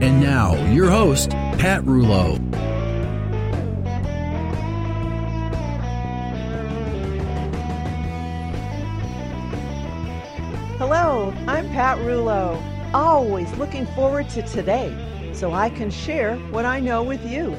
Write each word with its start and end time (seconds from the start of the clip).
And 0.00 0.20
now, 0.20 0.54
your 0.70 0.88
host, 0.88 1.30
Pat 1.30 1.82
Rulo. 1.82 2.38
Hello, 10.78 11.34
I'm 11.48 11.68
Pat 11.70 11.98
Rulo. 11.98 12.62
Always 12.94 13.52
looking 13.54 13.86
forward 13.86 14.30
to 14.30 14.42
today 14.42 14.96
so 15.32 15.52
I 15.52 15.68
can 15.68 15.90
share 15.90 16.36
what 16.52 16.64
I 16.64 16.78
know 16.78 17.02
with 17.02 17.26
you. 17.26 17.54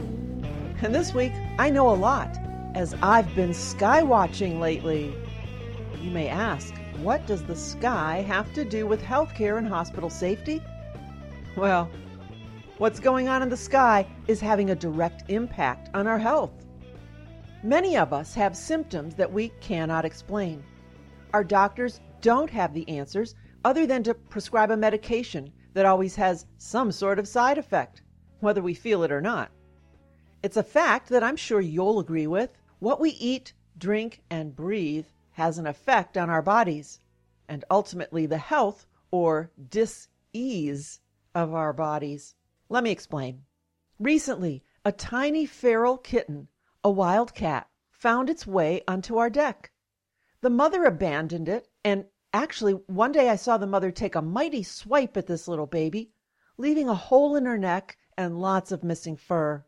And 0.81 0.96
this 0.96 1.13
week, 1.13 1.34
I 1.58 1.69
know 1.69 1.90
a 1.90 1.92
lot 1.92 2.38
as 2.74 2.96
I've 3.02 3.36
been 3.36 3.53
sky 3.53 4.02
watching 4.02 4.62
lately. 4.62 5.13
You 6.02 6.09
may 6.09 6.30
ask, 6.30 6.74
what 7.02 7.28
does 7.28 7.44
the 7.44 7.56
sky 7.58 8.22
have 8.25 8.53
to 8.53 8.63
do 8.63 8.88
with 8.88 9.02
healthcare 9.02 9.58
and 9.58 9.68
hospital 9.68 10.09
safety? 10.09 10.63
Well, 11.58 11.92
what's 12.79 13.01
going 13.01 13.28
on 13.28 13.41
in 13.41 13.50
the 13.50 13.57
sky 13.57 14.07
is 14.28 14.40
having 14.40 14.69
a 14.69 14.75
direct 14.75 15.29
impact 15.29 15.90
on 15.94 16.07
our 16.07 16.17
health. 16.17 16.66
Many 17.62 17.97
of 17.97 18.13
us 18.13 18.34
have 18.35 18.56
symptoms 18.56 19.16
that 19.16 19.31
we 19.31 19.50
cannot 19.59 20.06
explain. 20.06 20.63
Our 21.34 21.44
doctors 21.44 22.00
don't 22.22 22.50
have 22.50 22.73
the 22.73 22.88
answers 22.88 23.35
other 23.66 23.85
than 23.85 24.01
to 24.03 24.13
prescribe 24.13 24.72
a 24.72 24.78
medication 24.78 25.51
that 25.73 25.85
always 25.85 26.16
has 26.16 26.45
some 26.57 26.89
sort 26.94 27.19
of 27.19 27.28
side 27.28 27.57
effect, 27.57 28.01
whether 28.39 28.62
we 28.62 28.73
feel 28.73 29.03
it 29.03 29.12
or 29.12 29.19
not. 29.19 29.51
It's 30.41 30.56
a 30.56 30.63
fact 30.63 31.09
that 31.09 31.22
I'm 31.22 31.35
sure 31.35 31.59
you'll 31.59 32.00
agree 32.00 32.28
with. 32.28 32.50
What 32.79 33.01
we 33.01 33.09
eat, 33.09 33.51
drink, 33.78 34.22
and 34.29 34.56
breathe 34.56 35.07
has 35.31 35.57
an 35.57 35.68
effect 35.68 36.18
on 36.18 36.29
our 36.29 36.41
bodies 36.41 37.01
and 37.50 37.66
ultimately 37.69 38.25
the 38.25 38.38
health 38.38 38.85
or 39.12 39.51
dis-ease 39.69 41.01
of 41.35 41.53
our 41.53 41.73
bodies. 41.73 42.35
Let 42.72 42.84
me 42.84 42.91
explain. 42.91 43.46
Recently, 43.97 44.63
a 44.85 44.91
tiny 44.91 45.47
feral 45.47 45.97
kitten, 45.97 46.50
a 46.84 46.91
wild 46.91 47.34
cat, 47.34 47.68
found 47.90 48.30
its 48.30 48.46
way 48.46 48.84
onto 48.88 49.18
our 49.18 49.31
deck. 49.31 49.72
The 50.41 50.52
mother 50.52 50.85
abandoned 50.85 51.50
it, 51.50 51.68
and 51.84 52.06
actually, 52.31 52.74
one 52.74 53.12
day 53.12 53.28
I 53.30 53.38
saw 53.38 53.57
the 53.57 53.66
mother 53.66 53.90
take 53.90 54.13
a 54.13 54.22
mighty 54.22 54.62
swipe 54.62 55.18
at 55.18 55.25
this 55.25 55.47
little 55.47 55.66
baby, 55.66 56.12
leaving 56.57 56.88
a 56.88 56.94
hole 56.94 57.35
in 57.35 57.46
her 57.46 57.57
neck 57.57 57.97
and 58.16 58.40
lots 58.40 58.72
of 58.72 58.84
missing 58.84 59.18
fur. 59.18 59.66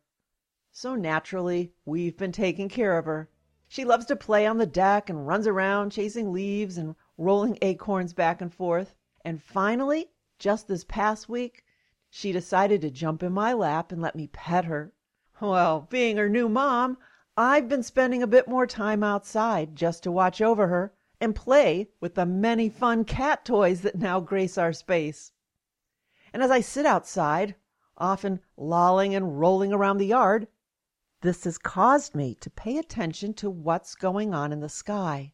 So 0.72 0.94
naturally, 0.94 1.73
we've 1.85 2.16
been 2.16 2.31
taking 2.31 2.69
care 2.69 3.00
of 3.00 3.06
her. 3.06 3.31
She 3.68 3.83
loves 3.83 4.06
to 4.06 4.16
play 4.16 4.45
on 4.45 4.59
the 4.59 4.68
deck 4.68 5.09
and 5.09 5.25
runs 5.25 5.47
around 5.47 5.91
chasing 5.91 6.31
leaves 6.31 6.78
and 6.78 6.95
rolling 7.18 7.57
acorns 7.63 8.13
back 8.13 8.41
and 8.41 8.53
forth. 8.53 8.94
And 9.25 9.41
finally, 9.41 10.12
just 10.38 10.68
this 10.68 10.83
past 10.83 11.28
week, 11.28 11.66
she 12.13 12.33
decided 12.33 12.81
to 12.81 12.91
jump 12.91 13.23
in 13.23 13.31
my 13.31 13.53
lap 13.53 13.89
and 13.89 14.01
let 14.01 14.17
me 14.17 14.27
pet 14.27 14.66
her. 14.66 14.91
Well, 15.39 15.88
being 15.89 16.17
her 16.17 16.27
new 16.27 16.49
mom, 16.49 16.97
I've 17.38 17.69
been 17.69 17.83
spending 17.83 18.22
a 18.22 18.27
bit 18.27 18.49
more 18.49 18.67
time 18.67 19.01
outside 19.01 19.77
just 19.77 20.03
to 20.03 20.11
watch 20.11 20.41
over 20.41 20.67
her 20.67 20.94
and 21.21 21.33
play 21.33 21.89
with 22.01 22.16
the 22.16 22.25
many 22.25 22.67
fun 22.67 23.05
cat 23.05 23.45
toys 23.45 23.79
that 23.81 23.95
now 23.95 24.19
grace 24.19 24.57
our 24.57 24.73
space. 24.73 25.31
And 26.33 26.44
as 26.44 26.51
I 26.51 26.59
sit 26.59 26.85
outside, 26.85 27.55
often 27.97 28.41
lolling 28.57 29.16
and 29.16 29.39
rolling 29.39 29.71
around 29.71 29.97
the 29.97 30.07
yard, 30.07 30.50
this 31.21 31.45
has 31.45 31.57
caused 31.57 32.13
me 32.13 32.35
to 32.35 32.50
pay 32.50 32.77
attention 32.77 33.33
to 33.35 33.50
what's 33.50 33.95
going 33.95 34.33
on 34.33 34.51
in 34.51 34.59
the 34.59 34.67
sky. 34.67 35.31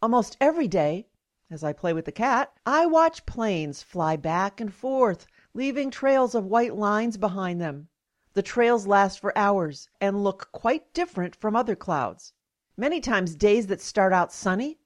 Almost 0.00 0.38
every 0.40 0.66
day, 0.66 1.08
as 1.50 1.62
I 1.62 1.74
play 1.74 1.92
with 1.92 2.06
the 2.06 2.12
cat, 2.12 2.54
I 2.64 2.86
watch 2.86 3.26
planes 3.26 3.82
fly 3.82 4.16
back 4.16 4.62
and 4.62 4.72
forth, 4.72 5.26
leaving 5.52 5.90
trails 5.90 6.34
of 6.34 6.46
white 6.46 6.76
lines 6.76 7.16
behind 7.16 7.60
them. 7.60 7.88
The 8.34 8.42
trails 8.42 8.86
last 8.86 9.18
for 9.18 9.36
hours 9.36 9.88
and 10.00 10.22
look 10.22 10.52
quite 10.52 10.94
different 10.94 11.34
from 11.34 11.56
other 11.56 11.74
clouds. 11.74 12.32
Many 12.76 13.00
times 13.00 13.34
days 13.34 13.66
that 13.66 13.80
start 13.80 14.12
out 14.12 14.32
sunny 14.32 14.78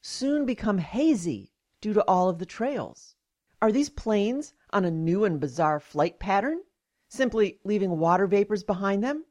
soon 0.00 0.46
become 0.46 0.78
hazy 0.78 1.52
due 1.80 1.92
to 1.92 2.02
all 2.06 2.28
of 2.28 2.38
the 2.38 2.46
trails. 2.46 3.16
Are 3.60 3.72
these 3.72 3.90
planes 3.90 4.54
on 4.70 4.84
a 4.84 4.90
new 4.90 5.24
and 5.24 5.40
bizarre 5.40 5.80
flight 5.80 6.20
pattern, 6.20 6.62
simply 7.08 7.58
leaving 7.64 7.98
water 7.98 8.26
vapors 8.26 8.62
behind 8.62 9.02
them? 9.02 9.24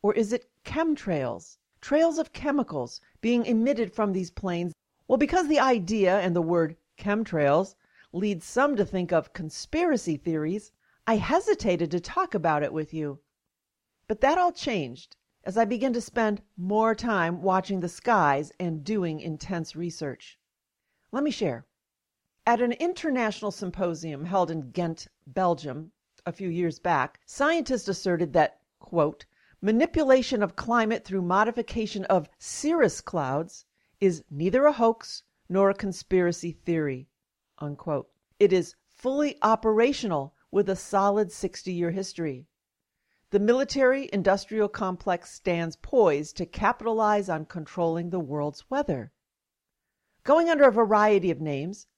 Or 0.00 0.14
is 0.14 0.32
it 0.32 0.50
chemtrails, 0.64 1.58
trails 1.80 2.18
of 2.18 2.32
chemicals 2.32 3.00
being 3.20 3.44
emitted 3.44 3.92
from 3.92 4.12
these 4.12 4.30
planes? 4.30 4.72
Well, 5.06 5.18
because 5.18 5.48
the 5.48 5.60
idea 5.60 6.18
and 6.20 6.34
the 6.34 6.42
word 6.42 6.76
chemtrails 6.98 7.74
leads 8.12 8.46
some 8.46 8.74
to 8.76 8.84
think 8.84 9.12
of 9.12 9.32
conspiracy 9.32 10.16
theories, 10.16 10.72
I 11.06 11.16
hesitated 11.16 11.90
to 11.90 12.00
talk 12.00 12.34
about 12.34 12.62
it 12.62 12.72
with 12.72 12.94
you. 12.94 13.20
But 14.06 14.20
that 14.22 14.38
all 14.38 14.52
changed 14.52 15.16
as 15.44 15.56
I 15.56 15.64
began 15.64 15.92
to 15.92 16.00
spend 16.00 16.42
more 16.56 16.94
time 16.94 17.42
watching 17.42 17.80
the 17.80 17.88
skies 17.88 18.52
and 18.58 18.84
doing 18.84 19.20
intense 19.20 19.76
research. 19.76 20.38
Let 21.12 21.24
me 21.24 21.30
share. 21.30 21.66
At 22.46 22.60
an 22.60 22.72
international 22.72 23.50
symposium 23.50 24.24
held 24.24 24.50
in 24.50 24.70
Ghent, 24.70 25.08
Belgium, 25.26 25.92
a 26.26 26.32
few 26.32 26.48
years 26.48 26.78
back, 26.78 27.20
scientists 27.26 27.88
asserted 27.88 28.32
that, 28.32 28.60
quote, 28.78 29.24
manipulation 29.60 30.42
of 30.42 30.56
climate 30.56 31.04
through 31.04 31.22
modification 31.22 32.04
of 32.04 32.28
cirrus 32.38 33.00
clouds 33.00 33.64
is 34.00 34.22
neither 34.30 34.66
a 34.66 34.72
hoax 34.72 35.22
nor 35.48 35.70
a 35.70 35.74
conspiracy 35.74 36.52
theory. 36.52 37.07
Unquote. 37.60 38.08
It 38.38 38.52
is 38.52 38.76
fully 38.88 39.36
operational 39.42 40.34
with 40.50 40.68
a 40.68 40.76
solid 40.76 41.32
60 41.32 41.72
year 41.72 41.90
history. 41.90 42.46
the 43.30 43.40
military 43.40 44.08
industrial 44.12 44.68
complex 44.68 45.32
stands 45.32 45.76
poised 45.76 46.36
to 46.36 46.46
capitalize 46.46 47.28
on 47.28 47.44
controlling 47.44 48.10
the 48.10 48.20
world's 48.20 48.70
weather. 48.70 49.12
Going 50.22 50.48
under 50.48 50.64
a 50.68 50.72
variety 50.72 51.30
of 51.30 51.40
names 51.40 51.88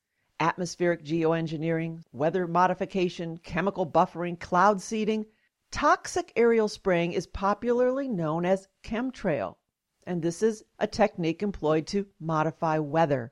atmospheric 0.40 1.04
geoengineering, 1.04 2.02
weather 2.10 2.46
modification, 2.46 3.36
chemical 3.36 3.86
buffering, 3.86 4.40
cloud 4.40 4.80
seeding 4.80 5.26
toxic 5.70 6.32
aerial 6.34 6.68
spraying 6.68 7.12
is 7.12 7.26
popularly 7.26 8.08
known 8.08 8.46
as 8.46 8.66
chemtrail, 8.82 9.56
and 10.04 10.22
this 10.22 10.42
is 10.42 10.64
a 10.78 10.86
technique 10.86 11.42
employed 11.42 11.86
to 11.86 12.06
modify 12.18 12.78
weather. 12.78 13.30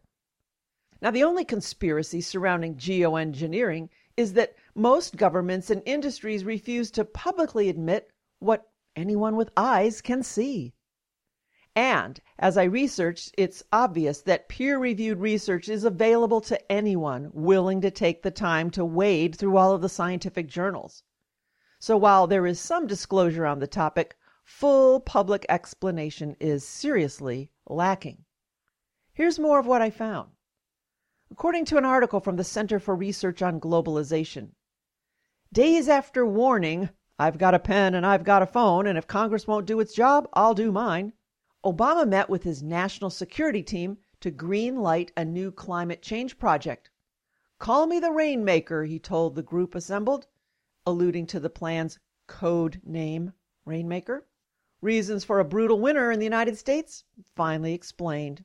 Now, 1.00 1.12
the 1.12 1.22
only 1.22 1.44
conspiracy 1.44 2.20
surrounding 2.20 2.74
geoengineering 2.74 3.88
is 4.16 4.32
that 4.32 4.56
most 4.74 5.16
governments 5.16 5.70
and 5.70 5.80
industries 5.86 6.44
refuse 6.44 6.90
to 6.90 7.04
publicly 7.04 7.68
admit 7.68 8.10
what 8.40 8.70
anyone 8.96 9.36
with 9.36 9.52
eyes 9.56 10.00
can 10.00 10.24
see. 10.24 10.74
And 11.76 12.20
as 12.36 12.58
I 12.58 12.64
researched, 12.64 13.32
it's 13.38 13.62
obvious 13.72 14.22
that 14.22 14.48
peer 14.48 14.76
reviewed 14.76 15.20
research 15.20 15.68
is 15.68 15.84
available 15.84 16.40
to 16.40 16.72
anyone 16.72 17.30
willing 17.32 17.80
to 17.82 17.92
take 17.92 18.22
the 18.22 18.32
time 18.32 18.68
to 18.72 18.84
wade 18.84 19.36
through 19.36 19.56
all 19.56 19.72
of 19.72 19.82
the 19.82 19.88
scientific 19.88 20.48
journals. 20.48 21.04
So 21.78 21.96
while 21.96 22.26
there 22.26 22.44
is 22.44 22.58
some 22.58 22.88
disclosure 22.88 23.46
on 23.46 23.60
the 23.60 23.68
topic, 23.68 24.16
full 24.42 24.98
public 24.98 25.46
explanation 25.48 26.34
is 26.40 26.66
seriously 26.66 27.52
lacking. 27.68 28.24
Here's 29.12 29.38
more 29.38 29.60
of 29.60 29.66
what 29.66 29.80
I 29.80 29.90
found. 29.90 30.30
According 31.30 31.66
to 31.66 31.76
an 31.76 31.84
article 31.84 32.20
from 32.20 32.36
the 32.36 32.44
Center 32.44 32.78
for 32.78 32.96
Research 32.96 33.42
on 33.42 33.60
Globalization, 33.60 34.52
days 35.52 35.88
after 35.88 36.24
warning, 36.26 36.90
I've 37.18 37.38
got 37.38 37.54
a 37.54 37.58
pen 37.58 37.94
and 37.94 38.06
I've 38.06 38.24
got 38.24 38.42
a 38.42 38.46
phone, 38.46 38.86
and 38.86 38.96
if 38.96 39.06
Congress 39.06 39.46
won't 39.46 39.66
do 39.66 39.78
its 39.80 39.94
job, 39.94 40.28
I'll 40.32 40.54
do 40.54 40.72
mine, 40.72 41.12
Obama 41.64 42.08
met 42.08 42.30
with 42.30 42.44
his 42.44 42.62
national 42.62 43.10
security 43.10 43.62
team 43.62 43.98
to 44.20 44.30
green 44.30 44.76
light 44.76 45.12
a 45.16 45.24
new 45.24 45.52
climate 45.52 46.02
change 46.02 46.38
project. 46.38 46.90
Call 47.58 47.86
me 47.86 48.00
the 48.00 48.12
rainmaker, 48.12 48.84
he 48.84 48.98
told 48.98 49.34
the 49.34 49.42
group 49.42 49.74
assembled, 49.74 50.28
alluding 50.86 51.26
to 51.26 51.40
the 51.40 51.50
plan's 51.50 51.98
code 52.26 52.80
name, 52.84 53.32
Rainmaker. 53.64 54.26
Reasons 54.80 55.24
for 55.24 55.40
a 55.40 55.44
brutal 55.44 55.78
winter 55.78 56.10
in 56.10 56.20
the 56.20 56.24
United 56.24 56.56
States 56.56 57.04
finally 57.34 57.74
explained 57.74 58.44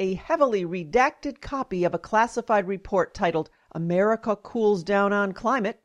a 0.00 0.14
heavily 0.14 0.64
redacted 0.64 1.40
copy 1.40 1.82
of 1.82 1.92
a 1.92 1.98
classified 1.98 2.68
report 2.68 3.12
titled 3.12 3.50
America 3.72 4.36
Cools 4.36 4.84
Down 4.84 5.12
on 5.12 5.32
Climate 5.32 5.82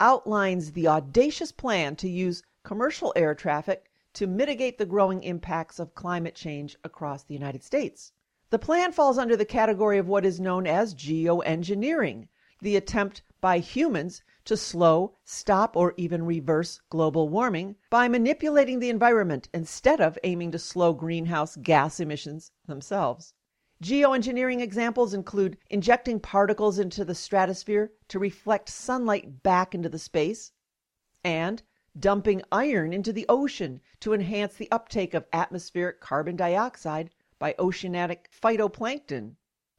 outlines 0.00 0.72
the 0.72 0.88
audacious 0.88 1.52
plan 1.52 1.94
to 1.94 2.08
use 2.08 2.42
commercial 2.64 3.12
air 3.14 3.36
traffic 3.36 3.88
to 4.14 4.26
mitigate 4.26 4.78
the 4.78 4.84
growing 4.84 5.22
impacts 5.22 5.78
of 5.78 5.94
climate 5.94 6.34
change 6.34 6.76
across 6.82 7.22
the 7.22 7.34
United 7.34 7.62
States. 7.62 8.10
The 8.50 8.58
plan 8.58 8.90
falls 8.90 9.16
under 9.16 9.36
the 9.36 9.44
category 9.44 9.96
of 9.96 10.08
what 10.08 10.26
is 10.26 10.40
known 10.40 10.66
as 10.66 10.92
geoengineering, 10.92 12.26
the 12.60 12.74
attempt 12.74 13.22
by 13.40 13.60
humans 13.60 14.24
to 14.44 14.56
slow, 14.56 15.14
stop, 15.24 15.76
or 15.76 15.94
even 15.96 16.26
reverse 16.26 16.80
global 16.90 17.28
warming 17.28 17.76
by 17.90 18.08
manipulating 18.08 18.80
the 18.80 18.90
environment 18.90 19.48
instead 19.54 20.00
of 20.00 20.18
aiming 20.24 20.50
to 20.50 20.58
slow 20.58 20.92
greenhouse 20.92 21.56
gas 21.56 22.00
emissions 22.00 22.50
themselves. 22.66 23.34
Geoengineering 23.82 24.60
examples 24.60 25.12
include 25.12 25.58
injecting 25.68 26.20
particles 26.20 26.78
into 26.78 27.04
the 27.04 27.16
stratosphere 27.16 27.92
to 28.06 28.20
reflect 28.20 28.68
sunlight 28.68 29.42
back 29.42 29.74
into 29.74 29.88
the 29.88 29.98
space, 29.98 30.52
and 31.24 31.64
dumping 31.98 32.42
iron 32.52 32.92
into 32.92 33.12
the 33.12 33.26
ocean 33.28 33.80
to 33.98 34.12
enhance 34.12 34.54
the 34.54 34.70
uptake 34.70 35.14
of 35.14 35.26
atmospheric 35.32 36.00
carbon 36.00 36.36
dioxide 36.36 37.10
by 37.40 37.56
oceanic 37.58 38.30
phytoplankton. 38.30 39.34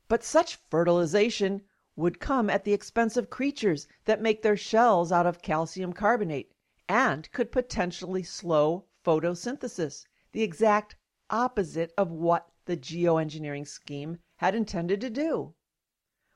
But 0.10 0.22
such 0.22 0.58
fertilization 0.58 1.62
would 1.96 2.20
come 2.20 2.50
at 2.50 2.66
the 2.66 2.74
expense 2.74 3.16
of 3.16 3.30
creatures 3.30 3.88
that 4.04 4.22
make 4.22 4.42
their 4.42 4.58
shells 4.58 5.14
out 5.14 5.26
of 5.26 5.42
calcium 5.42 5.94
carbonate 5.94 6.52
and 6.90 7.32
could 7.32 7.54
potentially 7.54 8.24
slow 8.24 8.84
photosynthesis, 9.06 10.06
the 10.34 10.44
exact 10.44 10.98
opposite 11.30 11.94
of 11.98 12.12
what 12.12 12.50
the 12.66 12.78
geoengineering 12.78 13.68
scheme 13.68 14.20
had 14.38 14.56
intended 14.56 15.02
to 15.02 15.10
do. 15.10 15.54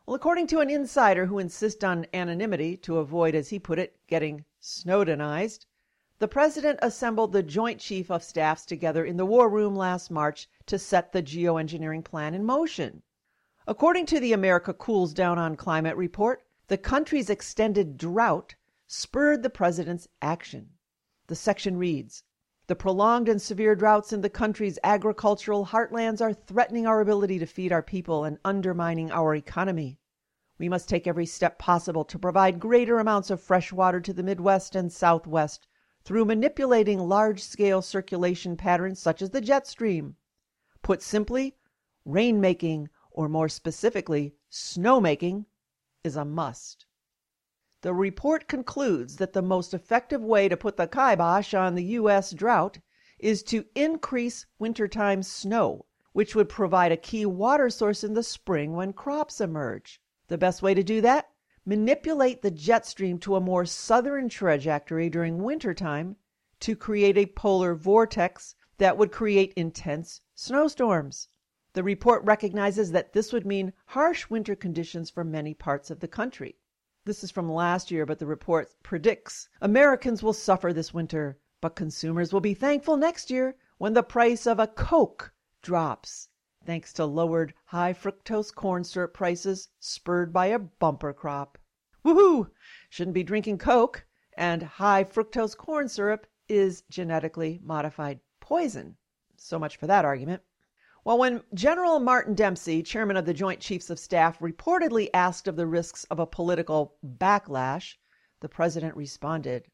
Well, 0.05 0.15
according 0.15 0.47
to 0.47 0.59
an 0.59 0.69
insider 0.69 1.25
who 1.25 1.39
insists 1.39 1.83
on 1.83 2.07
anonymity 2.13 2.77
to 2.77 2.97
avoid, 2.97 3.35
as 3.35 3.49
he 3.49 3.59
put 3.59 3.79
it, 3.79 3.99
getting 4.07 4.45
Snowdenized, 4.59 5.65
the 6.19 6.27
president 6.27 6.79
assembled 6.81 7.31
the 7.31 7.43
Joint 7.43 7.79
Chief 7.79 8.09
of 8.09 8.23
Staffs 8.23 8.65
together 8.65 9.05
in 9.05 9.17
the 9.17 9.25
War 9.25 9.49
Room 9.49 9.75
last 9.75 10.09
March 10.09 10.49
to 10.65 10.79
set 10.79 11.11
the 11.11 11.21
geoengineering 11.21 12.03
plan 12.03 12.33
in 12.33 12.43
motion. 12.43 13.03
According 13.67 14.05
to 14.07 14.19
the 14.19 14.33
America 14.33 14.73
Cools 14.73 15.13
Down 15.13 15.37
on 15.37 15.55
Climate 15.55 15.97
report, 15.97 16.43
the 16.67 16.77
country's 16.77 17.29
extended 17.29 17.97
drought 17.97 18.55
spurred 18.87 19.43
the 19.43 19.49
president's 19.49 20.07
action. 20.21 20.69
The 21.27 21.35
section 21.35 21.77
reads 21.77 22.23
the 22.67 22.75
prolonged 22.75 23.29
and 23.29 23.41
severe 23.41 23.75
droughts 23.75 24.11
in 24.11 24.19
the 24.19 24.29
country's 24.29 24.77
agricultural 24.83 25.67
heartlands 25.67 26.19
are 26.19 26.33
threatening 26.33 26.85
our 26.85 26.99
ability 26.99 27.39
to 27.39 27.45
feed 27.45 27.71
our 27.71 27.81
people 27.81 28.25
and 28.25 28.37
undermining 28.43 29.09
our 29.11 29.33
economy. 29.35 29.97
We 30.57 30.67
must 30.67 30.89
take 30.89 31.07
every 31.07 31.25
step 31.25 31.59
possible 31.59 32.03
to 32.05 32.19
provide 32.19 32.59
greater 32.59 32.99
amounts 32.99 33.29
of 33.29 33.39
fresh 33.39 33.71
water 33.71 34.01
to 34.01 34.11
the 34.11 34.23
Midwest 34.23 34.75
and 34.75 34.91
Southwest 34.91 35.67
through 36.03 36.25
manipulating 36.25 36.99
large 36.99 37.41
scale 37.41 37.81
circulation 37.81 38.57
patterns 38.57 38.99
such 38.99 39.21
as 39.21 39.29
the 39.29 39.41
jet 39.41 39.67
stream. 39.67 40.15
Put 40.81 41.01
simply, 41.01 41.55
rainmaking, 42.05 42.87
or 43.11 43.29
more 43.29 43.49
specifically, 43.49 44.33
snowmaking, 44.51 45.45
is 46.03 46.15
a 46.15 46.25
must. 46.25 46.86
The 47.81 47.93
report 47.93 48.47
concludes 48.47 49.17
that 49.17 49.33
the 49.33 49.43
most 49.43 49.71
effective 49.71 50.23
way 50.23 50.49
to 50.49 50.57
put 50.57 50.77
the 50.77 50.87
kibosh 50.87 51.53
on 51.53 51.75
the 51.75 51.83
U.S. 51.83 52.31
drought 52.31 52.79
is 53.19 53.43
to 53.43 53.65
increase 53.75 54.47
wintertime 54.57 55.21
snow, 55.21 55.85
which 56.11 56.33
would 56.33 56.49
provide 56.49 56.91
a 56.91 56.97
key 56.97 57.23
water 57.23 57.69
source 57.69 58.03
in 58.03 58.15
the 58.15 58.23
spring 58.23 58.73
when 58.73 58.93
crops 58.93 59.39
emerge. 59.39 60.01
The 60.27 60.39
best 60.39 60.63
way 60.63 60.73
to 60.73 60.81
do 60.81 61.01
that? 61.01 61.29
Manipulate 61.65 62.41
the 62.41 62.49
jet 62.49 62.87
stream 62.87 63.19
to 63.19 63.35
a 63.35 63.39
more 63.39 63.63
southern 63.63 64.27
trajectory 64.27 65.07
during 65.07 65.43
wintertime 65.43 66.15
to 66.61 66.75
create 66.75 67.15
a 67.15 67.27
polar 67.27 67.75
vortex 67.75 68.55
that 68.79 68.97
would 68.97 69.11
create 69.11 69.53
intense 69.53 70.21
snowstorms. 70.33 71.29
The 71.73 71.83
report 71.83 72.23
recognizes 72.23 72.91
that 72.93 73.13
this 73.13 73.31
would 73.31 73.45
mean 73.45 73.73
harsh 73.85 74.31
winter 74.31 74.55
conditions 74.55 75.11
for 75.11 75.23
many 75.23 75.53
parts 75.53 75.91
of 75.91 75.99
the 75.99 76.07
country. 76.07 76.55
This 77.07 77.23
is 77.23 77.31
from 77.31 77.49
last 77.49 77.89
year, 77.89 78.05
but 78.05 78.19
the 78.19 78.25
report 78.25 78.69
predicts 78.83 79.47
Americans 79.61 80.21
will 80.21 80.33
suffer 80.33 80.73
this 80.73 80.93
winter, 80.93 81.39
but 81.61 81.73
consumers 81.73 82.33
will 82.33 82.41
be 82.41 82.53
thankful 82.53 82.97
next 82.97 83.31
year 83.31 83.55
when 83.77 83.93
the 83.93 84.03
price 84.03 84.45
of 84.45 84.59
a 84.59 84.67
Coke 84.67 85.33
drops, 85.61 86.27
thanks 86.65 86.91
to 86.91 87.05
lowered 87.05 87.53
high 87.67 87.93
fructose 87.93 88.53
corn 88.53 88.83
syrup 88.83 89.13
prices 89.13 89.69
spurred 89.79 90.33
by 90.33 90.47
a 90.47 90.59
bumper 90.59 91.13
crop. 91.13 91.57
Woohoo! 92.03 92.51
Shouldn't 92.89 93.15
be 93.15 93.23
drinking 93.23 93.59
Coke, 93.59 94.05
and 94.35 94.61
high 94.61 95.05
fructose 95.05 95.55
corn 95.55 95.87
syrup 95.87 96.27
is 96.49 96.81
genetically 96.89 97.61
modified 97.63 98.19
poison. 98.41 98.97
So 99.37 99.57
much 99.57 99.77
for 99.77 99.87
that 99.87 100.03
argument. 100.03 100.43
Well, 101.07 101.19
when 101.19 101.41
General 101.53 102.01
Martin 102.01 102.35
Dempsey, 102.35 102.83
chairman 102.83 103.15
of 103.15 103.25
the 103.25 103.33
Joint 103.33 103.61
Chiefs 103.61 103.89
of 103.89 103.97
Staff, 103.97 104.39
reportedly 104.39 105.09
asked 105.13 105.47
of 105.47 105.55
the 105.55 105.65
risks 105.65 106.03
of 106.11 106.19
a 106.19 106.25
political 106.27 106.97
backlash, 107.01 107.95
the 108.41 108.49
president 108.49 108.93
responded 108.97 109.67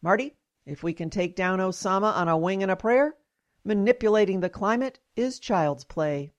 Marty, 0.00 0.38
if 0.64 0.82
we 0.82 0.94
can 0.94 1.10
take 1.10 1.36
down 1.36 1.58
Osama 1.58 2.16
on 2.16 2.26
a 2.26 2.38
wing 2.38 2.62
and 2.62 2.72
a 2.72 2.76
prayer, 2.76 3.16
manipulating 3.64 4.40
the 4.40 4.48
climate 4.48 4.98
is 5.14 5.38
child's 5.38 5.84
play. 5.84 6.32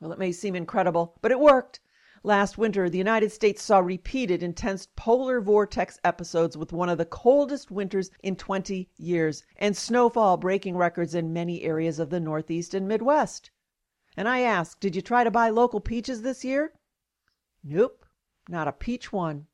Well, 0.00 0.12
it 0.12 0.18
may 0.18 0.32
seem 0.32 0.56
incredible, 0.56 1.18
but 1.20 1.30
it 1.30 1.38
worked. 1.38 1.80
Last 2.22 2.56
winter, 2.56 2.88
the 2.88 2.96
United 2.96 3.32
States 3.32 3.62
saw 3.62 3.80
repeated 3.80 4.42
intense 4.42 4.88
polar 4.96 5.42
vortex 5.42 6.00
episodes 6.02 6.56
with 6.56 6.72
one 6.72 6.88
of 6.88 6.96
the 6.96 7.04
coldest 7.04 7.70
winters 7.70 8.10
in 8.22 8.36
20 8.36 8.88
years, 8.96 9.44
and 9.58 9.76
snowfall 9.76 10.38
breaking 10.38 10.74
records 10.74 11.14
in 11.14 11.34
many 11.34 11.60
areas 11.64 11.98
of 11.98 12.08
the 12.08 12.18
Northeast 12.18 12.72
and 12.72 12.88
Midwest. 12.88 13.50
And 14.16 14.28
I 14.28 14.40
ask, 14.40 14.78
did 14.78 14.94
you 14.94 15.02
try 15.02 15.24
to 15.24 15.30
buy 15.30 15.50
local 15.50 15.80
peaches 15.80 16.22
this 16.22 16.44
year? 16.44 16.72
Nope, 17.62 18.04
not 18.48 18.68
a 18.68 18.72
peach 18.72 19.12
one. 19.12 19.46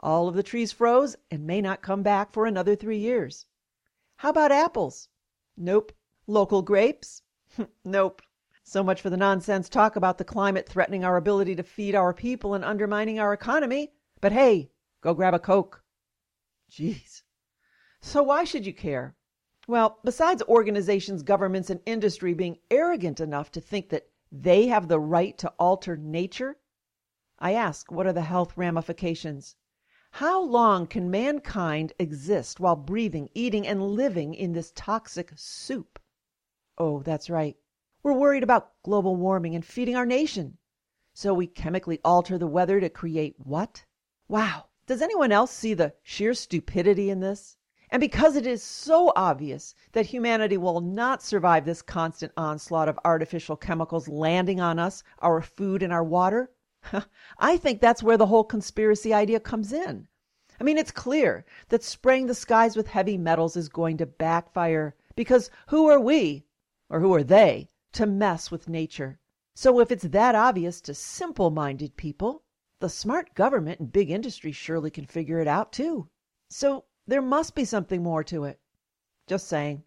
All 0.00 0.28
of 0.28 0.34
the 0.34 0.42
trees 0.42 0.72
froze 0.72 1.16
and 1.30 1.46
may 1.46 1.60
not 1.60 1.82
come 1.82 2.02
back 2.02 2.32
for 2.32 2.46
another 2.46 2.76
three 2.76 2.98
years. 2.98 3.46
How 4.16 4.30
about 4.30 4.52
apples? 4.52 5.08
Nope. 5.56 5.92
Local 6.26 6.62
grapes? 6.62 7.22
nope. 7.84 8.22
So 8.62 8.82
much 8.82 9.00
for 9.00 9.10
the 9.10 9.16
nonsense 9.16 9.68
talk 9.68 9.96
about 9.96 10.18
the 10.18 10.24
climate 10.24 10.68
threatening 10.68 11.04
our 11.04 11.16
ability 11.16 11.54
to 11.56 11.62
feed 11.62 11.94
our 11.94 12.12
people 12.12 12.54
and 12.54 12.64
undermining 12.64 13.18
our 13.18 13.32
economy. 13.32 13.92
But 14.20 14.32
hey, 14.32 14.70
go 15.02 15.14
grab 15.14 15.34
a 15.34 15.38
Coke. 15.38 15.84
Jeez. 16.70 17.22
So, 18.00 18.22
why 18.22 18.44
should 18.44 18.66
you 18.66 18.74
care? 18.74 19.14
Well, 19.68 19.98
besides 20.04 20.44
organizations, 20.44 21.24
governments, 21.24 21.70
and 21.70 21.80
industry 21.86 22.34
being 22.34 22.58
arrogant 22.70 23.18
enough 23.18 23.50
to 23.50 23.60
think 23.60 23.88
that 23.88 24.08
they 24.30 24.68
have 24.68 24.86
the 24.86 25.00
right 25.00 25.36
to 25.38 25.52
alter 25.58 25.96
nature, 25.96 26.56
I 27.40 27.54
ask 27.54 27.90
what 27.90 28.06
are 28.06 28.12
the 28.12 28.22
health 28.22 28.56
ramifications? 28.56 29.56
How 30.12 30.40
long 30.40 30.86
can 30.86 31.10
mankind 31.10 31.92
exist 31.98 32.60
while 32.60 32.76
breathing, 32.76 33.28
eating, 33.34 33.66
and 33.66 33.90
living 33.90 34.34
in 34.34 34.52
this 34.52 34.72
toxic 34.74 35.32
soup? 35.34 35.98
Oh, 36.78 37.02
that's 37.02 37.28
right. 37.28 37.56
We're 38.04 38.12
worried 38.12 38.44
about 38.44 38.80
global 38.84 39.16
warming 39.16 39.56
and 39.56 39.64
feeding 39.64 39.96
our 39.96 40.06
nation. 40.06 40.58
So 41.12 41.34
we 41.34 41.48
chemically 41.48 41.98
alter 42.04 42.38
the 42.38 42.46
weather 42.46 42.78
to 42.78 42.88
create 42.88 43.34
what? 43.38 43.84
Wow. 44.28 44.66
Does 44.86 45.02
anyone 45.02 45.32
else 45.32 45.50
see 45.50 45.74
the 45.74 45.94
sheer 46.04 46.34
stupidity 46.34 47.10
in 47.10 47.18
this? 47.18 47.56
And 47.90 48.00
because 48.00 48.34
it 48.34 48.46
is 48.46 48.62
so 48.62 49.12
obvious 49.14 49.74
that 49.92 50.06
humanity 50.06 50.56
will 50.56 50.80
not 50.80 51.22
survive 51.22 51.64
this 51.64 51.82
constant 51.82 52.32
onslaught 52.36 52.88
of 52.88 52.98
artificial 53.04 53.56
chemicals 53.56 54.08
landing 54.08 54.60
on 54.60 54.78
us, 54.78 55.04
our 55.20 55.40
food, 55.40 55.82
and 55.82 55.92
our 55.92 56.02
water, 56.02 56.50
I 57.38 57.56
think 57.56 57.80
that's 57.80 58.02
where 58.02 58.16
the 58.16 58.26
whole 58.26 58.44
conspiracy 58.44 59.14
idea 59.14 59.38
comes 59.38 59.72
in. 59.72 60.08
I 60.60 60.64
mean, 60.64 60.78
it's 60.78 60.90
clear 60.90 61.44
that 61.68 61.84
spraying 61.84 62.26
the 62.26 62.34
skies 62.34 62.76
with 62.76 62.88
heavy 62.88 63.18
metals 63.18 63.56
is 63.56 63.68
going 63.68 63.98
to 63.98 64.06
backfire 64.06 64.96
because 65.14 65.50
who 65.68 65.86
are 65.88 66.00
we, 66.00 66.46
or 66.88 67.00
who 67.00 67.14
are 67.14 67.22
they, 67.22 67.68
to 67.92 68.06
mess 68.06 68.50
with 68.50 68.68
nature? 68.68 69.20
So 69.54 69.80
if 69.80 69.92
it's 69.92 70.04
that 70.04 70.34
obvious 70.34 70.80
to 70.82 70.94
simple 70.94 71.50
minded 71.50 71.96
people, 71.96 72.42
the 72.80 72.88
smart 72.88 73.34
government 73.34 73.80
and 73.80 73.92
big 73.92 74.10
industry 74.10 74.50
surely 74.50 74.90
can 74.90 75.06
figure 75.06 75.40
it 75.40 75.48
out 75.48 75.72
too. 75.72 76.08
So 76.50 76.85
there 77.06 77.22
must 77.22 77.54
be 77.54 77.64
something 77.64 78.02
more 78.02 78.24
to 78.24 78.44
it. 78.44 78.58
Just 79.26 79.48
saying. 79.48 79.82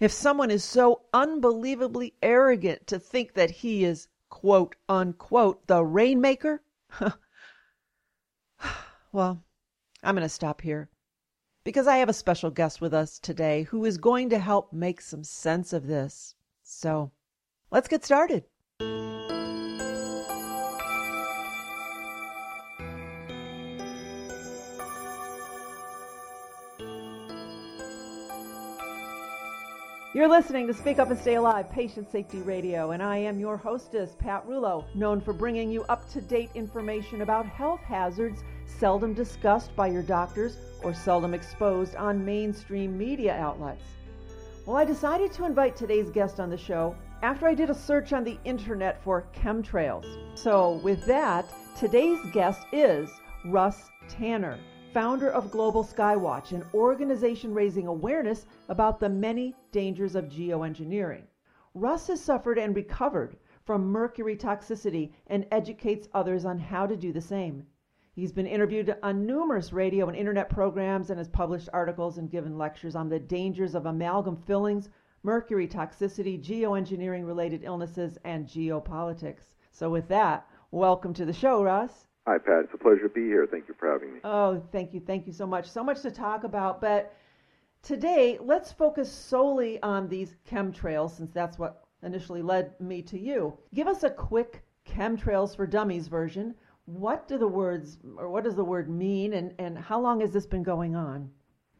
If 0.00 0.12
someone 0.12 0.50
is 0.50 0.64
so 0.64 1.02
unbelievably 1.12 2.14
arrogant 2.22 2.86
to 2.88 2.98
think 2.98 3.34
that 3.34 3.50
he 3.50 3.84
is, 3.84 4.08
quote 4.28 4.74
unquote, 4.88 5.66
the 5.66 5.84
rainmaker, 5.84 6.62
well, 9.12 9.42
I'm 10.02 10.14
going 10.14 10.22
to 10.22 10.28
stop 10.28 10.60
here 10.60 10.90
because 11.64 11.86
I 11.86 11.98
have 11.98 12.08
a 12.08 12.14
special 12.14 12.50
guest 12.50 12.80
with 12.80 12.92
us 12.92 13.18
today 13.18 13.62
who 13.64 13.84
is 13.84 13.98
going 13.98 14.30
to 14.30 14.38
help 14.38 14.72
make 14.72 15.00
some 15.00 15.22
sense 15.22 15.72
of 15.72 15.86
this. 15.86 16.34
So 16.62 17.12
let's 17.70 17.88
get 17.88 18.04
started. 18.04 18.44
You're 30.14 30.28
listening 30.28 30.66
to 30.66 30.74
Speak 30.74 30.98
Up 30.98 31.08
and 31.08 31.18
Stay 31.18 31.36
Alive 31.36 31.70
Patient 31.70 32.12
Safety 32.12 32.42
Radio, 32.42 32.90
and 32.90 33.02
I 33.02 33.16
am 33.16 33.40
your 33.40 33.56
hostess, 33.56 34.14
Pat 34.18 34.46
Rulo, 34.46 34.84
known 34.94 35.22
for 35.22 35.32
bringing 35.32 35.70
you 35.70 35.84
up 35.84 36.06
to 36.10 36.20
date 36.20 36.50
information 36.54 37.22
about 37.22 37.46
health 37.46 37.80
hazards 37.80 38.44
seldom 38.66 39.14
discussed 39.14 39.74
by 39.74 39.86
your 39.86 40.02
doctors 40.02 40.58
or 40.82 40.92
seldom 40.92 41.32
exposed 41.32 41.96
on 41.96 42.22
mainstream 42.22 42.98
media 42.98 43.34
outlets. 43.34 43.84
Well, 44.66 44.76
I 44.76 44.84
decided 44.84 45.32
to 45.32 45.46
invite 45.46 45.76
today's 45.76 46.10
guest 46.10 46.40
on 46.40 46.50
the 46.50 46.58
show 46.58 46.94
after 47.22 47.48
I 47.48 47.54
did 47.54 47.70
a 47.70 47.74
search 47.74 48.12
on 48.12 48.22
the 48.22 48.38
internet 48.44 49.02
for 49.02 49.24
chemtrails. 49.34 50.04
So, 50.38 50.72
with 50.84 51.06
that, 51.06 51.46
today's 51.74 52.20
guest 52.32 52.66
is 52.70 53.08
Russ 53.46 53.90
Tanner 54.08 54.58
founder 54.92 55.30
of 55.30 55.50
Global 55.50 55.82
Skywatch, 55.82 56.52
an 56.52 56.62
organization 56.74 57.54
raising 57.54 57.86
awareness 57.86 58.44
about 58.68 59.00
the 59.00 59.08
many 59.08 59.54
dangers 59.70 60.14
of 60.14 60.26
geoengineering. 60.26 61.22
Russ 61.72 62.08
has 62.08 62.20
suffered 62.20 62.58
and 62.58 62.76
recovered 62.76 63.38
from 63.64 63.86
mercury 63.86 64.36
toxicity 64.36 65.12
and 65.28 65.46
educates 65.50 66.08
others 66.12 66.44
on 66.44 66.58
how 66.58 66.86
to 66.86 66.94
do 66.94 67.10
the 67.10 67.22
same. 67.22 67.66
He's 68.14 68.32
been 68.32 68.46
interviewed 68.46 68.94
on 69.02 69.24
numerous 69.24 69.72
radio 69.72 70.08
and 70.08 70.16
internet 70.16 70.50
programs 70.50 71.08
and 71.08 71.16
has 71.16 71.28
published 71.30 71.70
articles 71.72 72.18
and 72.18 72.30
given 72.30 72.58
lectures 72.58 72.94
on 72.94 73.08
the 73.08 73.18
dangers 73.18 73.74
of 73.74 73.86
amalgam 73.86 74.36
fillings, 74.36 74.90
mercury 75.22 75.66
toxicity, 75.66 76.38
geoengineering 76.38 77.26
related 77.26 77.64
illnesses, 77.64 78.18
and 78.24 78.46
geopolitics. 78.46 79.54
So, 79.70 79.88
with 79.88 80.08
that, 80.08 80.46
welcome 80.70 81.14
to 81.14 81.24
the 81.24 81.32
show, 81.32 81.62
Russ. 81.62 82.08
Hi, 82.24 82.38
Pat. 82.38 82.64
It's 82.64 82.74
a 82.74 82.78
pleasure 82.78 83.02
to 83.02 83.08
be 83.08 83.22
here. 83.22 83.48
Thank 83.50 83.66
you 83.66 83.74
for 83.76 83.90
having 83.90 84.14
me. 84.14 84.20
Oh, 84.22 84.62
thank 84.70 84.94
you. 84.94 85.00
Thank 85.00 85.26
you 85.26 85.32
so 85.32 85.44
much. 85.44 85.68
So 85.68 85.82
much 85.82 86.02
to 86.02 86.10
talk 86.12 86.44
about. 86.44 86.80
But 86.80 87.12
today, 87.82 88.38
let's 88.40 88.70
focus 88.70 89.10
solely 89.10 89.82
on 89.82 90.08
these 90.08 90.36
chemtrails, 90.48 91.16
since 91.16 91.32
that's 91.32 91.58
what 91.58 91.84
initially 92.04 92.40
led 92.40 92.78
me 92.80 93.02
to 93.02 93.18
you. 93.18 93.58
Give 93.74 93.88
us 93.88 94.04
a 94.04 94.10
quick 94.10 94.62
chemtrails 94.88 95.56
for 95.56 95.66
dummies 95.66 96.06
version. 96.06 96.54
What 96.84 97.26
do 97.26 97.38
the 97.38 97.48
words, 97.48 97.98
or 98.16 98.28
what 98.28 98.44
does 98.44 98.54
the 98.54 98.64
word 98.64 98.88
mean, 98.88 99.32
and, 99.32 99.52
and 99.58 99.76
how 99.76 100.00
long 100.00 100.20
has 100.20 100.32
this 100.32 100.46
been 100.46 100.62
going 100.62 100.94
on? 100.94 101.28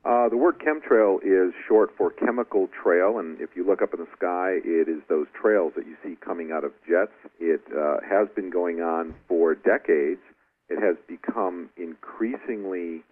Uh, 0.04 0.28
the 0.28 0.36
word 0.36 0.56
chemtrail 0.58 1.18
is 1.22 1.54
short 1.68 1.90
for 1.96 2.10
chemical 2.10 2.68
trail, 2.82 3.20
and 3.20 3.40
if 3.40 3.50
you 3.54 3.64
look 3.64 3.80
up 3.80 3.94
in 3.94 4.00
the 4.00 4.08
sky, 4.16 4.58
it 4.64 4.88
is 4.88 5.00
those 5.08 5.26
trails 5.40 5.72
that 5.76 5.86
you 5.86 5.96
see 6.02 6.16
coming 6.16 6.50
out 6.50 6.64
of 6.64 6.72
jets. 6.88 7.12
It 7.38 7.62
uh, 7.76 7.98
has 8.08 8.26
been 8.34 8.50
going 8.50 8.80
on 8.80 9.14
for 9.28 9.54
decades 9.54 10.20
it 10.68 10.82
has 10.82 10.96
become 11.06 11.70
increasingly 11.76 13.02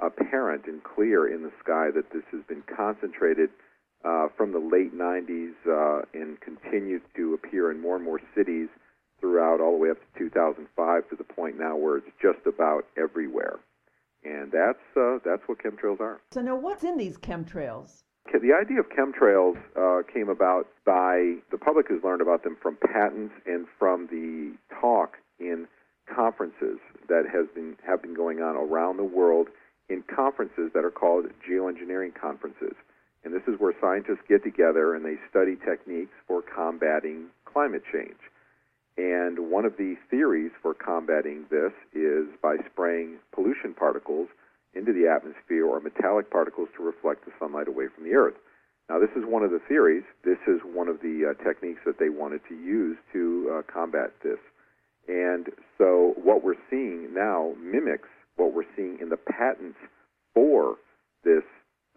apparent 0.00 0.66
and 0.66 0.82
clear 0.84 1.26
in 1.26 1.42
the 1.42 1.52
sky 1.62 1.90
that 1.94 2.12
this 2.12 2.22
has 2.30 2.42
been 2.48 2.62
concentrated 2.74 3.50
uh, 4.04 4.28
from 4.36 4.52
the 4.52 4.58
late 4.58 4.94
90s 4.94 5.54
uh, 5.66 6.02
and 6.14 6.40
continues 6.40 7.02
to 7.16 7.34
appear 7.34 7.70
in 7.70 7.80
more 7.80 7.96
and 7.96 8.04
more 8.04 8.20
cities 8.36 8.68
throughout 9.20 9.60
all 9.60 9.72
the 9.72 9.78
way 9.78 9.90
up 9.90 9.98
to 10.14 10.18
2005 10.18 11.08
to 11.08 11.16
the 11.16 11.24
point 11.24 11.58
now 11.58 11.76
where 11.76 11.96
it's 11.96 12.10
just 12.20 12.46
about 12.46 12.84
everywhere. 12.96 13.58
And 14.24 14.52
that's 14.52 14.78
uh, 14.96 15.18
that's 15.24 15.42
what 15.46 15.58
chemtrails 15.58 16.00
are. 16.00 16.20
So 16.32 16.42
now, 16.42 16.56
what's 16.56 16.82
in 16.82 16.98
these 16.98 17.16
chemtrails? 17.16 18.02
The 18.32 18.52
idea 18.52 18.80
of 18.80 18.86
chemtrails 18.88 19.56
uh, 19.76 20.02
came 20.12 20.28
about 20.28 20.66
by 20.84 21.36
the 21.52 21.58
public 21.58 21.88
has 21.90 22.02
learned 22.02 22.20
about 22.20 22.42
them 22.42 22.56
from 22.60 22.76
patents 22.76 23.34
and 23.46 23.66
from 23.78 24.08
the 24.08 24.52
talk 24.80 25.16
in 25.38 25.68
conferences 26.12 26.78
that 27.08 27.24
has 27.32 27.46
been 27.54 27.76
have 27.86 28.02
been 28.02 28.14
going 28.14 28.40
on 28.40 28.56
around 28.56 28.96
the 28.96 29.04
world 29.04 29.48
in 29.88 30.02
conferences 30.02 30.70
that 30.74 30.84
are 30.84 30.90
called 30.90 31.26
geoengineering 31.48 32.14
conferences. 32.14 32.74
And 33.24 33.34
this 33.34 33.42
is 33.48 33.58
where 33.58 33.74
scientists 33.80 34.22
get 34.28 34.44
together 34.44 34.94
and 34.94 35.04
they 35.04 35.16
study 35.28 35.56
techniques 35.56 36.12
for 36.26 36.42
combating 36.42 37.26
climate 37.44 37.82
change. 37.92 38.18
And 38.96 39.50
one 39.50 39.64
of 39.64 39.76
the 39.76 39.96
theories 40.10 40.52
for 40.62 40.74
combating 40.74 41.44
this 41.50 41.72
is 41.92 42.26
by 42.42 42.56
spraying 42.70 43.18
pollution 43.32 43.74
particles 43.74 44.28
into 44.74 44.92
the 44.92 45.08
atmosphere 45.08 45.66
or 45.66 45.80
metallic 45.80 46.30
particles 46.30 46.68
to 46.76 46.82
reflect 46.82 47.24
the 47.24 47.32
sunlight 47.38 47.68
away 47.68 47.86
from 47.94 48.04
the 48.04 48.14
earth. 48.14 48.36
Now, 48.88 49.00
this 49.00 49.10
is 49.16 49.24
one 49.26 49.42
of 49.42 49.50
the 49.50 49.58
theories. 49.58 50.04
This 50.24 50.38
is 50.46 50.60
one 50.62 50.88
of 50.88 51.00
the 51.00 51.34
uh, 51.34 51.44
techniques 51.44 51.80
that 51.84 51.98
they 51.98 52.08
wanted 52.08 52.40
to 52.48 52.54
use 52.54 52.96
to 53.12 53.58
uh, 53.58 53.72
combat 53.72 54.12
this. 54.22 54.38
And 55.08 55.48
so 55.78 56.14
what 56.22 56.42
we're 56.42 56.60
seeing 56.70 57.14
now 57.14 57.54
mimics 57.60 58.08
what 58.36 58.52
we're 58.52 58.66
seeing 58.76 58.98
in 59.00 59.08
the 59.08 59.16
patents 59.16 59.78
for 60.34 60.76
this 61.24 61.44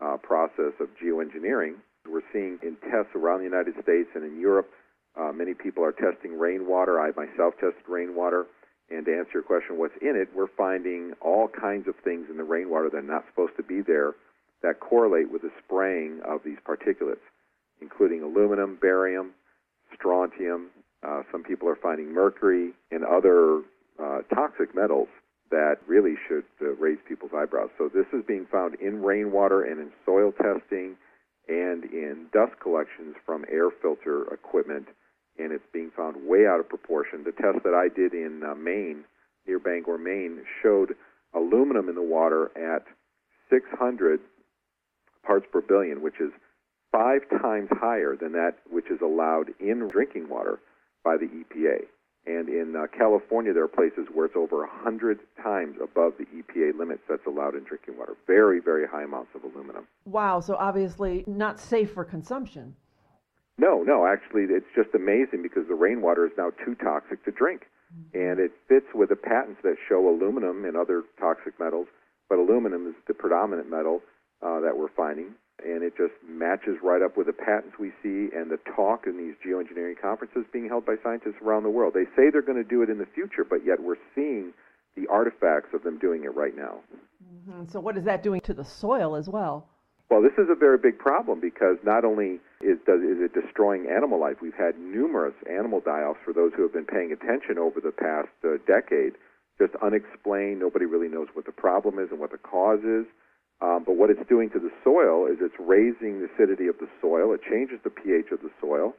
uh, 0.02 0.18
process 0.18 0.74
of 0.80 0.88
geoengineering. 1.02 1.76
We're 2.10 2.22
seeing 2.32 2.60
in 2.64 2.78
tests 2.90 3.12
around 3.16 3.40
the 3.40 3.46
United 3.46 3.74
States 3.84 4.10
and 4.16 4.24
in 4.24 4.40
Europe, 4.40 4.70
uh, 5.20 5.32
many 5.34 5.54
people 5.54 5.84
are 5.84 5.92
testing 5.92 6.40
rainwater. 6.40 7.00
I 7.00 7.12
myself 7.16 7.56
tested 7.60 7.84
rainwater. 7.88 8.46
And 8.90 9.06
to 9.06 9.12
answer 9.14 9.32
your 9.36 9.44
question, 9.44 9.78
what's 9.78 9.94
in 10.02 10.16
it, 10.16 10.30
we're 10.34 10.48
finding 10.58 11.14
all 11.22 11.48
kinds 11.48 11.88
of 11.88 11.96
things 12.04 12.28
in 12.30 12.38
the 12.38 12.44
rainwater 12.44 12.90
that 12.90 12.98
are 12.98 13.02
not 13.02 13.26
supposed 13.30 13.56
to 13.58 13.64
be 13.64 13.82
there 13.82 14.14
that 14.64 14.80
correlate 14.80 15.32
with 15.32 15.42
the 15.42 15.52
spraying 15.64 16.20
of 16.28 16.42
these 16.44 16.58
particulates, 16.68 17.24
including 17.82 18.24
aluminum, 18.24 18.78
barium, 18.82 19.32
strontium, 19.94 20.68
uh, 21.08 21.22
some 21.32 21.44
people 21.44 21.68
are 21.70 21.78
finding 21.82 22.14
mercury 22.14 22.72
and 22.92 23.04
other 23.06 23.62
uh, 24.02 24.22
toxic 24.34 24.76
metals 24.76 25.08
that 25.52 25.78
really 25.88 26.16
should 26.28 26.44
uh, 26.62 26.70
raise 26.76 27.00
people's 27.08 27.32
eyebrows. 27.36 27.70
So 27.78 27.90
this 27.90 28.06
is 28.14 28.24
being 28.28 28.46
found 28.52 28.76
in 28.76 29.02
rainwater 29.02 29.64
and 29.64 29.80
in 29.80 29.92
soil 30.06 30.32
testing 30.32 30.96
and 31.48 31.86
in 31.86 32.28
dust 32.32 32.60
collections 32.62 33.16
from 33.26 33.46
air 33.50 33.70
filter 33.82 34.32
equipment, 34.32 34.88
and 35.40 35.52
it's 35.52 35.64
being 35.74 35.92
found 35.96 36.18
way 36.28 36.46
out 36.46 36.60
of 36.60 36.70
proportion. 36.70 37.24
The 37.24 37.32
test 37.32 37.64
that 37.64 37.74
I 37.74 37.88
did 37.88 38.14
in 38.14 38.44
uh, 38.44 38.54
Maine, 38.56 39.04
near 39.48 39.58
Bangor, 39.58 39.98
Maine, 39.98 40.44
showed 40.62 40.96
aluminum 41.34 41.90
in 41.90 41.96
the 41.96 42.04
water 42.04 42.52
at 42.56 42.86
600 43.50 44.20
parts 45.26 45.48
per 45.52 45.62
billion, 45.62 46.02
which 46.02 46.20
is 46.20 46.32
five 46.92 47.22
times 47.42 47.70
higher 47.72 48.16
than 48.16 48.34
that 48.34 48.58
which 48.70 48.92
is 48.92 49.00
allowed 49.02 49.50
in 49.60 49.88
drinking 49.88 50.28
water 50.30 50.60
by 51.10 51.18
the 51.18 51.26
EPA. 51.26 51.90
And 52.28 52.48
in 52.50 52.76
uh, 52.76 52.86
California, 52.96 53.52
there 53.52 53.64
are 53.64 53.68
places 53.68 54.06
where 54.14 54.28
it's 54.28 54.36
over 54.36 54.60
100 54.60 55.20
times 55.42 55.78
above 55.82 56.14
the 56.20 56.26
EPA 56.26 56.78
limits 56.78 57.02
that's 57.10 57.26
allowed 57.26 57.56
in 57.56 57.64
drinking 57.64 57.98
water. 57.98 58.16
Very, 58.28 58.60
very 58.60 58.88
high 58.88 59.04
amounts 59.04 59.32
of 59.34 59.44
aluminum. 59.44 59.88
Wow, 60.06 60.40
so 60.40 60.56
obviously 60.56 61.24
not 61.26 61.60
safe 61.60 61.94
for 61.94 62.06
consumption. 62.06 62.76
No, 63.58 63.82
no, 63.82 64.06
actually, 64.06 64.44
it's 64.44 64.70
just 64.76 64.94
amazing 64.94 65.42
because 65.42 65.68
the 65.68 65.74
rainwater 65.74 66.28
is 66.28 66.34
now 66.38 66.52
too 66.64 66.76
toxic 66.76 67.26
to 67.26 67.32
drink. 67.32 67.64
Mm-hmm. 67.92 68.30
And 68.30 68.40
it 68.40 68.52
fits 68.68 68.86
with 68.94 69.10
the 69.10 69.16
patents 69.16 69.62
that 69.64 69.78
show 69.88 70.08
aluminum 70.08 70.64
and 70.66 70.78
other 70.78 71.04
toxic 71.20 71.60
metals, 71.60 71.88
but 72.30 72.38
aluminum 72.38 72.88
is 72.88 72.94
the 73.08 73.16
predominant 73.16 73.72
metal 73.72 74.02
uh, 74.44 74.60
that 74.60 74.78
we're 74.78 74.94
finding 74.96 75.34
and 75.66 75.84
it 75.84 75.98
just 75.98 76.14
matches 76.28 76.78
right 76.84 77.02
up 77.02 77.18
with 77.18 77.28
the 77.28 77.34
patents 77.34 77.78
we 77.80 77.92
see 78.02 78.30
and 78.36 78.52
the 78.52 78.60
talk 78.76 79.06
in 79.06 79.18
these 79.18 79.36
geoengineering 79.46 80.00
conferences 80.00 80.46
being 80.52 80.68
held 80.68 80.86
by 80.86 80.96
scientists 81.04 81.42
around 81.44 81.64
the 81.64 81.70
world. 81.70 81.94
They 81.94 82.06
say 82.16 82.30
they're 82.32 82.42
going 82.42 82.62
to 82.62 82.70
do 82.70 82.82
it 82.82 82.90
in 82.90 82.98
the 82.98 83.06
future, 83.06 83.44
but 83.44 83.66
yet 83.66 83.82
we're 83.82 84.00
seeing 84.16 84.54
the 84.96 85.08
artifacts 85.08 85.74
of 85.74 85.84
them 85.84 85.98
doing 86.00 86.24
it 86.24 86.36
right 86.36 86.56
now. 86.56 86.80
Mm-hmm. 87.24 87.72
So, 87.72 87.80
what 87.80 87.98
is 87.98 88.04
that 88.06 88.24
doing 88.24 88.42
to 88.42 88.54
the 88.54 88.66
soil 88.66 89.16
as 89.16 89.30
well? 89.30 89.68
Well, 90.10 90.24
this 90.24 90.34
is 90.40 90.50
a 90.50 90.56
very 90.56 90.80
big 90.80 90.98
problem 90.98 91.40
because 91.40 91.78
not 91.84 92.04
only 92.04 92.40
is, 92.62 92.80
does, 92.86 93.02
is 93.02 93.22
it 93.22 93.34
destroying 93.34 93.86
animal 93.86 94.20
life, 94.20 94.38
we've 94.42 94.58
had 94.58 94.80
numerous 94.80 95.36
animal 95.48 95.82
die-offs 95.82 96.20
for 96.26 96.34
those 96.34 96.52
who 96.56 96.64
have 96.64 96.74
been 96.74 96.86
paying 96.86 97.12
attention 97.12 97.60
over 97.60 97.80
the 97.80 97.92
past 97.92 98.30
uh, 98.44 98.58
decade. 98.66 99.14
Just 99.60 99.76
unexplained. 99.84 100.60
Nobody 100.60 100.86
really 100.86 101.10
knows 101.10 101.28
what 101.34 101.46
the 101.46 101.52
problem 101.52 102.00
is 102.00 102.10
and 102.10 102.20
what 102.20 102.32
the 102.32 102.40
cause 102.40 102.80
is. 102.80 103.06
Um, 103.62 103.84
but 103.86 103.96
what 103.96 104.10
it's 104.10 104.28
doing 104.30 104.50
to 104.52 104.60
the 104.60 104.72
soil 104.84 105.28
is 105.28 105.38
it's 105.42 105.60
raising 105.60 106.20
the 106.20 106.30
acidity 106.34 106.68
of 106.68 106.78
the 106.80 106.88
soil. 107.02 107.34
It 107.34 107.42
changes 107.44 107.80
the 107.84 107.90
pH 107.90 108.32
of 108.32 108.42
the 108.42 108.52
soil, 108.62 108.96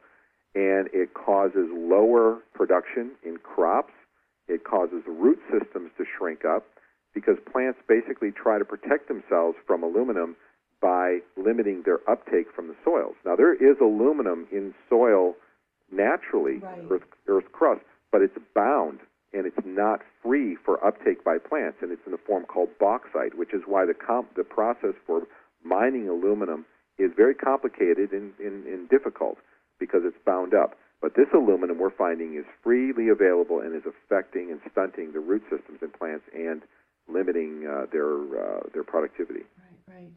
and 0.53 0.87
it 0.93 1.13
causes 1.13 1.67
lower 1.73 2.39
production 2.53 3.11
in 3.23 3.37
crops. 3.37 3.93
It 4.47 4.63
causes 4.63 5.01
root 5.07 5.39
systems 5.51 5.91
to 5.97 6.05
shrink 6.17 6.45
up 6.45 6.65
because 7.13 7.37
plants 7.51 7.79
basically 7.87 8.31
try 8.31 8.59
to 8.59 8.65
protect 8.65 9.07
themselves 9.07 9.57
from 9.65 9.83
aluminum 9.83 10.35
by 10.81 11.19
limiting 11.37 11.83
their 11.85 11.99
uptake 12.09 12.47
from 12.55 12.67
the 12.67 12.75
soils. 12.83 13.15
Now, 13.25 13.35
there 13.35 13.53
is 13.53 13.77
aluminum 13.81 14.47
in 14.51 14.73
soil 14.89 15.35
naturally, 15.91 16.57
right. 16.57 16.79
earth, 16.89 17.03
earth 17.27 17.51
crust, 17.51 17.81
but 18.11 18.21
it's 18.21 18.37
bound 18.55 18.99
and 19.33 19.45
it's 19.45 19.65
not 19.65 20.01
free 20.21 20.55
for 20.55 20.83
uptake 20.85 21.23
by 21.23 21.37
plants, 21.37 21.77
and 21.81 21.91
it's 21.91 22.05
in 22.05 22.13
a 22.13 22.17
form 22.17 22.45
called 22.45 22.69
bauxite, 22.79 23.37
which 23.37 23.53
is 23.53 23.61
why 23.65 23.85
the 23.85 23.93
comp- 23.93 24.35
the 24.35 24.43
process 24.43 24.93
for 25.05 25.23
mining 25.63 26.09
aluminum 26.09 26.65
is 26.97 27.11
very 27.15 27.35
complicated 27.35 28.11
and, 28.11 28.33
and, 28.39 28.65
and 28.65 28.89
difficult 28.89 29.37
because 29.79 30.01
it's 30.03 30.17
bound 30.25 30.53
up. 30.53 30.75
But 31.01 31.15
this 31.15 31.27
aluminum 31.33 31.79
we're 31.79 31.89
finding 31.89 32.35
is 32.35 32.45
freely 32.63 33.09
available 33.09 33.59
and 33.59 33.75
is 33.75 33.83
affecting 33.87 34.51
and 34.51 34.59
stunting 34.71 35.13
the 35.13 35.19
root 35.19 35.43
systems 35.49 35.79
in 35.81 35.89
plants 35.89 36.25
and 36.35 36.61
limiting 37.07 37.65
uh, 37.65 37.85
their 37.91 38.13
uh, 38.13 38.59
their 38.73 38.83
productivity. 38.83 39.41
Right, 39.57 39.95
right 39.95 40.11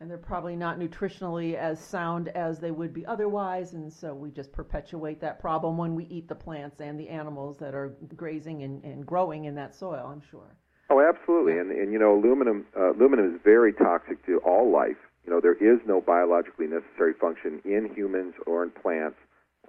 and 0.00 0.10
they're 0.10 0.16
probably 0.16 0.56
not 0.56 0.78
nutritionally 0.78 1.54
as 1.54 1.78
sound 1.78 2.28
as 2.28 2.58
they 2.58 2.70
would 2.70 2.94
be 2.94 3.04
otherwise, 3.04 3.74
and 3.74 3.92
so 3.92 4.14
we 4.14 4.30
just 4.30 4.50
perpetuate 4.50 5.20
that 5.20 5.38
problem 5.38 5.76
when 5.76 5.94
we 5.94 6.04
eat 6.06 6.26
the 6.26 6.34
plants 6.34 6.80
and 6.80 6.98
the 6.98 7.08
animals 7.08 7.58
that 7.58 7.74
are 7.74 7.94
grazing 8.16 8.62
and, 8.62 8.82
and 8.82 9.06
growing 9.06 9.44
in 9.44 9.54
that 9.54 9.74
soil, 9.74 10.10
I'm 10.10 10.22
sure. 10.30 10.56
Oh, 10.88 11.00
absolutely. 11.06 11.58
And, 11.58 11.70
and 11.70 11.92
you 11.92 11.98
know, 11.98 12.18
aluminum, 12.18 12.66
uh, 12.76 12.92
aluminum 12.92 13.34
is 13.34 13.40
very 13.44 13.72
toxic 13.74 14.24
to 14.26 14.38
all 14.38 14.72
life. 14.72 14.96
You 15.24 15.32
know, 15.32 15.40
there 15.40 15.54
is 15.54 15.78
no 15.86 16.00
biologically 16.00 16.66
necessary 16.66 17.12
function 17.20 17.60
in 17.64 17.90
humans 17.94 18.34
or 18.46 18.62
in 18.62 18.70
plants, 18.70 19.18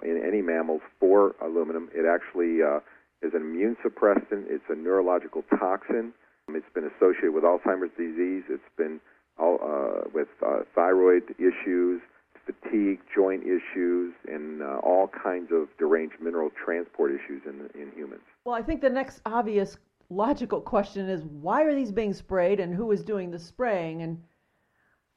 in 0.02 0.20
any 0.26 0.42
mammals, 0.42 0.82
for 1.00 1.36
aluminum. 1.42 1.90
It 1.94 2.06
actually 2.08 2.64
uh, 2.64 2.80
is 3.22 3.34
an 3.36 3.42
immune 3.42 3.76
suppressant, 3.86 4.46
it's 4.48 4.64
a 4.70 4.76
neurological 4.76 5.44
toxin. 5.60 6.14
It's 6.50 6.66
been 6.74 6.90
associated 6.98 7.32
with 7.32 7.44
Alzheimer's 7.46 7.96
disease. 7.96 8.44
It's 8.50 8.64
been 8.78 9.00
all, 9.42 9.60
uh, 9.62 10.10
with 10.14 10.28
uh, 10.46 10.60
thyroid 10.76 11.24
issues, 11.40 12.02
fatigue, 12.46 13.00
joint 13.14 13.44
issues, 13.44 14.14
and 14.28 14.62
uh, 14.62 14.80
all 14.84 15.10
kinds 15.24 15.50
of 15.52 15.68
deranged 15.78 16.16
mineral 16.22 16.50
transport 16.64 17.12
issues 17.12 17.42
in, 17.46 17.70
in 17.80 17.92
humans. 17.96 18.22
Well, 18.46 18.56
I 18.56 18.62
think 18.62 18.82
the 18.82 18.90
next 18.90 19.22
obvious 19.26 19.78
logical 20.10 20.62
question 20.62 21.10
is 21.10 21.24
why 21.24 21.64
are 21.64 21.74
these 21.74 21.92
being 21.92 22.14
sprayed 22.14 22.60
and 22.60 22.74
who 22.74 22.92
is 22.92 23.04
doing 23.04 23.32
the 23.32 23.40
spraying? 23.40 24.02
And 24.02 24.22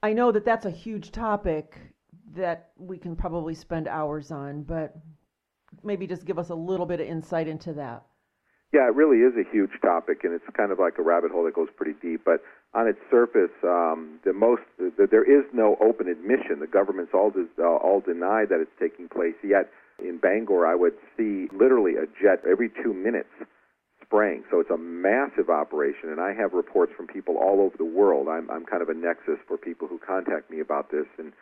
I 0.02 0.12
know 0.12 0.32
that 0.32 0.44
that's 0.44 0.66
a 0.66 0.70
huge 0.70 1.12
topic 1.12 1.78
that 2.34 2.70
we 2.76 2.98
can 2.98 3.16
probably 3.16 3.54
spend 3.54 3.88
hours 3.88 4.30
on, 4.30 4.62
but 4.62 4.96
maybe 5.82 6.06
just 6.06 6.24
give 6.24 6.38
us 6.38 6.50
a 6.50 6.54
little 6.54 6.86
bit 6.86 7.00
of 7.00 7.06
insight 7.06 7.48
into 7.48 7.72
that. 7.74 8.04
Yeah, 8.74 8.88
it 8.88 8.96
really 8.96 9.18
is 9.18 9.34
a 9.38 9.48
huge 9.48 9.70
topic, 9.80 10.24
and 10.24 10.34
it's 10.34 10.44
kind 10.56 10.72
of 10.72 10.80
like 10.80 10.98
a 10.98 11.02
rabbit 11.02 11.30
hole 11.30 11.44
that 11.44 11.54
goes 11.54 11.68
pretty 11.76 11.94
deep. 12.02 12.22
But 12.24 12.42
on 12.74 12.88
its 12.88 12.98
surface, 13.08 13.54
um, 13.62 14.18
the 14.24 14.32
most 14.32 14.62
the, 14.78 15.06
there 15.08 15.22
is 15.22 15.46
no 15.54 15.76
open 15.80 16.08
admission. 16.08 16.58
The 16.58 16.66
governments 16.66 17.12
all 17.14 17.30
des, 17.30 17.46
uh, 17.56 17.62
all 17.62 18.00
deny 18.00 18.44
that 18.50 18.58
it's 18.58 18.74
taking 18.80 19.08
place. 19.08 19.36
Yet 19.44 19.70
in 20.02 20.18
Bangor, 20.18 20.66
I 20.66 20.74
would 20.74 20.94
see 21.16 21.46
literally 21.54 21.94
a 21.94 22.06
jet 22.20 22.42
every 22.50 22.68
two 22.82 22.92
minutes 22.92 23.30
spraying. 24.02 24.42
So 24.50 24.58
it's 24.58 24.70
a 24.70 24.76
massive 24.76 25.50
operation, 25.50 26.10
and 26.10 26.20
I 26.20 26.34
have 26.34 26.52
reports 26.52 26.92
from 26.96 27.06
people 27.06 27.36
all 27.36 27.60
over 27.60 27.76
the 27.78 27.86
world. 27.86 28.26
I'm 28.26 28.50
I'm 28.50 28.66
kind 28.66 28.82
of 28.82 28.88
a 28.88 28.94
nexus 28.94 29.38
for 29.46 29.56
people 29.56 29.86
who 29.86 30.00
contact 30.02 30.50
me 30.50 30.58
about 30.58 30.90
this 30.90 31.06
and 31.16 31.32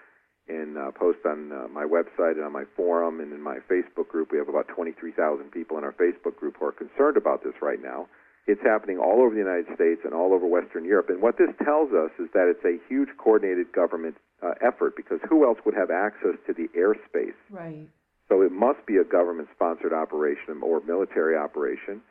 and 0.49 0.77
uh, 0.77 0.91
post 0.93 1.19
on 1.25 1.53
uh, 1.53 1.69
my 1.69 1.85
website 1.85 2.33
and 2.33 2.45
on 2.45 2.53
my 2.53 2.65
forum 2.77 3.21
and 3.21 3.33
in 3.33 3.41
my 3.41 3.59
Facebook 3.71 4.09
group. 4.09 4.33
We 4.33 4.39
have 4.39 4.49
about 4.49 4.69
23,000 4.69 5.51
people 5.51 5.79
in 5.79 5.85
our 5.85 5.93
Facebook 5.93 6.37
group 6.37 6.57
who 6.59 6.67
are 6.67 6.73
concerned 6.73 7.17
about 7.17 7.45
this 7.45 7.55
right 7.63 7.81
now. 7.81 8.09
It's 8.47 8.61
happening 8.63 8.99
all 8.99 9.23
over 9.23 9.31
the 9.31 9.41
United 9.41 9.67
States 9.75 10.01
and 10.05 10.13
all 10.13 10.35
over 10.35 10.47
Western 10.47 10.85
Europe. 10.85 11.11
And 11.11 11.23
what 11.23 11.39
this 11.39 11.51
tells 11.63 11.93
us 11.93 12.11
is 12.19 12.27
that 12.35 12.51
it's 12.51 12.65
a 12.65 12.83
huge 12.89 13.09
coordinated 13.17 13.73
government 13.73 14.17
uh, 14.43 14.55
effort 14.61 14.97
because 14.97 15.21
who 15.29 15.47
else 15.47 15.59
would 15.65 15.75
have 15.75 15.91
access 15.91 16.35
to 16.49 16.53
the 16.53 16.67
airspace? 16.77 17.39
Right. 17.51 17.87
So 18.29 18.43
it 18.43 18.51
must 18.51 18.85
be 18.85 18.97
a 18.97 19.05
government 19.05 19.49
sponsored 19.55 19.93
operation 19.93 20.61
or 20.61 20.81
military 20.81 21.37
operation. 21.37 22.03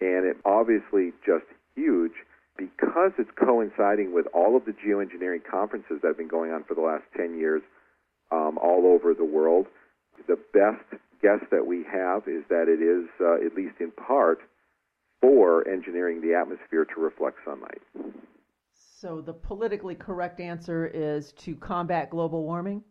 And 0.00 0.24
it 0.24 0.38
obviously 0.46 1.12
just 1.26 1.44
huge 1.74 2.12
because 2.56 3.12
it's 3.18 3.30
coinciding 3.36 4.14
with 4.14 4.26
all 4.32 4.56
of 4.56 4.64
the 4.64 4.72
geoengineering 4.72 5.44
conferences 5.44 5.98
that 6.00 6.08
have 6.08 6.16
been 6.16 6.28
going 6.28 6.52
on 6.52 6.64
for 6.64 6.74
the 6.74 6.80
last 6.80 7.04
10 7.16 7.38
years 7.38 7.62
um, 8.30 8.58
all 8.58 8.86
over 8.86 9.14
the 9.14 9.24
world. 9.24 9.66
The 10.26 10.38
best 10.52 11.02
guess 11.20 11.40
that 11.50 11.66
we 11.66 11.84
have 11.90 12.28
is 12.28 12.44
that 12.48 12.68
it 12.68 12.82
is, 12.82 13.08
uh, 13.20 13.44
at 13.44 13.54
least 13.54 13.76
in 13.80 13.90
part, 13.92 14.38
for 15.20 15.66
engineering 15.66 16.20
the 16.20 16.34
atmosphere 16.34 16.84
to 16.84 17.00
reflect 17.00 17.38
sunlight. 17.44 17.80
So 18.74 19.20
the 19.20 19.32
politically 19.32 19.94
correct 19.94 20.40
answer 20.40 20.86
is 20.86 21.32
to 21.32 21.54
combat 21.56 22.10
global 22.10 22.44
warming? 22.44 22.82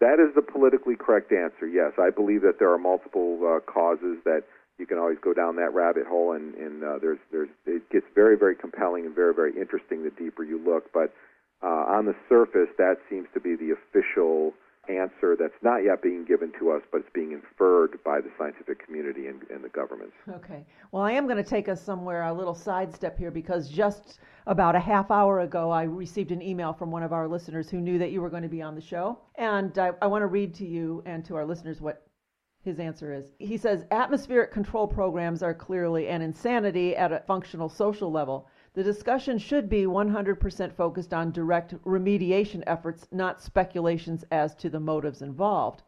That 0.00 0.20
is 0.20 0.34
the 0.34 0.42
politically 0.42 0.94
correct 0.94 1.32
answer, 1.32 1.66
yes. 1.66 1.92
I 1.98 2.10
believe 2.10 2.42
that 2.42 2.58
there 2.58 2.70
are 2.70 2.78
multiple 2.78 3.40
uh, 3.42 3.60
causes 3.60 4.18
that 4.24 4.42
you 4.78 4.86
can 4.86 4.98
always 4.98 5.18
go 5.22 5.32
down 5.32 5.56
that 5.56 5.72
rabbit 5.72 6.06
hole, 6.06 6.32
and, 6.32 6.54
and 6.54 6.84
uh, 6.84 6.98
there's, 7.00 7.18
there's, 7.32 7.48
it 7.64 7.88
gets 7.90 8.06
very, 8.14 8.36
very 8.36 8.54
compelling 8.54 9.06
and 9.06 9.14
very, 9.14 9.32
very 9.32 9.58
interesting 9.58 10.04
the 10.04 10.10
deeper 10.10 10.44
you 10.44 10.62
look. 10.62 10.92
But 10.92 11.14
uh, 11.66 11.96
on 11.96 12.06
the 12.06 12.14
surface, 12.28 12.68
that 12.78 12.96
seems 13.10 13.26
to 13.34 13.40
be 13.40 13.56
the 13.56 13.72
official 13.72 14.52
answer 14.88 15.36
that's 15.36 15.60
not 15.62 15.78
yet 15.78 16.00
being 16.00 16.24
given 16.24 16.52
to 16.60 16.70
us, 16.70 16.80
but 16.92 16.98
it's 16.98 17.10
being 17.12 17.32
inferred 17.32 17.98
by 18.04 18.20
the 18.20 18.30
scientific 18.38 18.84
community 18.84 19.26
and, 19.26 19.42
and 19.50 19.64
the 19.64 19.68
government. 19.68 20.12
Okay. 20.30 20.64
Well, 20.92 21.02
I 21.02 21.10
am 21.10 21.26
going 21.26 21.42
to 21.42 21.50
take 21.50 21.68
us 21.68 21.82
somewhere, 21.82 22.22
a 22.22 22.32
little 22.32 22.54
sidestep 22.54 23.18
here, 23.18 23.32
because 23.32 23.68
just 23.68 24.20
about 24.46 24.76
a 24.76 24.80
half 24.80 25.10
hour 25.10 25.40
ago, 25.40 25.72
I 25.72 25.82
received 25.82 26.30
an 26.30 26.40
email 26.40 26.72
from 26.72 26.92
one 26.92 27.02
of 27.02 27.12
our 27.12 27.26
listeners 27.26 27.68
who 27.68 27.80
knew 27.80 27.98
that 27.98 28.12
you 28.12 28.20
were 28.20 28.30
going 28.30 28.44
to 28.44 28.48
be 28.48 28.62
on 28.62 28.76
the 28.76 28.80
show. 28.80 29.18
And 29.36 29.76
I, 29.76 29.90
I 30.00 30.06
want 30.06 30.22
to 30.22 30.28
read 30.28 30.54
to 30.56 30.64
you 30.64 31.02
and 31.04 31.24
to 31.24 31.34
our 31.34 31.44
listeners 31.44 31.80
what 31.80 32.06
his 32.62 32.78
answer 32.78 33.12
is. 33.12 33.26
He 33.38 33.56
says 33.56 33.84
atmospheric 33.90 34.52
control 34.52 34.86
programs 34.86 35.42
are 35.42 35.54
clearly 35.54 36.08
an 36.08 36.22
insanity 36.22 36.94
at 36.94 37.12
a 37.12 37.22
functional 37.26 37.68
social 37.68 38.12
level. 38.12 38.48
The 38.76 38.84
discussion 38.84 39.38
should 39.38 39.70
be 39.70 39.86
100% 39.86 40.70
focused 40.70 41.14
on 41.14 41.30
direct 41.30 41.82
remediation 41.84 42.62
efforts, 42.66 43.08
not 43.10 43.40
speculations 43.40 44.22
as 44.30 44.54
to 44.56 44.68
the 44.68 44.78
motives 44.78 45.22
involved. 45.22 45.82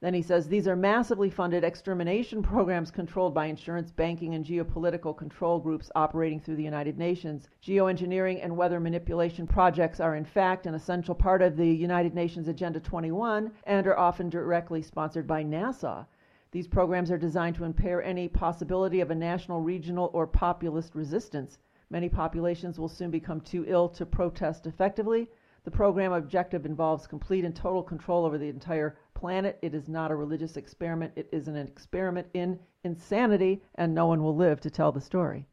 Then 0.00 0.12
he 0.12 0.20
says 0.20 0.46
these 0.46 0.68
are 0.68 0.76
massively 0.76 1.30
funded 1.30 1.64
extermination 1.64 2.42
programs 2.42 2.90
controlled 2.90 3.32
by 3.32 3.46
insurance, 3.46 3.90
banking, 3.90 4.34
and 4.34 4.44
geopolitical 4.44 5.16
control 5.16 5.58
groups 5.58 5.90
operating 5.94 6.38
through 6.38 6.56
the 6.56 6.62
United 6.62 6.98
Nations. 6.98 7.48
Geoengineering 7.62 8.44
and 8.44 8.54
weather 8.54 8.80
manipulation 8.80 9.46
projects 9.46 9.98
are, 9.98 10.14
in 10.14 10.26
fact, 10.26 10.66
an 10.66 10.74
essential 10.74 11.14
part 11.14 11.40
of 11.40 11.56
the 11.56 11.66
United 11.66 12.14
Nations 12.14 12.48
Agenda 12.48 12.80
21 12.80 13.50
and 13.64 13.86
are 13.86 13.98
often 13.98 14.28
directly 14.28 14.82
sponsored 14.82 15.26
by 15.26 15.42
NASA. 15.42 16.04
These 16.50 16.68
programs 16.68 17.10
are 17.10 17.16
designed 17.16 17.56
to 17.56 17.64
impair 17.64 18.02
any 18.02 18.28
possibility 18.28 19.00
of 19.00 19.10
a 19.10 19.14
national, 19.14 19.62
regional, 19.62 20.10
or 20.12 20.26
populist 20.26 20.94
resistance. 20.94 21.56
Many 21.90 22.08
populations 22.08 22.78
will 22.78 22.88
soon 22.88 23.10
become 23.10 23.40
too 23.40 23.64
ill 23.68 23.88
to 23.90 24.04
protest 24.04 24.66
effectively. 24.66 25.28
The 25.64 25.70
program 25.70 26.12
objective 26.12 26.66
involves 26.66 27.06
complete 27.06 27.44
and 27.44 27.54
total 27.54 27.82
control 27.82 28.24
over 28.24 28.38
the 28.38 28.48
entire 28.48 28.96
planet. 29.14 29.58
It 29.62 29.74
is 29.74 29.88
not 29.88 30.10
a 30.10 30.16
religious 30.16 30.56
experiment. 30.56 31.12
It 31.16 31.28
is 31.32 31.48
an 31.48 31.56
experiment 31.56 32.28
in 32.34 32.58
insanity, 32.84 33.62
and 33.76 33.94
no 33.94 34.06
one 34.06 34.22
will 34.22 34.36
live 34.36 34.60
to 34.60 34.70
tell 34.70 34.92
the 34.92 35.00
story. 35.00 35.46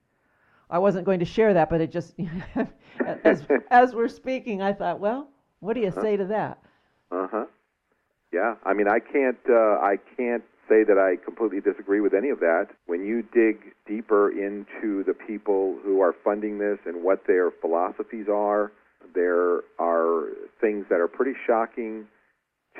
I 0.69 0.79
wasn't 0.79 1.05
going 1.05 1.19
to 1.19 1.25
share 1.25 1.53
that, 1.53 1.69
but 1.69 1.81
it 1.81 1.91
just, 1.91 2.15
as, 3.23 3.43
as 3.71 3.93
we're 3.93 4.07
speaking, 4.07 4.61
I 4.61 4.73
thought, 4.73 4.99
well, 4.99 5.29
what 5.59 5.73
do 5.73 5.81
you 5.81 5.91
say 5.91 6.17
to 6.17 6.25
that? 6.25 6.59
Uh 7.11 7.27
huh. 7.31 7.45
Yeah, 8.31 8.55
I 8.63 8.73
mean, 8.73 8.87
I 8.87 8.99
can't, 8.99 9.37
uh, 9.47 9.77
I 9.81 9.97
can't 10.17 10.43
say 10.69 10.83
that 10.83 10.97
I 10.97 11.23
completely 11.23 11.61
disagree 11.61 11.99
with 11.99 12.13
any 12.13 12.29
of 12.29 12.39
that. 12.39 12.67
When 12.85 13.05
you 13.05 13.23
dig 13.33 13.73
deeper 13.87 14.29
into 14.29 15.03
the 15.03 15.13
people 15.13 15.77
who 15.83 16.01
are 16.01 16.13
funding 16.23 16.59
this 16.59 16.79
and 16.85 17.03
what 17.03 17.25
their 17.27 17.51
philosophies 17.51 18.27
are, 18.31 18.71
there 19.13 19.61
are 19.79 20.29
things 20.61 20.85
that 20.89 20.99
are 20.99 21.07
pretty 21.07 21.33
shocking 21.45 22.07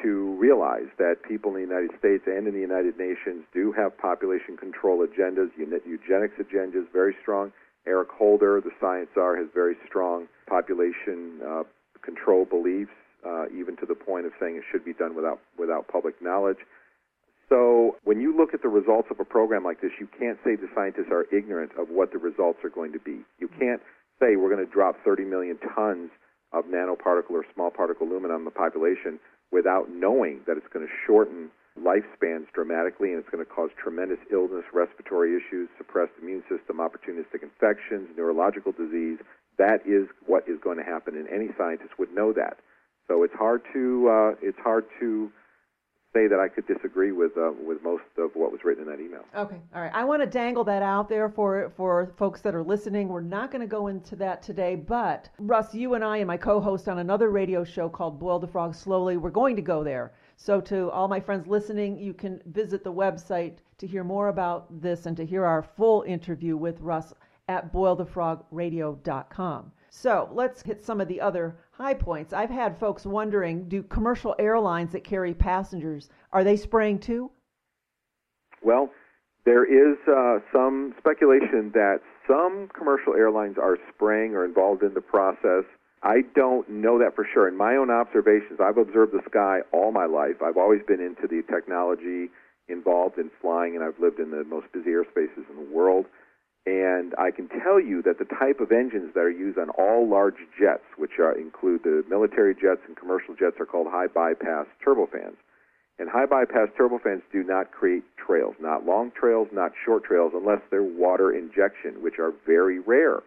to 0.02 0.36
realize 0.40 0.90
that 0.98 1.18
people 1.28 1.56
in 1.56 1.62
the 1.62 1.68
United 1.68 1.92
States 2.00 2.24
and 2.26 2.48
in 2.48 2.54
the 2.54 2.60
United 2.60 2.98
Nations 2.98 3.46
do 3.54 3.72
have 3.72 3.96
population 3.98 4.58
control 4.58 5.06
agendas, 5.06 5.52
eugenics 5.58 6.36
agendas, 6.40 6.86
very 6.92 7.16
strong. 7.22 7.52
Eric 7.86 8.10
Holder, 8.10 8.62
the 8.62 8.72
science 8.80 9.10
czar, 9.14 9.36
has 9.36 9.48
very 9.54 9.76
strong 9.88 10.28
population 10.48 11.40
uh, 11.46 11.64
control 12.02 12.46
beliefs, 12.46 12.92
uh, 13.26 13.46
even 13.54 13.76
to 13.78 13.86
the 13.86 13.96
point 13.96 14.26
of 14.26 14.32
saying 14.40 14.56
it 14.56 14.64
should 14.72 14.86
be 14.86 14.94
done 14.94 15.16
without 15.16 15.40
without 15.60 15.88
public 15.88 16.22
knowledge. 16.22 16.60
So 17.54 17.98
when 18.04 18.20
you 18.20 18.36
look 18.36 18.56
at 18.56 18.64
the 18.64 18.68
results 18.68 19.10
of 19.12 19.20
a 19.20 19.26
program 19.26 19.64
like 19.64 19.80
this, 19.80 19.92
you 20.00 20.10
can't 20.18 20.40
say 20.44 20.56
the 20.56 20.74
scientists 20.74 21.14
are 21.14 21.30
ignorant 21.32 21.70
of 21.78 21.86
what 21.88 22.12
the 22.12 22.18
results 22.18 22.58
are 22.66 22.74
going 22.74 22.92
to 22.94 23.00
be. 23.00 23.22
You 23.38 23.48
can't 23.48 23.80
say 24.20 24.38
we're 24.38 24.50
going 24.50 24.66
to 24.66 24.72
drop 24.74 24.98
30 25.06 25.26
million 25.26 25.60
tons 25.76 26.10
of 26.52 26.66
nanoparticle 26.66 27.38
or 27.38 27.46
small 27.54 27.70
particle 27.70 28.08
alumina 28.08 28.34
on 28.34 28.46
the 28.46 28.50
population 28.50 29.20
without 29.52 29.86
knowing 29.94 30.42
that 30.48 30.58
it's 30.58 30.66
going 30.74 30.84
to 30.84 30.92
shorten 31.06 31.52
lifespans 31.78 32.50
dramatically 32.58 33.14
and 33.14 33.20
it's 33.22 33.30
going 33.30 33.46
to 33.46 33.50
cause 33.50 33.70
tremendous 33.78 34.20
illness, 34.32 34.66
respiratory 34.74 35.38
issues, 35.38 35.70
suppressed 35.78 36.14
immune 36.20 36.42
system, 36.50 36.82
opportunistic 36.82 37.46
infections, 37.46 38.10
neurological 38.18 38.72
disease. 38.72 39.20
That 39.60 39.86
is 39.86 40.10
what 40.26 40.50
is 40.50 40.58
going 40.64 40.78
to 40.78 40.84
happen, 40.84 41.14
and 41.14 41.30
any 41.30 41.54
scientist 41.56 42.00
would 42.00 42.10
know 42.16 42.34
that. 42.34 42.58
So 43.08 43.22
it's 43.22 43.34
hard 43.38 43.62
to 43.74 44.10
uh, 44.10 44.32
it's 44.42 44.58
hard 44.58 44.86
to 45.00 45.32
say 46.14 46.28
that 46.28 46.40
I 46.40 46.48
could 46.48 46.68
disagree 46.68 47.12
with 47.12 47.36
uh, 47.38 47.52
with 47.66 47.82
most 47.84 48.04
of 48.18 48.32
what 48.36 48.52
was 48.52 48.64
written 48.64 48.84
in 48.84 48.90
that 48.90 49.00
email. 49.00 49.26
Okay, 49.36 49.60
all 49.74 49.82
right. 49.82 49.92
I 49.94 50.04
want 50.04 50.22
to 50.22 50.28
dangle 50.28 50.64
that 50.66 50.84
out 50.84 51.10
there 51.10 51.28
for 51.30 51.72
for 51.76 52.14
folks 52.18 52.42
that 52.42 52.54
are 52.56 52.64
listening. 52.64 53.08
We're 53.10 53.22
not 53.22 53.52
going 53.52 53.62
to 53.62 53.68
go 53.68 53.88
into 53.88 54.16
that 54.18 54.42
today, 54.44 54.76
but 54.76 55.30
Russ, 55.40 55.74
you 55.74 55.96
and 55.96 56.04
I 56.04 56.18
and 56.18 56.28
my 56.28 56.38
co-host 56.38 56.88
on 56.88 57.00
another 57.00 57.32
radio 57.32 57.64
show 57.64 57.90
called 57.90 58.20
Boil 58.20 58.38
the 58.40 58.48
Frog 58.48 58.76
Slowly, 58.76 59.18
we're 59.18 59.32
going 59.32 59.56
to 59.56 59.62
go 59.62 59.84
there. 59.84 60.14
So 60.36 60.62
to 60.62 60.92
all 60.92 61.08
my 61.08 61.20
friends 61.20 61.48
listening, 61.48 61.98
you 61.98 62.14
can 62.14 62.42
visit 62.48 62.84
the 62.84 62.94
website 62.94 63.58
to 63.78 63.88
hear 63.88 64.04
more 64.04 64.28
about 64.28 64.82
this 64.82 65.06
and 65.06 65.18
to 65.18 65.26
hear 65.26 65.46
our 65.46 65.64
full 65.64 66.04
interview 66.04 66.58
with 66.58 66.80
Russ 66.82 67.14
at 67.48 67.74
boilthefrogradio.com. 67.74 69.72
So 69.90 70.30
let's 70.32 70.62
hit 70.62 70.84
some 70.84 71.00
of 71.02 71.08
the 71.08 71.22
other 71.22 71.56
high 71.74 71.94
points. 71.94 72.34
I've 72.34 72.50
had 72.50 72.80
folks 72.80 73.06
wondering, 73.06 73.68
do 73.68 73.84
commercial 73.84 74.36
airlines 74.40 74.92
that 74.94 75.04
carry 75.04 75.34
passengers, 75.34 76.10
are 76.32 76.44
they 76.44 76.56
spraying 76.56 77.00
too? 77.00 77.32
Well, 78.62 78.90
there 79.46 79.66
is 79.66 79.98
uh, 80.08 80.40
some 80.54 80.94
speculation 80.98 81.72
that 81.74 82.00
some 82.28 82.70
commercial 82.78 83.14
airlines 83.14 83.58
are 83.58 83.78
spraying 83.94 84.36
or 84.36 84.46
involved 84.46 84.84
in 84.84 84.94
the 84.94 85.02
process. 85.02 85.66
I 86.02 86.22
don't 86.36 86.70
know 86.70 87.00
that 87.00 87.16
for 87.16 87.28
sure. 87.34 87.48
In 87.48 87.58
my 87.58 87.76
own 87.76 87.90
observations, 87.90 88.60
I've 88.62 88.78
observed 88.78 89.12
the 89.12 89.22
sky 89.28 89.60
all 89.72 89.92
my 89.92 90.06
life. 90.06 90.42
I've 90.42 90.58
always 90.58 90.82
been 90.88 91.02
into 91.02 91.28
the 91.28 91.42
technology 91.52 92.30
involved 92.70 93.18
in 93.18 93.32
flying, 93.42 93.76
and 93.76 93.84
I've 93.84 94.00
lived 94.00 94.20
in 94.20 94.32
the 94.32 94.44
most 94.44 94.72
busy 94.72 94.92
airspaces 94.92 95.50
in 95.50 95.56
the 95.58 95.74
world. 95.74 96.06
And 96.66 97.14
I 97.18 97.32
can 97.32 97.50
tell 97.50 97.80
you 97.80 98.02
that 98.04 98.20
the 98.20 98.26
type 98.26 98.62
of 98.62 98.72
engines 98.72 99.14
that 99.16 99.20
are 99.20 99.32
used 99.32 99.58
on 99.58 99.70
all 99.72 100.08
large 100.08 100.40
jets, 100.58 100.86
which 100.96 101.20
are, 101.20 101.38
include 101.38 101.84
the 101.84 102.06
military 102.08 102.56
jets 102.56 102.82
and 102.88 102.96
commercial 102.96 103.36
jets, 103.36 103.60
are 103.60 103.66
called 103.66 103.88
high 103.92 104.08
bypass 104.08 104.68
turbofans. 104.86 105.36
And 106.00 106.10
high 106.10 106.26
bypass 106.26 106.70
turbofans 106.80 107.22
do 107.32 107.44
not 107.44 107.72
create 107.72 108.04
trails, 108.18 108.56
not 108.62 108.86
long 108.86 109.12
trails, 109.12 109.50
not 109.52 109.74
short 109.86 110.06
trails, 110.06 110.32
unless 110.34 110.62
they're 110.72 110.82
water 110.82 111.32
injection, 111.32 112.02
which 112.02 112.18
are 112.18 112.34
very 112.48 112.80
rare. 112.80 113.22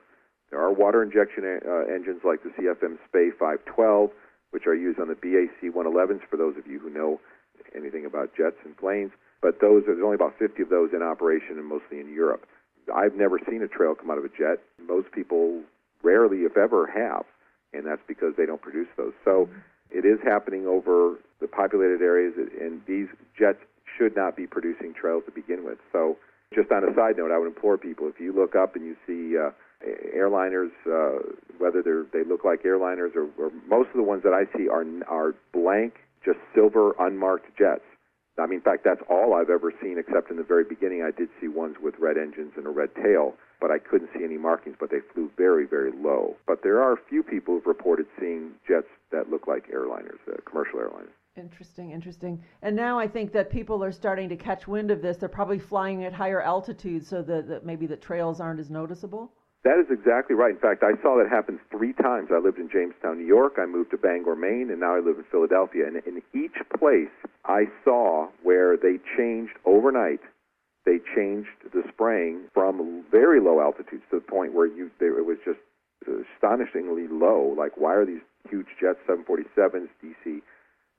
There 0.51 0.61
are 0.61 0.73
water 0.73 1.03
injection 1.03 1.45
uh, 1.45 1.93
engines 1.93 2.23
like 2.25 2.43
the 2.43 2.51
CFM 2.51 2.99
Spey 3.09 3.31
512, 3.39 4.11
which 4.51 4.67
are 4.67 4.75
used 4.75 4.99
on 4.99 5.09
the 5.09 5.15
BAC 5.15 5.71
111s 5.71 6.23
for 6.31 6.37
those 6.37 6.57
of 6.57 6.67
you 6.67 6.79
who 6.79 6.89
know 6.89 7.21
anything 7.75 8.07
about 8.07 8.35
jets 8.35 8.57
and 8.65 8.77
planes. 8.77 9.11
But 9.43 9.61
those 9.61 9.85
there's 9.87 10.03
only 10.03 10.15
about 10.15 10.39
50 10.39 10.63
of 10.63 10.71
those 10.71 10.91
in 10.95 11.03
operation, 11.03 11.59
and 11.59 11.67
mostly 11.67 12.01
in 12.01 12.13
Europe. 12.13 12.47
I've 12.95 13.15
never 13.15 13.39
seen 13.49 13.63
a 13.63 13.69
trail 13.69 13.95
come 13.95 14.11
out 14.11 14.19
of 14.19 14.25
a 14.25 14.29
jet. 14.29 14.63
Most 14.87 15.13
people 15.13 15.63
rarely, 16.03 16.39
if 16.39 16.57
ever, 16.57 16.87
have, 16.87 17.25
and 17.73 17.87
that's 17.87 18.03
because 18.07 18.35
they 18.37 18.47
don't 18.47 18.63
produce 18.63 18.89
those. 18.97 19.13
So 19.25 19.49
it 19.91 20.05
is 20.05 20.19
happening 20.25 20.67
over 20.67 21.19
the 21.41 21.49
populated 21.49 22.03
areas, 22.03 22.35
and 22.37 22.81
these 22.87 23.09
jets 23.39 23.59
should 23.97 24.17
not 24.17 24.37
be 24.37 24.47
producing 24.47 24.95
trails 24.95 25.23
to 25.27 25.33
begin 25.33 25.65
with. 25.65 25.79
So, 25.93 26.17
just 26.55 26.71
on 26.71 26.85
a 26.85 26.95
side 26.95 27.17
note, 27.17 27.33
I 27.33 27.39
would 27.39 27.49
implore 27.49 27.77
people 27.77 28.09
if 28.09 28.21
you 28.21 28.33
look 28.33 28.55
up 28.55 28.77
and 28.77 28.85
you 28.85 28.97
see 29.07 29.37
uh, 29.37 29.51
airliners, 30.15 30.71
uh, 30.87 31.19
whether 31.59 31.83
they 31.83 32.25
look 32.25 32.45
like 32.45 32.63
airliners 32.63 33.17
or, 33.17 33.29
or 33.37 33.51
most 33.69 33.89
of 33.89 33.97
the 33.97 34.03
ones 34.03 34.23
that 34.23 34.33
I 34.33 34.45
see 34.57 34.69
are 34.69 34.85
are 35.09 35.35
blank, 35.53 35.95
just 36.25 36.39
silver 36.55 36.95
unmarked 36.99 37.57
jets. 37.59 37.83
I 38.39 38.47
mean, 38.47 38.59
in 38.59 38.61
fact, 38.61 38.85
that's 38.85 39.01
all 39.09 39.35
I've 39.35 39.49
ever 39.49 39.73
seen, 39.83 39.99
except 39.99 40.31
in 40.31 40.37
the 40.37 40.43
very 40.43 40.65
beginning, 40.65 41.03
I 41.03 41.11
did 41.11 41.29
see 41.41 41.49
ones 41.49 41.77
with 41.83 41.95
red 41.99 42.19
engines 42.19 42.53
and 42.57 42.67
a 42.67 42.71
red 42.71 42.95
tail, 42.95 43.35
but 43.61 43.71
I 43.71 43.79
couldn't 43.79 44.11
see 44.17 44.25
any 44.25 44.37
markings, 44.37 44.77
but 44.79 44.91
they 44.91 45.01
flew 45.15 45.31
very, 45.37 45.67
very 45.67 45.91
low. 45.93 46.37
But 46.47 46.63
there 46.63 46.83
are 46.83 46.93
a 46.93 46.99
few 47.09 47.23
people 47.23 47.55
who've 47.55 47.67
reported 47.67 48.07
seeing 48.21 48.53
jets 48.69 48.89
that 49.11 49.31
look 49.31 49.47
like 49.47 49.71
airliners, 49.71 50.21
uh, 50.31 50.37
commercial 50.45 50.79
airliners. 50.81 51.15
Interesting, 51.37 51.93
interesting. 51.93 52.43
And 52.63 52.77
now 52.77 52.99
I 52.99 53.09
think 53.09 53.33
that 53.33 53.51
people 53.51 53.83
are 53.83 53.93
starting 53.93 54.29
to 54.31 54.37
catch 54.37 54.67
wind 54.67 54.91
of 54.91 55.03
this. 55.03 55.17
They're 55.17 55.29
probably 55.29 55.59
flying 55.59 56.05
at 56.05 56.13
higher 56.13 56.41
altitudes 56.41 57.09
so 57.09 57.23
that, 57.23 57.49
that 57.49 57.65
maybe 57.65 57.87
the 57.87 57.97
trails 57.97 58.41
aren't 58.41 58.61
as 58.61 58.71
noticeable. 58.71 59.33
That 59.67 59.81
is 59.83 59.91
exactly 59.91 60.37
right. 60.37 60.55
In 60.55 60.61
fact, 60.61 60.85
I 60.85 60.95
saw 61.03 61.19
that 61.19 61.29
happen 61.29 61.59
three 61.73 61.93
times. 61.93 62.29
I 62.31 62.39
lived 62.39 62.59
in 62.59 62.71
Jamestown, 62.71 63.19
New 63.19 63.27
York. 63.27 63.55
I 63.59 63.67
moved 63.67 63.91
to 63.91 63.99
Bangor, 63.99 64.37
Maine, 64.37 64.71
and 64.71 64.79
now 64.79 64.95
I 64.95 65.01
live 65.01 65.19
in 65.19 65.25
Philadelphia. 65.29 65.89
And 65.89 65.97
in 66.07 66.23
each 66.33 66.55
place, 66.79 67.11
I 67.45 67.65
saw 67.83 68.29
where 68.45 68.77
they 68.77 69.01
changed 69.19 69.55
overnight. 69.65 70.21
They 70.85 71.01
changed 71.17 71.51
the 71.75 71.83
spraying 71.93 72.43
from 72.55 73.05
very 73.11 73.41
low 73.41 73.61
altitudes 73.61 74.05
to 74.11 74.21
the 74.21 74.25
point 74.25 74.55
where 74.55 74.69
you 74.69 74.89
they, 75.01 75.07
it 75.07 75.27
was 75.27 75.39
just 75.45 75.59
astonishingly 76.07 77.09
low. 77.11 77.53
Like, 77.59 77.73
why 77.77 77.95
are 77.95 78.07
these 78.07 78.23
huge 78.49 78.69
jets, 78.81 79.01
747s, 79.11 79.89
DC 79.99 80.43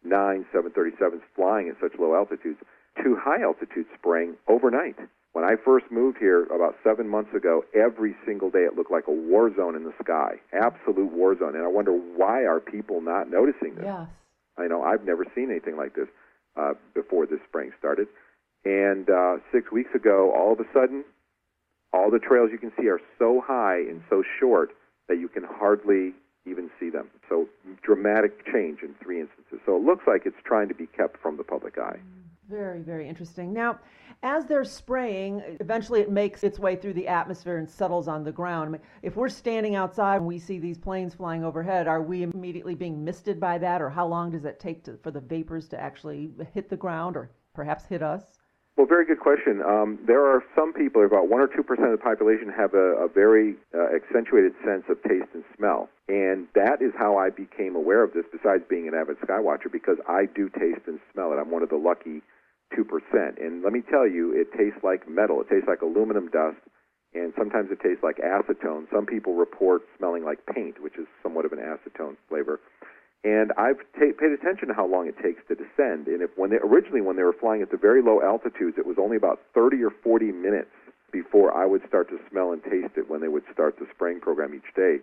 9, 0.03 0.45
737s, 0.53 1.21
flying 1.37 1.69
at 1.69 1.79
such 1.79 1.97
low 1.97 2.15
altitudes? 2.15 2.59
To 3.01 3.15
high 3.15 3.41
altitude 3.43 3.85
spraying 3.97 4.35
overnight. 4.49 4.97
When 5.37 5.45
I 5.45 5.53
first 5.55 5.85
moved 5.91 6.17
here 6.17 6.45
about 6.45 6.77
seven 6.83 7.07
months 7.07 7.31
ago, 7.35 7.63
every 7.75 8.15
single 8.25 8.49
day 8.49 8.61
it 8.65 8.75
looked 8.75 8.89
like 8.89 9.05
a 9.07 9.11
war 9.11 9.55
zone 9.55 9.75
in 9.75 9.83
the 9.83 9.93
sky, 10.01 10.37
absolute 10.51 11.13
war 11.13 11.37
zone. 11.37 11.53
And 11.55 11.63
I 11.63 11.67
wonder 11.67 11.91
why 11.91 12.43
are 12.43 12.59
people 12.59 13.01
not 13.01 13.29
noticing 13.29 13.75
this? 13.75 13.85
Yes. 13.85 14.07
I 14.57 14.65
know 14.65 14.81
I've 14.81 15.05
never 15.05 15.25
seen 15.35 15.51
anything 15.51 15.77
like 15.77 15.93
this 15.93 16.07
uh, 16.55 16.73
before 16.95 17.27
this 17.27 17.37
spring 17.47 17.69
started. 17.77 18.07
And 18.65 19.11
uh, 19.11 19.35
six 19.51 19.71
weeks 19.71 19.93
ago, 19.93 20.33
all 20.35 20.53
of 20.53 20.59
a 20.59 20.65
sudden, 20.73 21.05
all 21.93 22.09
the 22.09 22.17
trails 22.17 22.49
you 22.51 22.57
can 22.57 22.71
see 22.75 22.87
are 22.89 22.99
so 23.19 23.39
high 23.45 23.77
and 23.77 24.01
so 24.09 24.23
short 24.39 24.71
that 25.07 25.19
you 25.19 25.27
can 25.27 25.43
hardly 25.43 26.13
even 26.47 26.71
see 26.79 26.89
them. 26.89 27.11
So 27.29 27.47
dramatic 27.83 28.43
change 28.51 28.79
in 28.81 28.95
three 29.03 29.21
instances. 29.21 29.59
So 29.67 29.77
it 29.77 29.83
looks 29.83 30.07
like 30.07 30.23
it's 30.25 30.41
trying 30.43 30.67
to 30.69 30.73
be 30.73 30.87
kept 30.87 31.21
from 31.21 31.37
the 31.37 31.43
public 31.43 31.77
eye. 31.77 31.99
Very, 32.49 32.81
very 32.81 33.07
interesting. 33.07 33.53
Now, 33.53 33.77
as 34.23 34.45
they're 34.45 34.63
spraying, 34.63 35.57
eventually 35.59 36.01
it 36.01 36.11
makes 36.11 36.43
its 36.43 36.59
way 36.59 36.75
through 36.75 36.93
the 36.93 37.07
atmosphere 37.07 37.57
and 37.57 37.69
settles 37.69 38.07
on 38.07 38.23
the 38.23 38.31
ground. 38.31 38.69
I 38.69 38.71
mean, 38.71 38.81
if 39.01 39.15
we're 39.15 39.29
standing 39.29 39.75
outside 39.75 40.17
and 40.17 40.25
we 40.25 40.39
see 40.39 40.59
these 40.59 40.77
planes 40.77 41.13
flying 41.13 41.43
overhead, 41.43 41.87
are 41.87 42.01
we 42.01 42.23
immediately 42.23 42.75
being 42.75 43.03
misted 43.03 43.39
by 43.39 43.57
that, 43.59 43.81
or 43.81 43.89
how 43.89 44.07
long 44.07 44.31
does 44.31 44.45
it 44.45 44.59
take 44.59 44.83
to, 44.85 44.97
for 45.03 45.11
the 45.11 45.19
vapors 45.19 45.67
to 45.69 45.79
actually 45.79 46.31
hit 46.53 46.69
the 46.69 46.77
ground 46.77 47.15
or 47.15 47.29
perhaps 47.53 47.85
hit 47.85 48.01
us? 48.01 48.39
Well, 48.75 48.85
very 48.85 49.07
good 49.07 49.19
question. 49.19 49.63
Um, 49.63 49.97
there 50.05 50.23
are 50.23 50.43
some 50.55 50.71
people, 50.71 51.03
about 51.03 51.29
one 51.29 51.41
or 51.41 51.47
two 51.47 51.63
percent 51.63 51.87
of 51.87 51.97
the 51.97 52.03
population, 52.03 52.53
have 52.55 52.75
a, 52.75 53.05
a 53.05 53.07
very 53.07 53.55
uh, 53.73 53.87
accentuated 53.95 54.53
sense 54.63 54.83
of 54.87 55.01
taste 55.01 55.29
and 55.33 55.43
smell, 55.57 55.89
and 56.07 56.47
that 56.53 56.79
is 56.79 56.93
how 56.95 57.17
I 57.17 57.31
became 57.31 57.75
aware 57.75 58.03
of 58.03 58.13
this. 58.13 58.25
Besides 58.31 58.63
being 58.69 58.87
an 58.87 58.93
avid 58.93 59.19
skywatcher, 59.19 59.71
because 59.71 59.97
I 60.07 60.25
do 60.25 60.47
taste 60.49 60.81
and 60.85 60.99
smell 61.11 61.33
it. 61.33 61.37
I'm 61.37 61.49
one 61.49 61.63
of 61.63 61.69
the 61.69 61.75
lucky 61.75 62.21
2%. 62.75 62.83
And 63.39 63.63
let 63.63 63.73
me 63.73 63.81
tell 63.81 64.07
you, 64.07 64.33
it 64.33 64.51
tastes 64.57 64.83
like 64.83 65.07
metal. 65.07 65.41
It 65.41 65.49
tastes 65.49 65.67
like 65.67 65.81
aluminum 65.81 66.29
dust, 66.29 66.57
and 67.13 67.33
sometimes 67.37 67.71
it 67.71 67.79
tastes 67.81 68.03
like 68.03 68.17
acetone. 68.17 68.89
Some 68.91 69.05
people 69.05 69.35
report 69.35 69.83
smelling 69.97 70.23
like 70.23 70.45
paint, 70.45 70.81
which 70.81 70.97
is 70.97 71.07
somewhat 71.23 71.45
of 71.45 71.53
an 71.53 71.59
acetone 71.59 72.17
flavor. 72.29 72.59
And 73.23 73.51
I've 73.57 73.79
ta 73.97 74.13
paid 74.19 74.31
attention 74.31 74.67
to 74.67 74.73
how 74.73 74.85
long 74.85 75.07
it 75.07 75.17
takes 75.21 75.41
to 75.47 75.55
descend. 75.55 76.07
And 76.07 76.21
if 76.21 76.29
when 76.37 76.51
they 76.51 76.57
originally 76.57 77.01
when 77.01 77.15
they 77.15 77.23
were 77.23 77.33
flying 77.33 77.61
at 77.61 77.71
the 77.71 77.77
very 77.77 78.01
low 78.01 78.21
altitudes, 78.21 78.77
it 78.77 78.85
was 78.85 78.97
only 78.99 79.17
about 79.17 79.39
30 79.53 79.83
or 79.83 79.89
40 79.89 80.31
minutes 80.31 80.69
before 81.11 81.55
I 81.55 81.65
would 81.65 81.81
start 81.87 82.09
to 82.09 82.19
smell 82.29 82.51
and 82.51 82.63
taste 82.63 82.95
it 82.95 83.09
when 83.09 83.21
they 83.21 83.27
would 83.27 83.43
start 83.51 83.79
the 83.79 83.87
spraying 83.93 84.19
program 84.19 84.53
each 84.53 84.73
day. 84.75 84.97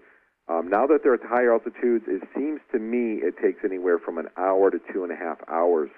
Um, 0.46 0.68
now 0.68 0.86
that 0.86 1.00
they're 1.02 1.14
at 1.14 1.24
higher 1.24 1.52
altitudes, 1.52 2.04
it 2.06 2.22
seems 2.34 2.60
to 2.72 2.78
me 2.78 3.20
it 3.24 3.34
takes 3.42 3.64
anywhere 3.64 3.98
from 3.98 4.18
an 4.18 4.28
hour 4.36 4.70
to 4.70 4.78
two 4.92 5.02
and 5.02 5.10
a 5.10 5.16
half 5.16 5.38
hours 5.48 5.90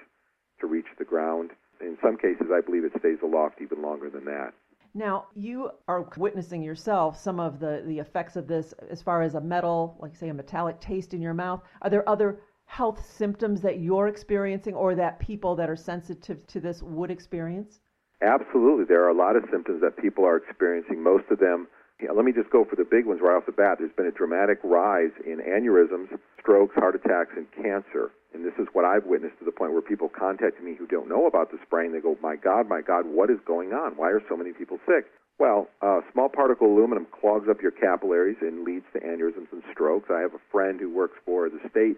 to 0.60 0.66
reach 0.66 0.86
the 0.98 1.04
ground. 1.04 1.50
In 1.80 1.98
some 2.02 2.16
cases, 2.16 2.48
I 2.52 2.60
believe 2.60 2.84
it 2.84 2.92
stays 2.98 3.18
aloft 3.22 3.60
even 3.60 3.82
longer 3.82 4.10
than 4.10 4.24
that. 4.24 4.52
Now, 4.94 5.26
you 5.34 5.70
are 5.88 6.08
witnessing 6.16 6.62
yourself 6.62 7.20
some 7.20 7.38
of 7.38 7.60
the, 7.60 7.82
the 7.86 7.98
effects 7.98 8.34
of 8.34 8.46
this 8.46 8.72
as 8.90 9.02
far 9.02 9.20
as 9.20 9.34
a 9.34 9.40
metal, 9.40 9.96
like 10.00 10.16
say 10.16 10.30
a 10.30 10.34
metallic 10.34 10.80
taste 10.80 11.12
in 11.12 11.20
your 11.20 11.34
mouth. 11.34 11.60
Are 11.82 11.90
there 11.90 12.08
other 12.08 12.40
health 12.64 13.04
symptoms 13.04 13.60
that 13.60 13.78
you're 13.78 14.08
experiencing 14.08 14.74
or 14.74 14.94
that 14.94 15.20
people 15.20 15.54
that 15.56 15.68
are 15.68 15.76
sensitive 15.76 16.46
to 16.46 16.60
this 16.60 16.82
would 16.82 17.10
experience? 17.10 17.80
Absolutely. 18.22 18.86
There 18.86 19.04
are 19.04 19.10
a 19.10 19.14
lot 19.14 19.36
of 19.36 19.44
symptoms 19.50 19.82
that 19.82 19.98
people 19.98 20.24
are 20.24 20.38
experiencing. 20.38 21.02
Most 21.02 21.24
of 21.30 21.38
them, 21.38 21.68
know, 22.04 22.14
let 22.14 22.24
me 22.24 22.32
just 22.32 22.50
go 22.50 22.64
for 22.64 22.76
the 22.76 22.84
big 22.84 23.06
ones 23.06 23.20
right 23.22 23.34
off 23.34 23.46
the 23.46 23.52
bat. 23.52 23.78
There's 23.78 23.94
been 23.96 24.06
a 24.06 24.12
dramatic 24.12 24.58
rise 24.62 25.12
in 25.24 25.40
aneurysms, 25.40 26.12
strokes, 26.40 26.74
heart 26.74 26.94
attacks, 26.94 27.32
and 27.36 27.46
cancer. 27.52 28.12
And 28.34 28.44
this 28.44 28.52
is 28.58 28.68
what 28.74 28.84
I've 28.84 29.06
witnessed 29.06 29.38
to 29.38 29.44
the 29.44 29.52
point 29.52 29.72
where 29.72 29.80
people 29.80 30.10
contact 30.10 30.62
me 30.62 30.74
who 30.74 30.86
don't 30.86 31.08
know 31.08 31.26
about 31.26 31.50
the 31.50 31.58
spraying. 31.64 31.92
They 31.92 32.00
go, 32.00 32.18
My 32.20 32.36
God, 32.36 32.68
my 32.68 32.82
God, 32.82 33.06
what 33.06 33.30
is 33.30 33.38
going 33.46 33.72
on? 33.72 33.96
Why 33.96 34.10
are 34.10 34.20
so 34.28 34.36
many 34.36 34.52
people 34.52 34.78
sick? 34.86 35.06
Well, 35.38 35.68
uh, 35.82 36.00
small 36.12 36.28
particle 36.28 36.66
aluminum 36.66 37.06
clogs 37.18 37.48
up 37.48 37.60
your 37.60 37.70
capillaries 37.70 38.38
and 38.40 38.64
leads 38.64 38.84
to 38.92 39.00
aneurysms 39.00 39.52
and 39.52 39.62
strokes. 39.72 40.10
I 40.10 40.20
have 40.20 40.34
a 40.34 40.40
friend 40.52 40.80
who 40.80 40.90
works 40.90 41.16
for 41.24 41.48
the 41.48 41.60
state, 41.70 41.96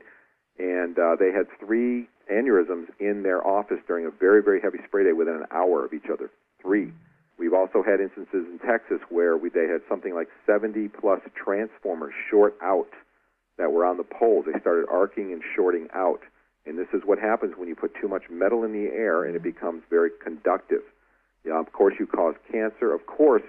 and 0.59 0.99
uh, 0.99 1.15
they 1.19 1.31
had 1.31 1.47
three 1.59 2.09
aneurysms 2.33 2.87
in 2.99 3.23
their 3.23 3.47
office 3.47 3.79
during 3.87 4.07
a 4.07 4.11
very, 4.11 4.43
very 4.43 4.61
heavy 4.61 4.79
spray 4.87 5.05
day 5.05 5.13
within 5.13 5.35
an 5.35 5.47
hour 5.53 5.85
of 5.85 5.93
each 5.93 6.11
other. 6.13 6.31
Three. 6.61 6.93
Also 7.69 7.83
had 7.89 8.01
instances 8.01 8.47
in 8.47 8.59
Texas 8.67 8.99
where 9.11 9.37
we, 9.37 9.51
they 9.51 9.67
had 9.67 9.81
something 9.89 10.15
like 10.15 10.29
70 10.47 10.89
plus 10.89 11.21
transformers 11.35 12.15
short 12.31 12.57
out 12.63 12.89
that 13.59 13.73
were 13.73 13.85
on 13.85 13.97
the 13.97 14.05
poles. 14.05 14.47
They 14.47 14.59
started 14.61 14.87
arcing 14.91 15.33
and 15.33 15.43
shorting 15.55 15.89
out. 15.95 16.21
And 16.65 16.79
this 16.79 16.87
is 16.95 17.03
what 17.05 17.19
happens 17.19 17.55
when 17.57 17.69
you 17.69 17.75
put 17.75 17.93
too 18.01 18.09
much 18.09 18.25
metal 18.31 18.65
in 18.65 18.73
the 18.73 18.91
air 18.95 19.25
and 19.25 19.35
it 19.35 19.43
becomes 19.43 19.83
very 19.91 20.11
conductive. 20.23 20.83
You 21.45 21.51
know, 21.51 21.61
of 21.61 21.73
course, 21.73 21.95
you 21.99 22.07
cause 22.07 22.35
cancer. 22.51 22.95
Of 22.95 23.07
course, 23.07 23.43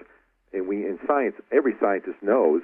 and 0.52 0.66
we 0.66 0.86
in 0.86 0.98
science, 1.06 1.36
every 1.52 1.74
scientist 1.80 2.16
knows 2.22 2.62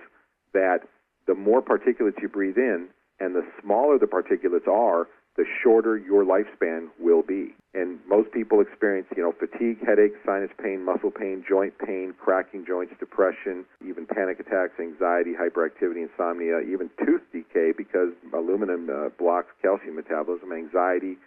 that 0.53 0.81
the 1.27 1.35
more 1.35 1.63
particulates 1.63 2.21
you 2.21 2.29
breathe 2.29 2.59
in 2.59 2.89
and 3.21 3.35
the 3.35 3.47
smaller 3.63 3.99
the 3.99 4.07
particulates 4.07 4.69
are, 4.69 5.09
the 5.37 5.45
shorter 5.63 5.97
your 5.99 6.25
lifespan 6.25 6.89
will 6.99 7.23
be. 7.23 7.55
And 7.75 7.99
most 8.09 8.33
people 8.33 8.61
experience, 8.61 9.07
you 9.15 9.23
know, 9.23 9.33
fatigue, 9.33 9.79
headache, 9.87 10.15
sinus 10.25 10.51
pain, 10.63 10.83
muscle 10.83 11.11
pain, 11.11 11.45
joint 11.47 11.75
pain, 11.79 12.15
cracking 12.19 12.65
joints, 12.67 12.95
depression, 12.99 13.67
even 13.87 14.07
panic 14.07 14.41
attacks, 14.41 14.81
anxiety, 14.81 15.33
hyperactivity, 15.35 16.09
insomnia, 16.09 16.61
even 16.61 16.89
tooth 17.05 17.21
decay 17.33 17.73
because 17.77 18.13
aluminum 18.33 18.89
uh, 18.89 19.11
blocks 19.19 19.53
calcium 19.61 19.97
metabolism, 19.97 20.53
anxiety, 20.53 21.19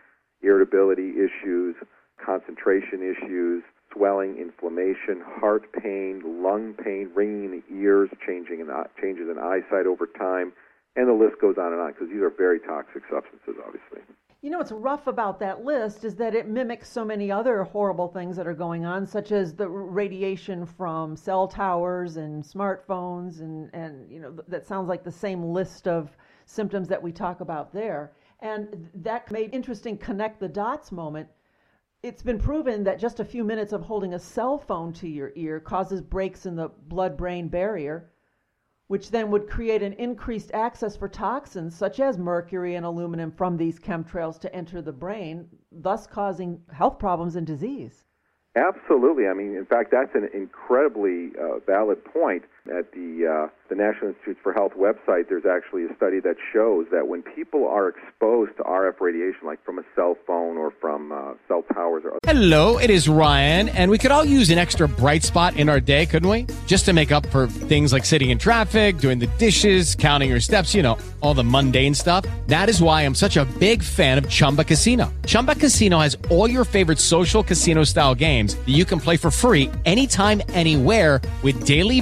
irritability 0.42 1.14
issues, 1.22 1.76
concentration 2.18 3.04
issues, 3.04 3.64
swelling, 3.94 4.38
inflammation, 4.38 5.22
heart 5.24 5.72
pain, 5.72 6.22
lung 6.44 6.74
pain, 6.74 7.12
ringing 7.14 7.46
in 7.46 7.52
the 7.62 7.76
ears, 7.76 8.10
changing 8.26 8.60
in, 8.60 8.68
changes 9.00 9.28
in 9.30 9.38
eyesight 9.38 9.86
over 9.86 10.08
time 10.08 10.52
and 10.96 11.08
the 11.08 11.14
list 11.14 11.40
goes 11.40 11.58
on 11.58 11.72
and 11.74 11.82
on 11.82 11.92
because 11.92 12.10
these 12.10 12.22
are 12.22 12.30
very 12.30 12.60
toxic 12.60 13.04
substances, 13.12 13.56
obviously. 13.66 14.02
You 14.42 14.50
know 14.50 14.60
what's 14.60 14.72
rough 14.72 15.08
about 15.08 15.40
that 15.42 15.66
list 15.66 16.06
is 16.06 16.16
that 16.16 16.34
it 16.34 16.48
mimics 16.48 16.90
so 16.90 17.04
many 17.04 17.30
other 17.30 17.64
horrible 17.64 18.08
things 18.08 18.38
that 18.38 18.48
are 18.48 18.54
going 18.54 18.86
on, 18.86 19.06
such 19.06 19.34
as 19.34 19.54
the 19.54 19.68
radiation 19.68 20.66
from 20.66 21.18
cell 21.18 21.46
towers 21.46 22.16
and 22.16 22.42
smartphones, 22.42 23.42
and, 23.42 23.70
and 23.74 24.10
you 24.10 24.22
know 24.22 24.34
that 24.48 24.66
sounds 24.66 24.88
like 24.88 25.04
the 25.04 25.12
same 25.12 25.44
list 25.44 25.90
of 25.90 26.16
symptoms 26.46 26.88
that 26.88 27.04
we 27.04 27.12
talk 27.12 27.42
about 27.42 27.74
there. 27.74 28.14
And 28.40 28.90
that 28.96 29.30
made 29.30 29.54
interesting 29.54 29.98
connect 29.98 30.40
the 30.40 30.48
dots 30.48 30.94
moment. 30.94 31.28
It's 32.02 32.24
been 32.24 32.40
proven 32.40 32.86
that 32.86 32.98
just 32.98 33.20
a 33.20 33.26
few 33.26 33.44
minutes 33.44 33.74
of 33.74 33.82
holding 33.82 34.14
a 34.14 34.20
cell 34.20 34.58
phone 34.58 34.94
to 34.94 35.08
your 35.10 35.34
ear 35.36 35.60
causes 35.60 36.02
breaks 36.02 36.46
in 36.46 36.56
the 36.56 36.70
blood 36.88 37.18
brain 37.18 37.50
barrier 37.50 38.10
which 38.90 39.12
then 39.12 39.30
would 39.30 39.48
create 39.48 39.84
an 39.84 39.94
increased 39.94 40.50
access 40.52 40.98
for 40.98 41.08
toxins 41.08 41.76
such 41.76 42.00
as 42.00 42.18
mercury 42.18 42.74
and 42.74 42.84
aluminum 42.88 43.32
from 43.32 43.56
these 43.56 43.80
chemtrails 43.80 44.40
to 44.40 44.54
enter 44.54 44.82
the 44.82 44.92
brain, 44.92 45.48
thus 45.72 46.08
causing 46.08 46.60
health 46.74 46.98
problems 46.98 47.36
and 47.36 47.46
disease. 47.46 48.06
Absolutely. 48.56 49.28
I 49.28 49.34
mean, 49.34 49.56
in 49.56 49.66
fact, 49.66 49.92
that's 49.92 50.16
an 50.16 50.28
incredibly 50.34 51.30
uh, 51.40 51.60
valid 51.68 52.04
point. 52.04 52.44
At 52.68 52.92
the 52.92 53.26
uh, 53.26 53.48
the 53.70 53.76
National 53.76 54.10
Institutes 54.10 54.40
for 54.44 54.54
Health 54.54 54.74
website, 54.78 55.30
there's 55.30 55.46
actually 55.46 55.86
a 55.86 55.96
study 55.96 56.20
that 56.20 56.36
shows 56.52 56.88
that 56.92 57.08
when 57.08 57.24
people 57.24 57.68
are 57.68 57.88
exposed 57.88 58.58
to 58.58 58.64
RF 58.64 59.00
radiation, 59.00 59.46
like 59.46 59.64
from 59.64 59.80
a 59.80 59.84
cell 59.96 60.18
phone 60.28 60.58
or 60.58 60.72
from 60.82 61.12
uh, 61.12 61.34
cell 61.48 61.64
towers 61.74 62.04
or 62.04 62.18
Hello, 62.24 62.78
it 62.78 62.90
is 62.90 63.08
Ryan, 63.08 63.70
and 63.70 63.90
we 63.90 63.98
could 63.98 64.12
all 64.12 64.26
use 64.26 64.50
an 64.50 64.58
extra 64.58 64.88
bright 64.88 65.24
spot 65.24 65.56
in 65.56 65.70
our 65.70 65.80
day, 65.80 66.06
couldn't 66.06 66.30
we? 66.30 66.48
Just 66.68 66.86
to 66.86 66.94
make 66.94 67.12
up 67.12 67.26
for 67.28 67.48
things 67.48 67.94
like 67.94 68.06
sitting 68.06 68.30
in 68.30 68.38
traffic, 68.38 68.98
doing 68.98 69.20
the 69.20 69.28
dishes, 69.38 69.96
counting 69.96 70.30
your 70.30 70.42
steps, 70.42 70.76
you 70.76 70.84
know, 70.84 70.98
all 71.22 71.34
the 71.34 71.44
mundane 71.44 71.94
stuff. 71.94 72.26
That 72.48 72.70
is 72.70 72.82
why 72.82 73.02
I'm 73.02 73.16
such 73.16 73.38
a 73.38 73.46
big 73.60 73.82
fan 73.82 74.18
of 74.18 74.30
Chumba 74.30 74.64
Casino. 74.64 75.12
Chumba 75.26 75.56
Casino 75.56 76.00
has 76.00 76.18
all 76.30 76.50
your 76.50 76.66
favorite 76.66 77.00
social 77.00 77.44
casino 77.44 77.84
style 77.84 78.14
games 78.14 78.56
that 78.56 78.70
you 78.70 78.86
can 78.86 79.00
play 79.00 79.16
for 79.18 79.32
free 79.32 79.72
anytime, 79.86 80.42
anywhere 80.50 81.22
with 81.42 81.66
daily 81.66 82.02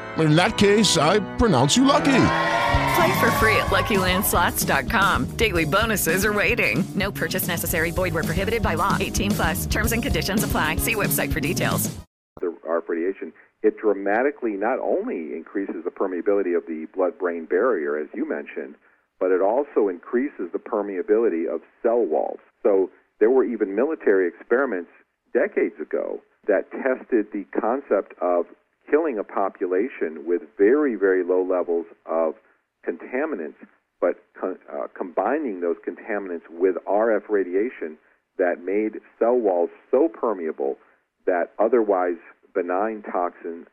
in 0.17 0.35
that 0.35 0.57
case, 0.57 0.97
I 0.97 1.19
pronounce 1.37 1.77
you 1.77 1.85
lucky. 1.85 2.23
Play 2.95 3.19
for 3.19 3.31
free 3.39 3.55
at 3.55 3.67
LuckyLandSlots.com. 3.67 5.37
Daily 5.37 5.65
bonuses 5.65 6.25
are 6.25 6.33
waiting. 6.33 6.83
No 6.95 7.11
purchase 7.11 7.47
necessary. 7.47 7.91
Void 7.91 8.13
were 8.13 8.23
prohibited 8.23 8.61
by 8.61 8.73
law. 8.73 8.97
18 8.99 9.31
plus. 9.31 9.65
Terms 9.65 9.91
and 9.93 10.03
conditions 10.03 10.43
apply. 10.43 10.75
See 10.77 10.95
website 10.95 11.31
for 11.31 11.39
details. 11.39 11.95
The 12.41 12.55
RF 12.67 12.89
radiation 12.89 13.33
it 13.63 13.77
dramatically 13.77 14.53
not 14.53 14.79
only 14.79 15.35
increases 15.35 15.83
the 15.83 15.91
permeability 15.91 16.57
of 16.57 16.65
the 16.65 16.87
blood-brain 16.95 17.45
barrier, 17.45 17.95
as 17.97 18.07
you 18.13 18.27
mentioned, 18.27 18.75
but 19.19 19.31
it 19.31 19.41
also 19.41 19.87
increases 19.87 20.49
the 20.51 20.59
permeability 20.59 21.47
of 21.47 21.61
cell 21.83 22.03
walls. 22.03 22.39
So 22.63 22.89
there 23.19 23.29
were 23.29 23.43
even 23.43 23.75
military 23.75 24.27
experiments 24.27 24.89
decades 25.31 25.79
ago 25.79 26.21
that 26.47 26.71
tested 26.71 27.27
the 27.31 27.45
concept 27.59 28.13
of 28.19 28.47
killing 28.91 29.17
a 29.17 29.23
population 29.23 30.25
with 30.25 30.41
very, 30.57 30.95
very 30.95 31.23
low 31.23 31.41
levels 31.41 31.85
of 32.05 32.35
contaminants, 32.87 33.55
but 34.01 34.23
uh, 34.43 34.87
combining 34.95 35.61
those 35.61 35.77
contaminants 35.87 36.43
with 36.49 36.75
RF 36.87 37.29
radiation 37.29 37.97
that 38.37 38.63
made 38.63 38.99
cell 39.17 39.35
walls 39.35 39.69
so 39.89 40.09
permeable 40.09 40.77
that 41.25 41.51
otherwise 41.59 42.17
benign 42.53 43.03
toxin 43.03 43.65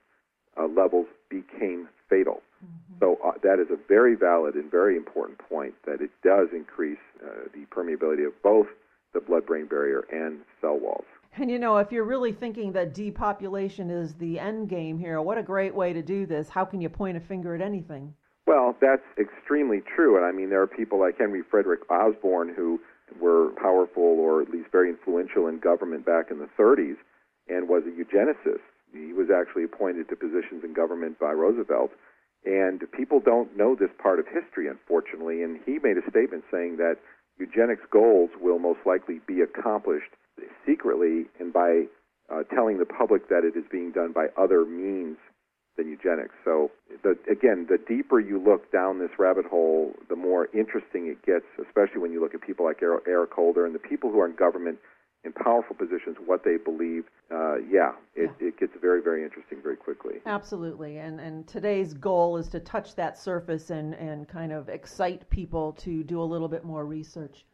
uh, 0.56 0.66
levels 0.66 1.06
became 1.30 1.88
fatal. 2.08 2.42
Mm-hmm. 2.64 2.98
So 3.00 3.18
uh, 3.24 3.32
that 3.42 3.58
is 3.58 3.68
a 3.70 3.78
very 3.88 4.14
valid 4.14 4.54
and 4.54 4.70
very 4.70 4.96
important 4.96 5.38
point 5.38 5.74
that 5.86 6.00
it 6.00 6.10
does 6.22 6.48
increase 6.52 6.98
uh, 7.24 7.48
the 7.52 7.64
permeability 7.74 8.26
of 8.26 8.32
both 8.42 8.66
the 9.14 9.20
blood-brain 9.20 9.66
barrier 9.66 10.04
and 10.12 10.40
cell 10.60 10.78
walls. 10.78 11.06
And 11.36 11.50
you 11.50 11.58
know, 11.58 11.76
if 11.76 11.92
you're 11.92 12.04
really 12.04 12.32
thinking 12.32 12.72
that 12.72 12.94
depopulation 12.94 13.90
is 13.90 14.14
the 14.14 14.38
end 14.38 14.68
game 14.68 14.98
here, 14.98 15.20
what 15.22 15.38
a 15.38 15.42
great 15.42 15.74
way 15.74 15.92
to 15.92 16.02
do 16.02 16.26
this. 16.26 16.48
How 16.48 16.64
can 16.64 16.80
you 16.80 16.88
point 16.88 17.16
a 17.16 17.20
finger 17.20 17.54
at 17.54 17.60
anything? 17.60 18.14
Well, 18.46 18.74
that's 18.80 19.04
extremely 19.18 19.82
true. 19.94 20.16
And 20.16 20.24
I 20.24 20.32
mean, 20.32 20.50
there 20.50 20.62
are 20.62 20.66
people 20.66 20.98
like 20.98 21.18
Henry 21.18 21.42
Frederick 21.48 21.80
Osborn 21.90 22.54
who 22.54 22.80
were 23.20 23.50
powerful 23.60 24.02
or 24.02 24.42
at 24.42 24.50
least 24.50 24.70
very 24.72 24.88
influential 24.88 25.46
in 25.46 25.58
government 25.58 26.04
back 26.04 26.30
in 26.30 26.38
the 26.38 26.48
30s 26.58 26.96
and 27.48 27.68
was 27.68 27.84
a 27.86 27.90
eugenicist. 27.90 28.64
He 28.92 29.12
was 29.12 29.28
actually 29.30 29.64
appointed 29.64 30.08
to 30.08 30.16
positions 30.16 30.64
in 30.64 30.72
government 30.72 31.18
by 31.18 31.32
Roosevelt. 31.32 31.90
And 32.44 32.80
people 32.92 33.20
don't 33.20 33.56
know 33.56 33.74
this 33.74 33.90
part 34.02 34.18
of 34.18 34.26
history, 34.26 34.66
unfortunately. 34.68 35.42
And 35.42 35.60
he 35.66 35.78
made 35.82 35.98
a 35.98 36.10
statement 36.10 36.44
saying 36.50 36.78
that 36.78 36.96
eugenics 37.38 37.84
goals 37.90 38.30
will 38.40 38.58
most 38.58 38.80
likely 38.86 39.20
be 39.26 39.40
accomplished 39.42 40.10
secretly 40.66 41.24
and 41.38 41.52
by 41.52 41.84
uh, 42.30 42.42
telling 42.54 42.78
the 42.78 42.86
public 42.86 43.28
that 43.28 43.44
it 43.44 43.58
is 43.58 43.64
being 43.70 43.90
done 43.90 44.12
by 44.12 44.26
other 44.36 44.64
means 44.64 45.16
than 45.76 45.88
eugenics. 45.88 46.34
So, 46.44 46.70
the, 47.02 47.16
again, 47.30 47.66
the 47.70 47.78
deeper 47.78 48.20
you 48.20 48.42
look 48.42 48.70
down 48.70 48.98
this 48.98 49.10
rabbit 49.18 49.46
hole, 49.46 49.94
the 50.08 50.16
more 50.16 50.48
interesting 50.52 51.06
it 51.06 51.24
gets, 51.24 51.46
especially 51.64 52.00
when 52.00 52.12
you 52.12 52.20
look 52.20 52.34
at 52.34 52.42
people 52.42 52.66
like 52.66 52.82
Eric 52.82 53.32
Holder 53.32 53.64
and 53.64 53.74
the 53.74 53.78
people 53.78 54.10
who 54.10 54.20
are 54.20 54.26
in 54.26 54.34
government 54.34 54.78
in 55.24 55.32
powerful 55.32 55.74
positions, 55.74 56.16
what 56.24 56.44
they 56.44 56.56
believe. 56.56 57.04
Uh, 57.30 57.56
yeah, 57.70 57.92
it, 58.14 58.30
yeah, 58.40 58.48
it 58.48 58.58
gets 58.58 58.72
very, 58.80 59.02
very 59.02 59.24
interesting 59.24 59.58
very 59.62 59.76
quickly. 59.76 60.16
Absolutely. 60.26 60.98
And, 60.98 61.20
and 61.20 61.46
today's 61.46 61.92
goal 61.94 62.36
is 62.36 62.48
to 62.48 62.60
touch 62.60 62.94
that 62.96 63.18
surface 63.18 63.70
and, 63.70 63.94
and 63.94 64.28
kind 64.28 64.52
of 64.52 64.68
excite 64.68 65.28
people 65.30 65.72
to 65.74 66.04
do 66.04 66.20
a 66.20 66.24
little 66.24 66.48
bit 66.48 66.64
more 66.64 66.84
research. 66.86 67.44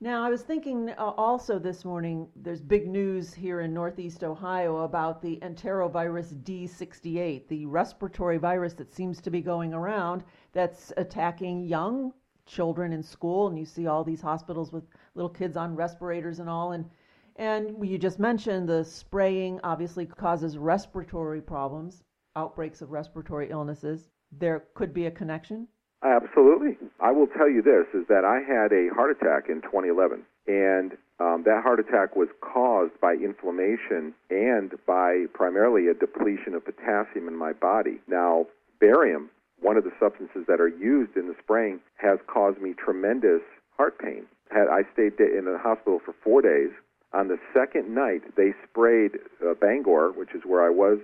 Now, 0.00 0.22
I 0.22 0.30
was 0.30 0.42
thinking 0.42 0.90
uh, 0.90 0.94
also 1.16 1.58
this 1.58 1.84
morning, 1.84 2.28
there's 2.36 2.62
big 2.62 2.86
news 2.86 3.34
here 3.34 3.62
in 3.62 3.74
Northeast 3.74 4.22
Ohio 4.22 4.84
about 4.84 5.20
the 5.20 5.40
enterovirus 5.42 6.40
D68, 6.44 7.48
the 7.48 7.66
respiratory 7.66 8.38
virus 8.38 8.74
that 8.74 8.94
seems 8.94 9.20
to 9.20 9.30
be 9.30 9.40
going 9.40 9.74
around 9.74 10.22
that's 10.52 10.92
attacking 10.96 11.64
young 11.64 12.12
children 12.46 12.92
in 12.92 13.02
school. 13.02 13.48
And 13.48 13.58
you 13.58 13.64
see 13.64 13.88
all 13.88 14.04
these 14.04 14.20
hospitals 14.20 14.70
with 14.70 14.84
little 15.16 15.28
kids 15.28 15.56
on 15.56 15.74
respirators 15.74 16.38
and 16.38 16.48
all. 16.48 16.70
And, 16.72 16.88
and 17.34 17.84
you 17.84 17.98
just 17.98 18.20
mentioned 18.20 18.68
the 18.68 18.84
spraying 18.84 19.58
obviously 19.64 20.06
causes 20.06 20.58
respiratory 20.58 21.40
problems, 21.40 22.04
outbreaks 22.36 22.82
of 22.82 22.92
respiratory 22.92 23.50
illnesses. 23.50 24.10
There 24.30 24.62
could 24.74 24.94
be 24.94 25.06
a 25.06 25.10
connection. 25.10 25.66
Absolutely. 26.02 26.76
I 27.00 27.10
will 27.10 27.26
tell 27.26 27.50
you 27.50 27.60
this 27.60 27.86
is 27.92 28.06
that 28.08 28.24
I 28.24 28.38
had 28.40 28.72
a 28.72 28.88
heart 28.94 29.10
attack 29.10 29.48
in 29.48 29.62
2011 29.62 30.22
and 30.46 30.96
um, 31.20 31.42
that 31.44 31.62
heart 31.62 31.80
attack 31.80 32.14
was 32.14 32.28
caused 32.40 32.98
by 33.00 33.14
inflammation 33.14 34.14
and 34.30 34.72
by 34.86 35.26
primarily 35.34 35.88
a 35.88 35.94
depletion 35.94 36.54
of 36.54 36.64
potassium 36.64 37.26
in 37.26 37.36
my 37.36 37.52
body. 37.52 37.98
Now, 38.06 38.46
barium, 38.80 39.28
one 39.60 39.76
of 39.76 39.82
the 39.82 39.92
substances 39.98 40.44
that 40.46 40.60
are 40.60 40.68
used 40.68 41.16
in 41.16 41.26
the 41.26 41.34
spraying, 41.42 41.80
has 41.96 42.18
caused 42.28 42.60
me 42.60 42.74
tremendous 42.74 43.42
heart 43.76 43.98
pain. 43.98 44.24
Had 44.50 44.68
I 44.68 44.82
stayed 44.92 45.18
in 45.18 45.44
the 45.44 45.58
hospital 45.60 46.00
for 46.04 46.14
four 46.22 46.40
days. 46.42 46.70
On 47.12 47.28
the 47.28 47.38
second 47.52 47.92
night, 47.94 48.22
they 48.36 48.54
sprayed 48.68 49.18
uh, 49.44 49.54
Bangor, 49.54 50.12
which 50.12 50.34
is 50.34 50.42
where 50.44 50.64
I 50.64 50.70
was 50.70 50.98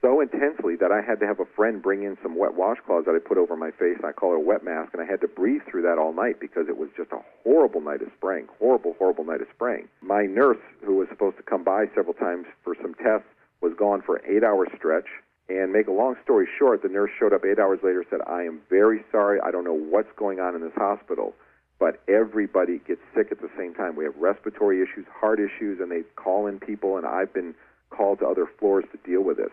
so 0.00 0.20
intensely 0.20 0.76
that 0.76 0.92
I 0.92 1.00
had 1.00 1.18
to 1.20 1.26
have 1.26 1.40
a 1.40 1.44
friend 1.56 1.82
bring 1.82 2.04
in 2.04 2.16
some 2.22 2.36
wet 2.36 2.52
washcloths 2.52 3.04
that 3.06 3.14
I 3.14 3.18
put 3.18 3.38
over 3.38 3.56
my 3.56 3.70
face. 3.72 3.98
I 4.04 4.12
call 4.12 4.34
it 4.34 4.36
a 4.36 4.40
wet 4.46 4.62
mask, 4.62 4.94
and 4.94 5.02
I 5.02 5.06
had 5.06 5.20
to 5.22 5.28
breathe 5.28 5.62
through 5.68 5.82
that 5.82 5.98
all 5.98 6.12
night 6.12 6.38
because 6.38 6.68
it 6.68 6.78
was 6.78 6.88
just 6.96 7.10
a 7.12 7.18
horrible 7.42 7.80
night 7.80 8.02
of 8.02 8.08
spraying. 8.16 8.46
Horrible, 8.58 8.94
horrible 8.98 9.24
night 9.24 9.40
of 9.40 9.48
spraying. 9.54 9.88
My 10.00 10.26
nurse, 10.26 10.62
who 10.84 10.96
was 10.96 11.08
supposed 11.08 11.36
to 11.38 11.42
come 11.42 11.64
by 11.64 11.86
several 11.94 12.14
times 12.14 12.46
for 12.62 12.76
some 12.80 12.94
tests, 12.94 13.26
was 13.60 13.74
gone 13.76 14.02
for 14.02 14.16
an 14.16 14.22
eight-hour 14.28 14.68
stretch. 14.76 15.06
And 15.48 15.72
make 15.72 15.88
a 15.88 15.92
long 15.92 16.14
story 16.22 16.46
short, 16.58 16.82
the 16.82 16.88
nurse 16.88 17.10
showed 17.18 17.32
up 17.32 17.44
eight 17.44 17.58
hours 17.58 17.80
later 17.82 18.04
said, 18.10 18.20
I 18.26 18.42
am 18.42 18.60
very 18.68 19.02
sorry. 19.10 19.40
I 19.40 19.50
don't 19.50 19.64
know 19.64 19.72
what's 19.72 20.12
going 20.14 20.40
on 20.40 20.54
in 20.54 20.60
this 20.60 20.76
hospital, 20.76 21.34
but 21.80 22.02
everybody 22.06 22.80
gets 22.86 23.00
sick 23.16 23.28
at 23.32 23.40
the 23.40 23.48
same 23.56 23.72
time. 23.72 23.96
We 23.96 24.04
have 24.04 24.14
respiratory 24.16 24.82
issues, 24.82 25.06
heart 25.10 25.40
issues, 25.40 25.80
and 25.80 25.90
they 25.90 26.02
call 26.16 26.46
in 26.46 26.60
people, 26.60 26.98
and 26.98 27.06
I've 27.06 27.32
been 27.32 27.54
called 27.88 28.18
to 28.18 28.26
other 28.26 28.46
floors 28.58 28.84
to 28.92 28.98
deal 29.08 29.22
with 29.22 29.38
this. 29.38 29.50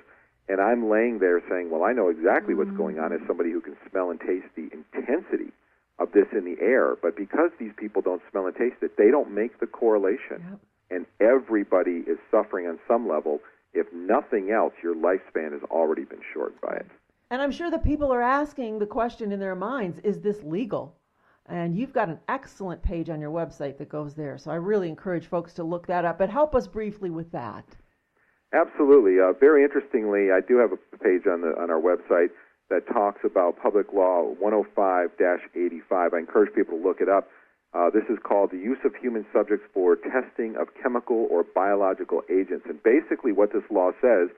And 0.48 0.62
I'm 0.62 0.90
laying 0.90 1.20
there 1.20 1.42
saying, 1.50 1.72
well, 1.72 1.84
I 1.84 1.94
know 1.94 2.10
exactly 2.10 2.54
what's 2.54 2.70
mm. 2.70 2.78
going 2.78 3.00
on 3.00 3.12
as 3.12 3.22
somebody 3.28 3.52
who 3.52 3.62
can 3.62 3.76
smell 3.90 4.12
and 4.12 4.20
taste 4.20 4.48
the 4.56 4.70
intensity 4.72 5.52
of 5.98 6.12
this 6.12 6.28
in 6.34 6.46
the 6.46 6.62
air. 6.62 6.96
But 7.02 7.16
because 7.16 7.52
these 7.60 7.72
people 7.78 8.02
don't 8.02 8.22
smell 8.30 8.46
and 8.46 8.56
taste 8.56 8.78
it, 8.82 8.98
they 8.98 9.10
don't 9.10 9.32
make 9.32 9.60
the 9.60 9.68
correlation. 9.68 10.44
Yep. 10.50 10.60
And 10.92 11.06
everybody 11.20 12.04
is 12.08 12.20
suffering 12.30 12.68
on 12.68 12.80
some 12.88 13.08
level. 13.08 13.40
If 13.74 13.88
nothing 13.92 14.52
else, 14.52 14.74
your 14.84 14.96
lifespan 14.96 15.52
has 15.54 15.64
already 15.64 16.04
been 16.04 16.22
shortened 16.32 16.62
by 16.62 16.76
it. 16.76 16.86
And 17.32 17.42
I'm 17.42 17.52
sure 17.52 17.72
that 17.72 17.84
people 17.84 18.14
are 18.14 18.22
asking 18.22 18.78
the 18.78 18.86
question 18.86 19.32
in 19.32 19.40
their 19.40 19.56
minds 19.56 20.00
is 20.04 20.22
this 20.22 20.44
legal? 20.44 20.96
And 21.48 21.76
you've 21.76 21.94
got 21.94 22.10
an 22.10 22.20
excellent 22.28 22.82
page 22.82 23.10
on 23.10 23.20
your 23.20 23.32
website 23.32 23.78
that 23.78 23.90
goes 23.90 24.16
there. 24.16 24.38
So 24.38 24.52
I 24.52 24.56
really 24.56 24.90
encourage 24.90 25.28
folks 25.28 25.54
to 25.56 25.64
look 25.64 25.88
that 25.88 26.06
up. 26.06 26.18
But 26.18 26.30
help 26.30 26.56
us 26.56 26.68
briefly 26.68 27.10
with 27.10 27.32
that. 27.32 27.66
Absolutely. 28.56 29.20
Uh, 29.20 29.34
very 29.34 29.64
interestingly, 29.64 30.32
I 30.32 30.40
do 30.40 30.58
have 30.58 30.72
a 30.72 30.78
page 31.04 31.28
on 31.28 31.42
the 31.42 31.60
on 31.60 31.70
our 31.70 31.82
website 31.82 32.30
that 32.70 32.88
talks 32.88 33.20
about 33.26 33.62
Public 33.62 33.92
Law 33.94 34.34
105-85. 34.42 35.12
I 35.92 36.18
encourage 36.18 36.56
people 36.56 36.78
to 36.80 36.84
look 36.84 37.02
it 37.02 37.10
up. 37.10 37.28
Uh, 37.74 37.90
this 37.90 38.06
is 38.10 38.18
called 38.24 38.52
the 38.52 38.58
use 38.58 38.78
of 38.86 38.96
human 38.96 39.26
subjects 39.34 39.66
for 39.74 39.98
testing 39.98 40.56
of 40.56 40.70
chemical 40.82 41.28
or 41.30 41.44
biological 41.44 42.22
agents. 42.30 42.66
And 42.68 42.82
basically, 42.82 43.34
what 43.34 43.52
this 43.52 43.64
law 43.70 43.92
says 44.02 44.30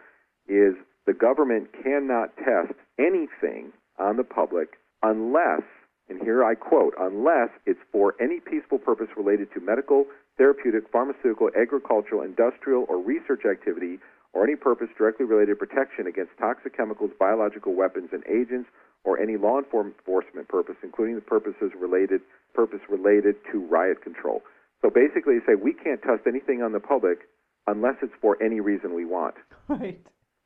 is 0.48 0.74
the 1.06 1.14
government 1.14 1.70
cannot 1.84 2.36
test 2.38 2.74
anything 2.98 3.72
on 4.00 4.18
the 4.18 4.24
public 4.24 4.80
unless, 5.04 5.62
and 6.10 6.20
here 6.22 6.44
I 6.44 6.56
quote, 6.56 6.96
unless 7.00 7.50
it's 7.68 7.80
for 7.92 8.16
any 8.20 8.40
peaceful 8.40 8.80
purpose 8.80 9.10
related 9.16 9.54
to 9.54 9.60
medical, 9.60 10.08
therapeutic, 10.38 10.89
pharmaceutical, 10.91 11.50
agricultural, 11.60 12.21
industrial, 12.21 12.86
or 12.88 13.02
research 13.02 13.41
activity, 13.50 14.00
or 14.34 14.43
any 14.43 14.56
purpose 14.56 14.88
directly 14.97 15.26
related 15.26 15.58
to 15.60 15.65
protection 15.65 16.08
against 16.08 16.32
toxic 16.38 16.76
chemicals, 16.76 17.12
biological 17.19 17.73
weapons, 17.73 18.10
and 18.12 18.23
agents, 18.28 18.69
or 19.04 19.19
any 19.19 19.38
law 19.38 19.60
enforcement 19.60 20.47
purpose, 20.47 20.76
including 20.84 21.15
the 21.15 21.21
purposes 21.21 21.71
related 21.80 22.21
purpose 22.54 22.82
related 22.89 23.36
to 23.52 23.60
riot 23.65 24.04
control. 24.04 24.41
So 24.82 24.89
basically, 24.89 25.36
you 25.36 25.41
say 25.47 25.56
we 25.56 25.73
can't 25.73 26.02
test 26.02 26.28
anything 26.28 26.62
on 26.62 26.71
the 26.71 26.80
public 26.80 27.30
unless 27.67 27.95
it's 28.02 28.13
for 28.21 28.41
any 28.41 28.60
reason 28.60 28.93
we 28.93 29.06
want. 29.06 29.36
Right. 29.69 30.00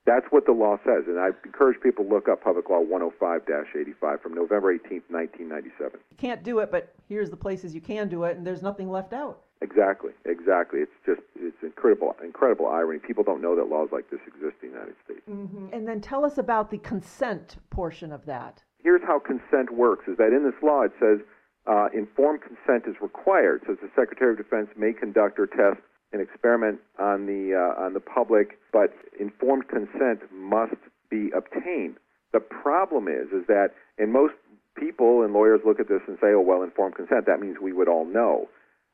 That's 0.07 0.25
what 0.31 0.47
the 0.47 0.51
law 0.51 0.77
says, 0.83 1.03
and 1.05 1.19
I 1.19 1.27
encourage 1.45 1.79
people 1.79 2.03
to 2.05 2.09
look 2.09 2.27
up 2.27 2.43
Public 2.43 2.67
Law 2.71 2.81
105-85 2.83 4.19
from 4.19 4.33
November 4.33 4.71
18, 4.71 5.03
1997. 5.07 5.99
You 6.09 6.17
can't 6.17 6.41
do 6.41 6.57
it, 6.57 6.71
but 6.71 6.95
here's 7.07 7.29
the 7.29 7.37
places 7.37 7.75
you 7.75 7.81
can 7.81 8.09
do 8.09 8.23
it, 8.23 8.35
and 8.35 8.45
there's 8.45 8.63
nothing 8.63 8.89
left 8.89 9.13
out. 9.13 9.43
Exactly, 9.61 10.11
exactly. 10.25 10.79
It's 10.79 10.91
just 11.05 11.21
it's 11.35 11.61
incredible, 11.61 12.15
incredible 12.23 12.67
irony. 12.67 12.99
People 12.99 13.23
don't 13.23 13.41
know 13.41 13.55
that 13.55 13.69
laws 13.69 13.89
like 13.91 14.09
this 14.09 14.19
exist 14.25 14.55
in 14.63 14.69
the 14.69 14.73
United 14.73 14.95
States. 15.05 15.21
Mm-hmm. 15.29 15.67
And 15.71 15.87
then 15.87 16.01
tell 16.01 16.25
us 16.25 16.39
about 16.39 16.71
the 16.71 16.79
consent 16.79 17.57
portion 17.69 18.11
of 18.11 18.25
that. 18.25 18.63
Here's 18.81 19.03
how 19.03 19.19
consent 19.19 19.71
works: 19.71 20.07
is 20.07 20.17
that 20.17 20.33
in 20.33 20.43
this 20.43 20.57
law 20.63 20.81
it 20.81 20.93
says 20.99 21.19
uh, 21.67 21.89
informed 21.93 22.41
consent 22.41 22.85
is 22.87 22.99
required. 23.01 23.61
So 23.67 23.75
the 23.75 23.89
Secretary 23.95 24.31
of 24.31 24.37
Defense 24.37 24.69
may 24.75 24.93
conduct 24.93 25.37
or 25.39 25.45
test 25.45 25.79
an 26.11 26.19
experiment 26.19 26.79
on 26.99 27.27
the 27.27 27.53
uh, 27.53 27.81
on 27.81 27.93
the 27.93 27.99
public, 27.99 28.57
but 28.73 28.93
informed 29.19 29.67
consent 29.67 30.21
must 30.33 30.75
be 31.09 31.29
obtained. 31.37 31.97
The 32.33 32.39
problem 32.39 33.07
is, 33.07 33.27
is 33.31 33.45
that 33.47 33.71
and 33.99 34.11
most 34.11 34.33
people 34.75 35.21
and 35.21 35.33
lawyers 35.33 35.61
look 35.65 35.79
at 35.79 35.87
this 35.87 36.01
and 36.07 36.17
say, 36.19 36.33
oh 36.33 36.41
well, 36.41 36.63
informed 36.63 36.95
consent 36.95 37.27
that 37.27 37.39
means 37.39 37.57
we 37.61 37.73
would 37.73 37.87
all 37.87 38.05
know. 38.05 38.49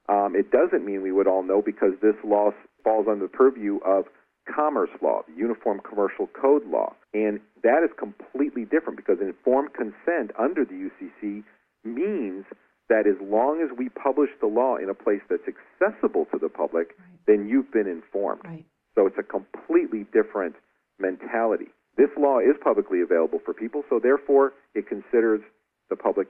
Um, 0.10 0.36
it 0.36 0.52
doesn't 0.52 0.86
mean 0.86 1.02
we 1.02 1.12
would 1.12 1.28
all 1.28 1.44
know 1.44 1.62
because 1.62 1.94
this 2.02 2.16
law 2.24 2.52
falls 2.84 3.08
under 3.10 3.26
the 3.26 3.32
purview 3.32 3.80
of 3.86 4.06
commerce 4.48 4.90
law, 5.02 5.24
the 5.28 5.36
Uniform 5.36 5.82
Commercial 5.88 6.28
Code 6.28 6.66
law. 6.66 6.96
And 7.14 7.40
that 7.64 7.84
is 7.84 7.92
completely 7.98 8.64
different 8.64 8.96
because 8.96 9.18
informed 9.20 9.74
consent 9.74 10.32
under 10.40 10.64
the 10.64 10.90
UCC 10.90 11.44
means 11.84 12.46
that 12.90 13.06
as 13.06 13.20
long 13.22 13.62
as 13.62 13.78
we 13.78 13.90
publish 13.90 14.30
the 14.40 14.48
law 14.48 14.78
in 14.78 14.90
a 14.90 14.94
place 14.94 15.22
that's 15.30 15.44
accessible 15.44 16.26
to 16.32 16.40
the 16.40 16.48
public, 16.48 16.96
right. 16.98 17.20
then 17.28 17.48
you've 17.50 17.72
been 17.72 17.88
informed. 17.88 18.42
Right. 18.46 18.66
So 18.96 19.06
it's 19.06 19.18
a 19.20 19.24
completely 19.24 20.06
different 20.14 20.56
mentality. 20.98 21.68
This 21.98 22.10
law 22.18 22.40
is 22.40 22.56
publicly 22.64 23.02
available 23.02 23.40
for 23.44 23.54
people, 23.54 23.84
so 23.90 24.00
therefore 24.00 24.54
it 24.74 24.88
considers 24.88 25.42
the 25.90 25.96
public 25.96 26.30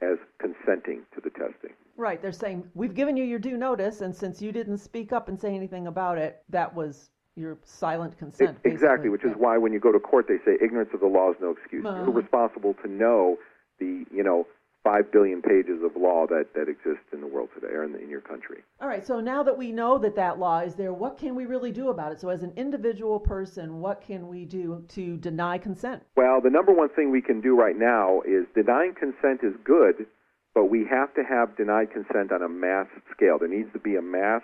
as 0.00 0.18
consenting 0.38 1.02
to 1.14 1.20
the 1.20 1.30
testing. 1.30 1.70
Right. 1.96 2.20
They're 2.20 2.32
saying, 2.32 2.64
we've 2.74 2.94
given 2.94 3.16
you 3.16 3.24
your 3.24 3.38
due 3.38 3.56
notice, 3.56 4.00
and 4.00 4.14
since 4.14 4.42
you 4.42 4.52
didn't 4.52 4.78
speak 4.78 5.12
up 5.12 5.28
and 5.28 5.40
say 5.40 5.54
anything 5.54 5.86
about 5.86 6.18
it, 6.18 6.42
that 6.48 6.74
was 6.74 7.10
your 7.36 7.58
silent 7.64 8.16
consent. 8.18 8.58
It, 8.64 8.72
exactly, 8.72 9.08
which 9.08 9.22
yeah. 9.24 9.30
is 9.30 9.36
why 9.36 9.58
when 9.58 9.72
you 9.72 9.80
go 9.80 9.92
to 9.92 10.00
court, 10.00 10.26
they 10.28 10.38
say 10.44 10.56
ignorance 10.62 10.90
of 10.94 11.00
the 11.00 11.06
law 11.06 11.30
is 11.30 11.36
no 11.40 11.50
excuse. 11.50 11.84
Uh-huh. 11.84 12.02
You're 12.04 12.12
responsible 12.12 12.74
to 12.82 12.90
know 12.90 13.38
the, 13.78 14.04
you 14.12 14.22
know, 14.22 14.46
five 14.84 15.10
billion 15.10 15.40
pages 15.40 15.82
of 15.82 15.96
law 15.96 16.26
that, 16.26 16.52
that 16.54 16.68
exist 16.68 17.02
in 17.12 17.20
the 17.22 17.26
world 17.26 17.48
today 17.54 17.72
or 17.72 17.84
in, 17.84 17.92
the, 17.92 18.00
in 18.00 18.10
your 18.10 18.20
country. 18.20 18.62
All 18.80 18.86
right, 18.86 19.04
so 19.04 19.18
now 19.18 19.42
that 19.42 19.56
we 19.56 19.72
know 19.72 19.98
that 19.98 20.14
that 20.16 20.38
law 20.38 20.60
is 20.60 20.74
there, 20.74 20.92
what 20.92 21.16
can 21.16 21.34
we 21.34 21.46
really 21.46 21.72
do 21.72 21.88
about 21.88 22.12
it? 22.12 22.20
So, 22.20 22.28
as 22.28 22.42
an 22.42 22.52
individual 22.56 23.18
person, 23.18 23.80
what 23.80 24.02
can 24.02 24.28
we 24.28 24.44
do 24.44 24.84
to 24.88 25.16
deny 25.16 25.56
consent? 25.56 26.02
Well, 26.16 26.40
the 26.42 26.50
number 26.50 26.72
one 26.72 26.90
thing 26.90 27.10
we 27.10 27.22
can 27.22 27.40
do 27.40 27.58
right 27.58 27.76
now 27.76 28.20
is 28.26 28.44
denying 28.54 28.94
consent 28.94 29.40
is 29.42 29.54
good, 29.64 30.06
but 30.54 30.66
we 30.66 30.86
have 30.90 31.14
to 31.14 31.24
have 31.24 31.56
denied 31.56 31.90
consent 31.90 32.30
on 32.30 32.42
a 32.42 32.48
mass 32.48 32.86
scale. 33.10 33.38
There 33.38 33.48
needs 33.48 33.72
to 33.72 33.80
be 33.80 33.96
a 33.96 34.02
mass 34.02 34.42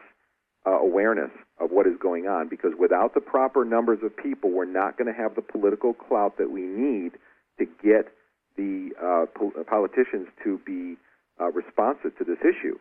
uh, 0.67 0.73
awareness 0.73 1.31
of 1.59 1.71
what 1.71 1.87
is 1.87 1.95
going 2.01 2.27
on 2.27 2.49
because 2.49 2.73
without 2.79 3.13
the 3.15 3.21
proper 3.21 3.65
numbers 3.65 3.99
of 4.03 4.17
people, 4.17 4.51
we're 4.51 4.65
not 4.65 4.97
going 4.97 5.13
to 5.13 5.19
have 5.19 5.35
the 5.35 5.43
political 5.43 5.93
clout 5.93 6.39
that 6.39 6.51
we 6.51 6.63
need 6.63 7.13
to 7.59 7.67
get 7.83 8.09
the 8.61 8.93
uh, 9.01 9.27
po- 9.33 9.65
politicians 9.65 10.29
to 10.45 10.61
be 10.67 10.97
uh, 11.41 11.51
responsive 11.53 12.17
to 12.19 12.25
this 12.25 12.39
issue. 12.41 12.79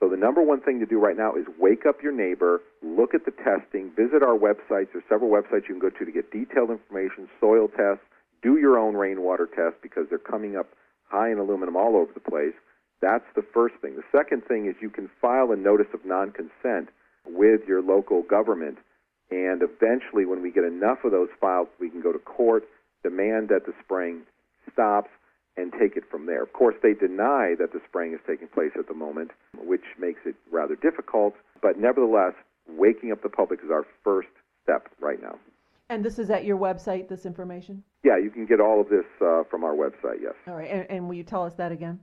So 0.00 0.08
the 0.08 0.16
number 0.16 0.42
one 0.42 0.60
thing 0.60 0.80
to 0.80 0.86
do 0.86 0.98
right 0.98 1.16
now 1.16 1.34
is 1.34 1.44
wake 1.58 1.86
up 1.86 2.02
your 2.02 2.12
neighbor, 2.12 2.62
look 2.82 3.14
at 3.14 3.26
the 3.26 3.30
testing, 3.30 3.92
visit 3.94 4.22
our 4.22 4.36
websites. 4.36 4.88
There's 4.92 5.04
several 5.08 5.30
websites 5.30 5.68
you 5.68 5.78
can 5.78 5.78
go 5.78 5.90
to 5.90 6.04
to 6.04 6.10
get 6.10 6.32
detailed 6.32 6.70
information, 6.70 7.28
soil 7.38 7.68
tests, 7.68 8.02
do 8.42 8.58
your 8.58 8.78
own 8.78 8.94
rainwater 8.94 9.46
test 9.46 9.76
because 9.82 10.06
they're 10.08 10.18
coming 10.18 10.56
up 10.56 10.68
high 11.08 11.30
in 11.30 11.38
aluminum 11.38 11.76
all 11.76 11.96
over 11.96 12.10
the 12.12 12.20
place. 12.20 12.54
That's 13.02 13.28
the 13.36 13.44
first 13.54 13.74
thing. 13.82 13.96
The 13.96 14.18
second 14.18 14.44
thing 14.46 14.66
is 14.66 14.74
you 14.80 14.90
can 14.90 15.10
file 15.20 15.52
a 15.52 15.56
notice 15.56 15.92
of 15.92 16.04
non-consent 16.04 16.88
with 17.26 17.60
your 17.68 17.82
local 17.82 18.22
government 18.22 18.78
and 19.30 19.62
eventually 19.62 20.24
when 20.24 20.42
we 20.42 20.50
get 20.50 20.64
enough 20.64 21.04
of 21.04 21.12
those 21.12 21.28
filed, 21.40 21.68
we 21.78 21.88
can 21.88 22.02
go 22.02 22.12
to 22.12 22.18
court, 22.18 22.64
demand 23.04 23.48
that 23.50 23.64
the 23.64 23.72
spraying 23.84 24.22
stops 24.72 25.10
and 25.60 25.72
take 25.72 25.96
it 25.96 26.04
from 26.10 26.26
there. 26.26 26.42
Of 26.42 26.52
course, 26.52 26.74
they 26.82 26.94
deny 26.94 27.54
that 27.58 27.72
the 27.72 27.80
spraying 27.88 28.14
is 28.14 28.20
taking 28.26 28.48
place 28.48 28.72
at 28.78 28.88
the 28.88 28.94
moment, 28.94 29.30
which 29.64 29.84
makes 29.98 30.20
it 30.24 30.34
rather 30.50 30.76
difficult, 30.76 31.34
but 31.62 31.78
nevertheless, 31.78 32.34
waking 32.68 33.12
up 33.12 33.22
the 33.22 33.28
public 33.28 33.60
is 33.64 33.70
our 33.70 33.86
first 34.02 34.28
step 34.62 34.88
right 35.00 35.22
now. 35.22 35.38
And 35.88 36.04
this 36.04 36.18
is 36.18 36.30
at 36.30 36.44
your 36.44 36.56
website, 36.56 37.08
this 37.08 37.26
information? 37.26 37.82
Yeah, 38.04 38.16
you 38.16 38.30
can 38.30 38.46
get 38.46 38.60
all 38.60 38.80
of 38.80 38.88
this 38.88 39.04
uh, 39.20 39.42
from 39.50 39.64
our 39.64 39.74
website, 39.74 40.22
yes. 40.22 40.34
All 40.46 40.54
right, 40.54 40.70
and, 40.70 40.86
and 40.88 41.08
will 41.08 41.14
you 41.14 41.24
tell 41.24 41.44
us 41.44 41.54
that 41.54 41.72
again? 41.72 41.98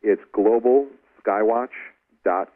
It's 0.00 0.22
globalskywatch.com. 0.34 1.70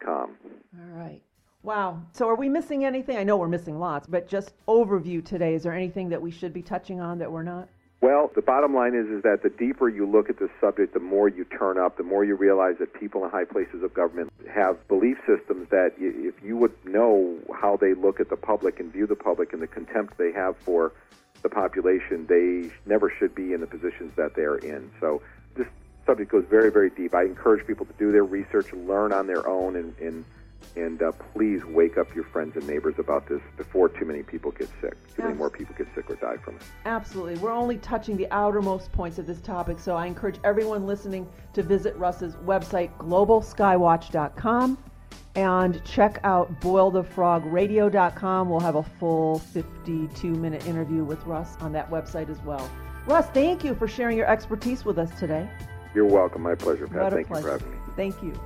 All 0.09 0.93
right. 0.93 1.21
Wow. 1.63 2.01
So 2.13 2.29
are 2.29 2.35
we 2.35 2.47
missing 2.47 2.85
anything? 2.85 3.17
I 3.17 3.23
know 3.23 3.35
we're 3.35 3.49
missing 3.49 3.79
lots, 3.79 4.07
but 4.07 4.29
just 4.29 4.53
overview 4.67 5.25
today. 5.25 5.53
Is 5.53 5.63
there 5.63 5.73
anything 5.73 6.07
that 6.09 6.21
we 6.21 6.31
should 6.31 6.53
be 6.53 6.61
touching 6.61 7.01
on 7.01 7.19
that 7.19 7.29
we're 7.29 7.43
not? 7.43 7.67
Well, 7.99 8.31
the 8.35 8.43
bottom 8.43 8.75
line 8.75 8.93
is 8.93 9.07
is 9.07 9.23
that 9.23 9.41
the 9.41 9.49
deeper 9.49 9.89
you 9.89 10.05
look 10.05 10.29
at 10.29 10.37
this 10.37 10.51
subject, 10.61 10.93
the 10.93 10.99
more 10.99 11.27
you 11.27 11.45
turn 11.45 11.79
up, 11.79 11.97
the 11.97 12.03
more 12.03 12.23
you 12.23 12.35
realize 12.35 12.75
that 12.79 12.93
people 12.93 13.25
in 13.25 13.31
high 13.31 13.45
places 13.45 13.81
of 13.81 13.93
government 13.93 14.31
have 14.53 14.87
belief 14.87 15.17
systems 15.25 15.67
that 15.69 15.93
if 15.97 16.35
you 16.43 16.57
would 16.57 16.73
know 16.85 17.37
how 17.59 17.75
they 17.75 17.95
look 17.95 18.19
at 18.19 18.29
the 18.29 18.35
public 18.35 18.79
and 18.79 18.93
view 18.93 19.07
the 19.07 19.15
public 19.15 19.51
and 19.51 19.61
the 19.61 19.67
contempt 19.67 20.17
they 20.17 20.31
have 20.31 20.55
for 20.57 20.93
the 21.41 21.49
population, 21.49 22.27
they 22.27 22.71
never 22.85 23.11
should 23.17 23.33
be 23.33 23.53
in 23.53 23.61
the 23.61 23.67
positions 23.67 24.11
that 24.15 24.35
they 24.35 24.43
are 24.43 24.57
in. 24.57 24.91
So 24.99 25.23
this 25.55 25.67
subject 26.05 26.31
goes 26.31 26.45
very, 26.49 26.71
very 26.71 26.91
deep. 26.91 27.15
I 27.15 27.23
encourage 27.23 27.65
people 27.65 27.87
to 27.87 27.93
do 27.93 28.11
their 28.11 28.23
research, 28.23 28.71
learn 28.73 29.11
on 29.11 29.25
their 29.25 29.47
own, 29.47 29.75
and, 29.75 29.97
and 29.99 30.23
and 30.77 31.01
uh, 31.01 31.11
please 31.33 31.65
wake 31.65 31.97
up 31.97 32.13
your 32.15 32.23
friends 32.25 32.55
and 32.55 32.67
neighbors 32.67 32.95
about 32.99 33.27
this 33.27 33.41
before 33.57 33.89
too 33.89 34.05
many 34.05 34.23
people 34.23 34.51
get 34.51 34.69
sick. 34.79 34.93
Too 35.15 35.23
many 35.23 35.35
more 35.35 35.49
people 35.49 35.75
get 35.77 35.87
sick 35.95 36.09
or 36.09 36.15
die 36.15 36.37
from 36.37 36.55
it. 36.55 36.61
Absolutely. 36.85 37.35
We're 37.37 37.51
only 37.51 37.77
touching 37.77 38.15
the 38.15 38.29
outermost 38.31 38.91
points 38.91 39.17
of 39.17 39.25
this 39.25 39.41
topic, 39.41 39.79
so 39.79 39.95
I 39.95 40.05
encourage 40.05 40.39
everyone 40.43 40.85
listening 40.85 41.27
to 41.53 41.63
visit 41.63 41.95
Russ's 41.97 42.35
website, 42.37 42.95
globalskywatch.com, 42.97 44.77
and 45.35 45.83
check 45.83 46.19
out 46.23 46.61
boilthefrogradio.com. 46.61 48.49
We'll 48.49 48.59
have 48.59 48.75
a 48.75 48.83
full 48.83 49.39
52 49.39 50.27
minute 50.31 50.65
interview 50.67 51.03
with 51.03 51.23
Russ 51.25 51.57
on 51.59 51.71
that 51.73 51.89
website 51.89 52.29
as 52.29 52.41
well. 52.43 52.69
Russ, 53.05 53.27
thank 53.33 53.63
you 53.63 53.73
for 53.73 53.87
sharing 53.87 54.17
your 54.17 54.27
expertise 54.27 54.83
with 54.85 54.97
us 54.99 55.09
today. 55.17 55.49
You're 55.95 56.05
welcome. 56.05 56.41
My 56.41 56.55
pleasure, 56.55 56.87
Pat. 56.87 57.03
What 57.03 57.13
a 57.13 57.15
Thank 57.15 57.27
pleasure. 57.27 57.53
you 57.53 57.57
for 57.57 57.63
having 57.63 57.71
me. 57.71 57.77
Thank 57.95 58.21
you. 58.21 58.39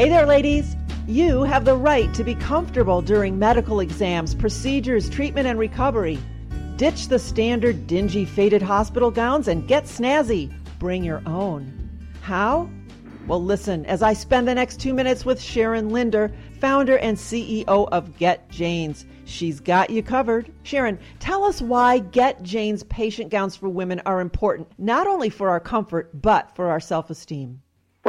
Hey 0.00 0.08
there, 0.08 0.24
ladies. 0.24 0.76
You 1.06 1.42
have 1.42 1.66
the 1.66 1.76
right 1.76 2.14
to 2.14 2.24
be 2.24 2.34
comfortable 2.34 3.02
during 3.02 3.38
medical 3.38 3.80
exams, 3.80 4.34
procedures, 4.34 5.10
treatment, 5.10 5.46
and 5.46 5.58
recovery. 5.58 6.18
Ditch 6.76 7.08
the 7.08 7.18
standard 7.18 7.86
dingy, 7.86 8.24
faded 8.24 8.62
hospital 8.62 9.10
gowns 9.10 9.46
and 9.46 9.68
get 9.68 9.84
snazzy. 9.84 10.50
Bring 10.78 11.04
your 11.04 11.20
own. 11.26 11.70
How? 12.22 12.70
Well, 13.26 13.44
listen 13.44 13.84
as 13.84 14.02
I 14.02 14.14
spend 14.14 14.48
the 14.48 14.54
next 14.54 14.80
two 14.80 14.94
minutes 14.94 15.26
with 15.26 15.38
Sharon 15.38 15.90
Linder, 15.90 16.32
founder 16.60 16.96
and 16.96 17.18
CEO 17.18 17.86
of 17.92 18.16
Get 18.16 18.48
Jane's. 18.48 19.04
She's 19.26 19.60
got 19.60 19.90
you 19.90 20.02
covered. 20.02 20.50
Sharon, 20.62 20.98
tell 21.18 21.44
us 21.44 21.60
why 21.60 21.98
Get 21.98 22.42
Jane's 22.42 22.84
patient 22.84 23.28
gowns 23.28 23.54
for 23.54 23.68
women 23.68 24.00
are 24.06 24.22
important, 24.22 24.68
not 24.78 25.06
only 25.06 25.28
for 25.28 25.50
our 25.50 25.60
comfort, 25.60 26.22
but 26.22 26.56
for 26.56 26.70
our 26.70 26.80
self 26.80 27.10
esteem. 27.10 27.60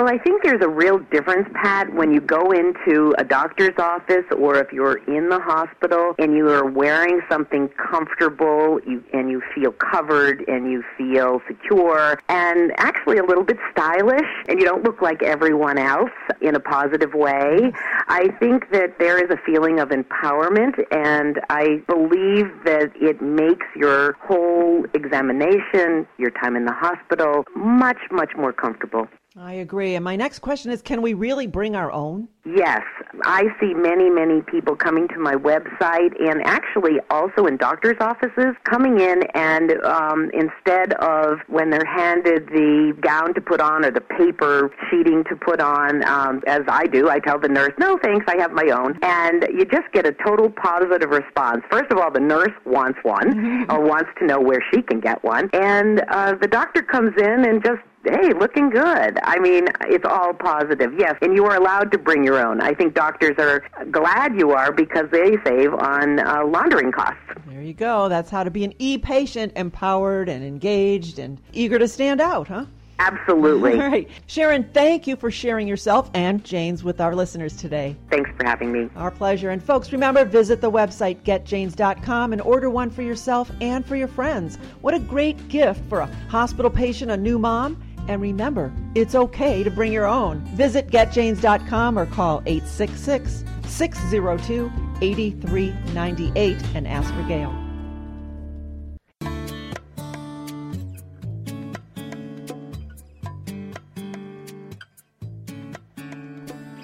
Well, 0.01 0.11
I 0.11 0.17
think 0.17 0.41
there's 0.41 0.63
a 0.63 0.67
real 0.67 0.97
difference, 0.97 1.47
Pat, 1.53 1.93
when 1.93 2.11
you 2.11 2.21
go 2.21 2.49
into 2.49 3.13
a 3.19 3.23
doctor's 3.23 3.77
office 3.77 4.25
or 4.35 4.55
if 4.55 4.73
you're 4.73 4.97
in 5.05 5.29
the 5.29 5.39
hospital 5.39 6.15
and 6.17 6.35
you 6.35 6.49
are 6.49 6.65
wearing 6.65 7.21
something 7.29 7.69
comfortable 7.69 8.79
you, 8.87 9.03
and 9.13 9.29
you 9.29 9.43
feel 9.53 9.71
covered 9.73 10.43
and 10.47 10.71
you 10.71 10.83
feel 10.97 11.39
secure 11.47 12.19
and 12.29 12.71
actually 12.77 13.19
a 13.19 13.23
little 13.23 13.43
bit 13.43 13.57
stylish 13.71 14.25
and 14.49 14.59
you 14.59 14.65
don't 14.65 14.83
look 14.83 15.03
like 15.03 15.21
everyone 15.21 15.77
else 15.77 16.09
in 16.41 16.55
a 16.55 16.59
positive 16.59 17.13
way. 17.13 17.71
I 18.07 18.29
think 18.39 18.71
that 18.71 18.97
there 18.97 19.23
is 19.23 19.29
a 19.29 19.37
feeling 19.45 19.79
of 19.79 19.89
empowerment 19.89 20.83
and 20.89 21.39
I 21.51 21.83
believe 21.85 22.47
that 22.65 22.91
it 22.95 23.21
makes 23.21 23.67
your 23.75 24.13
whole 24.13 24.83
examination, 24.95 26.07
your 26.17 26.31
time 26.31 26.55
in 26.55 26.65
the 26.65 26.73
hospital, 26.73 27.45
much, 27.55 27.99
much 28.09 28.31
more 28.35 28.51
comfortable. 28.51 29.07
I 29.37 29.53
agree. 29.53 29.95
And 29.95 30.03
my 30.03 30.17
next 30.17 30.39
question 30.39 30.71
is 30.71 30.81
can 30.81 31.01
we 31.01 31.13
really 31.13 31.47
bring 31.47 31.73
our 31.73 31.89
own? 31.89 32.27
Yes, 32.43 32.81
I 33.23 33.45
see 33.61 33.73
many, 33.73 34.09
many 34.09 34.41
people 34.41 34.75
coming 34.75 35.07
to 35.09 35.19
my 35.19 35.35
website 35.35 36.19
and 36.19 36.41
actually 36.43 36.99
also 37.09 37.45
in 37.45 37.55
doctor's 37.55 37.95
offices 38.01 38.55
coming 38.65 38.99
in 38.99 39.23
and 39.33 39.73
um, 39.85 40.31
instead 40.33 40.93
of 40.95 41.37
when 41.47 41.69
they're 41.69 41.85
handed 41.85 42.47
the 42.47 42.97
gown 42.99 43.33
to 43.35 43.41
put 43.41 43.61
on 43.61 43.85
or 43.85 43.91
the 43.91 44.01
paper 44.01 44.69
sheeting 44.89 45.23
to 45.29 45.35
put 45.37 45.61
on, 45.61 46.03
um, 46.09 46.41
as 46.45 46.61
I 46.67 46.87
do, 46.87 47.09
I 47.09 47.19
tell 47.19 47.39
the 47.39 47.47
nurse, 47.47 47.73
no 47.79 47.97
thanks, 48.03 48.25
I 48.27 48.37
have 48.41 48.51
my 48.51 48.69
own. 48.73 48.99
And 49.01 49.45
you 49.53 49.63
just 49.63 49.89
get 49.93 50.05
a 50.05 50.11
total 50.25 50.49
positive 50.49 51.09
response. 51.09 51.63
First 51.69 51.89
of 51.91 51.99
all, 51.99 52.11
the 52.11 52.19
nurse 52.19 52.53
wants 52.65 52.99
one 53.03 53.65
or 53.69 53.79
wants 53.79 54.09
to 54.19 54.25
know 54.25 54.41
where 54.41 54.63
she 54.73 54.81
can 54.81 54.99
get 54.99 55.23
one. 55.23 55.49
And 55.53 56.03
uh, 56.09 56.35
the 56.35 56.47
doctor 56.47 56.81
comes 56.81 57.13
in 57.17 57.45
and 57.45 57.63
just 57.63 57.79
hey, 58.03 58.33
looking 58.33 58.69
good. 58.69 59.19
I 59.23 59.39
mean, 59.39 59.67
it's 59.81 60.05
all 60.05 60.33
positive. 60.33 60.93
Yes, 60.97 61.15
and 61.21 61.35
you 61.35 61.45
are 61.45 61.55
allowed 61.55 61.91
to 61.91 61.97
bring 61.97 62.23
your 62.23 62.45
own. 62.45 62.61
I 62.61 62.73
think 62.73 62.93
doctors 62.93 63.35
are 63.37 63.63
glad 63.91 64.35
you 64.35 64.51
are 64.51 64.71
because 64.71 65.09
they 65.11 65.37
save 65.45 65.73
on 65.73 66.19
uh, 66.19 66.45
laundering 66.45 66.91
costs. 66.91 67.19
There 67.47 67.61
you 67.61 67.73
go. 67.73 68.09
That's 68.09 68.29
how 68.29 68.43
to 68.43 68.51
be 68.51 68.63
an 68.63 68.73
e 68.79 68.97
patient, 68.97 69.53
empowered 69.55 70.29
and 70.29 70.43
engaged 70.43 71.19
and 71.19 71.39
eager 71.53 71.79
to 71.79 71.87
stand 71.87 72.21
out, 72.21 72.47
huh? 72.47 72.65
Absolutely. 73.01 73.73
All 73.81 73.89
right. 73.89 74.07
Sharon, 74.27 74.63
thank 74.73 75.07
you 75.07 75.15
for 75.15 75.31
sharing 75.31 75.67
yourself 75.67 76.11
and 76.13 76.43
Jane's 76.43 76.83
with 76.83 77.01
our 77.01 77.15
listeners 77.15 77.57
today. 77.57 77.95
Thanks 78.11 78.29
for 78.37 78.45
having 78.45 78.71
me. 78.71 78.89
Our 78.95 79.09
pleasure. 79.09 79.49
And 79.49 79.61
folks, 79.61 79.91
remember, 79.91 80.23
visit 80.23 80.61
the 80.61 80.69
website 80.69 81.23
getjanes.com 81.23 82.31
and 82.31 82.41
order 82.43 82.69
one 82.69 82.91
for 82.91 83.01
yourself 83.01 83.51
and 83.59 83.83
for 83.83 83.95
your 83.95 84.07
friends. 84.07 84.57
What 84.81 84.93
a 84.93 84.99
great 84.99 85.47
gift 85.47 85.81
for 85.89 86.01
a 86.01 86.05
hospital 86.29 86.69
patient, 86.69 87.09
a 87.09 87.17
new 87.17 87.39
mom. 87.39 87.81
And 88.11 88.21
remember, 88.21 88.73
it's 88.93 89.15
okay 89.15 89.63
to 89.63 89.71
bring 89.71 89.93
your 89.93 90.05
own. 90.05 90.39
Visit 90.53 90.87
getjanes.com 90.87 91.97
or 91.97 92.05
call 92.05 92.43
866 92.45 93.45
602 93.65 94.69
8398 94.99 96.57
and 96.75 96.89
ask 96.89 97.13
for 97.13 97.23
Gail. 97.23 97.55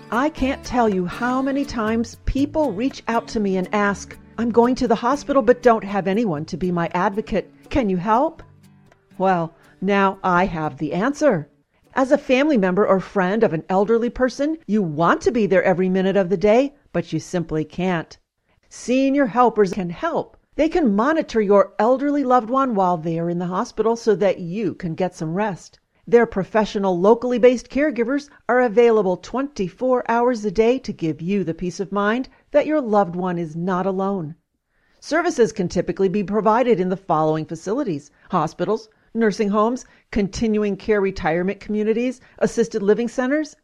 I 0.09 0.29
can't 0.29 0.63
tell 0.63 0.87
you 0.87 1.05
how 1.05 1.41
many 1.41 1.65
times 1.65 2.15
people 2.23 2.71
reach 2.71 3.03
out 3.09 3.27
to 3.27 3.41
me 3.41 3.57
and 3.57 3.67
ask, 3.75 4.17
I'm 4.37 4.49
going 4.49 4.75
to 4.75 4.87
the 4.87 4.95
hospital 4.95 5.41
but 5.41 5.61
don't 5.61 5.83
have 5.83 6.07
anyone 6.07 6.45
to 6.45 6.55
be 6.55 6.71
my 6.71 6.89
advocate. 6.93 7.51
Can 7.69 7.89
you 7.89 7.97
help? 7.97 8.41
Well, 9.17 9.53
now 9.81 10.19
I 10.23 10.45
have 10.45 10.77
the 10.77 10.93
answer. 10.93 11.49
As 11.93 12.11
a 12.11 12.17
family 12.17 12.57
member 12.57 12.87
or 12.87 12.99
friend 12.99 13.43
of 13.43 13.53
an 13.53 13.63
elderly 13.69 14.09
person, 14.09 14.57
you 14.67 14.81
want 14.81 15.21
to 15.21 15.31
be 15.31 15.45
there 15.45 15.63
every 15.63 15.89
minute 15.89 16.15
of 16.15 16.29
the 16.29 16.37
day, 16.37 16.75
but 16.93 17.11
you 17.13 17.19
simply 17.19 17.65
can't. 17.65 18.17
Senior 18.69 19.27
helpers 19.27 19.73
can 19.73 19.89
help. 19.89 20.37
They 20.55 20.69
can 20.69 20.95
monitor 20.95 21.39
your 21.39 21.73
elderly 21.77 22.23
loved 22.23 22.49
one 22.49 22.75
while 22.75 22.97
they 22.97 23.19
are 23.19 23.29
in 23.29 23.39
the 23.39 23.45
hospital 23.45 23.95
so 23.95 24.15
that 24.15 24.39
you 24.39 24.73
can 24.73 24.95
get 24.95 25.15
some 25.15 25.33
rest. 25.33 25.79
Their 26.07 26.25
professional, 26.25 26.99
locally 26.99 27.37
based 27.37 27.69
caregivers 27.69 28.29
are 28.49 28.61
available 28.61 29.17
24 29.17 30.09
hours 30.09 30.43
a 30.45 30.51
day 30.51 30.79
to 30.79 30.93
give 30.93 31.21
you 31.21 31.43
the 31.43 31.53
peace 31.53 31.79
of 31.79 31.91
mind 31.91 32.29
that 32.51 32.65
your 32.65 32.81
loved 32.81 33.15
one 33.15 33.37
is 33.37 33.55
not 33.55 33.85
alone. 33.85 34.35
Services 34.99 35.51
can 35.51 35.67
typically 35.67 36.09
be 36.09 36.23
provided 36.23 36.79
in 36.79 36.89
the 36.89 36.97
following 36.97 37.45
facilities 37.45 38.09
hospitals, 38.31 38.89
nursing 39.13 39.49
homes, 39.49 39.85
continuing 40.11 40.75
care 40.75 41.01
retirement 41.01 41.59
communities, 41.59 42.21
assisted 42.39 42.83
living 42.83 43.07
centers. 43.07 43.55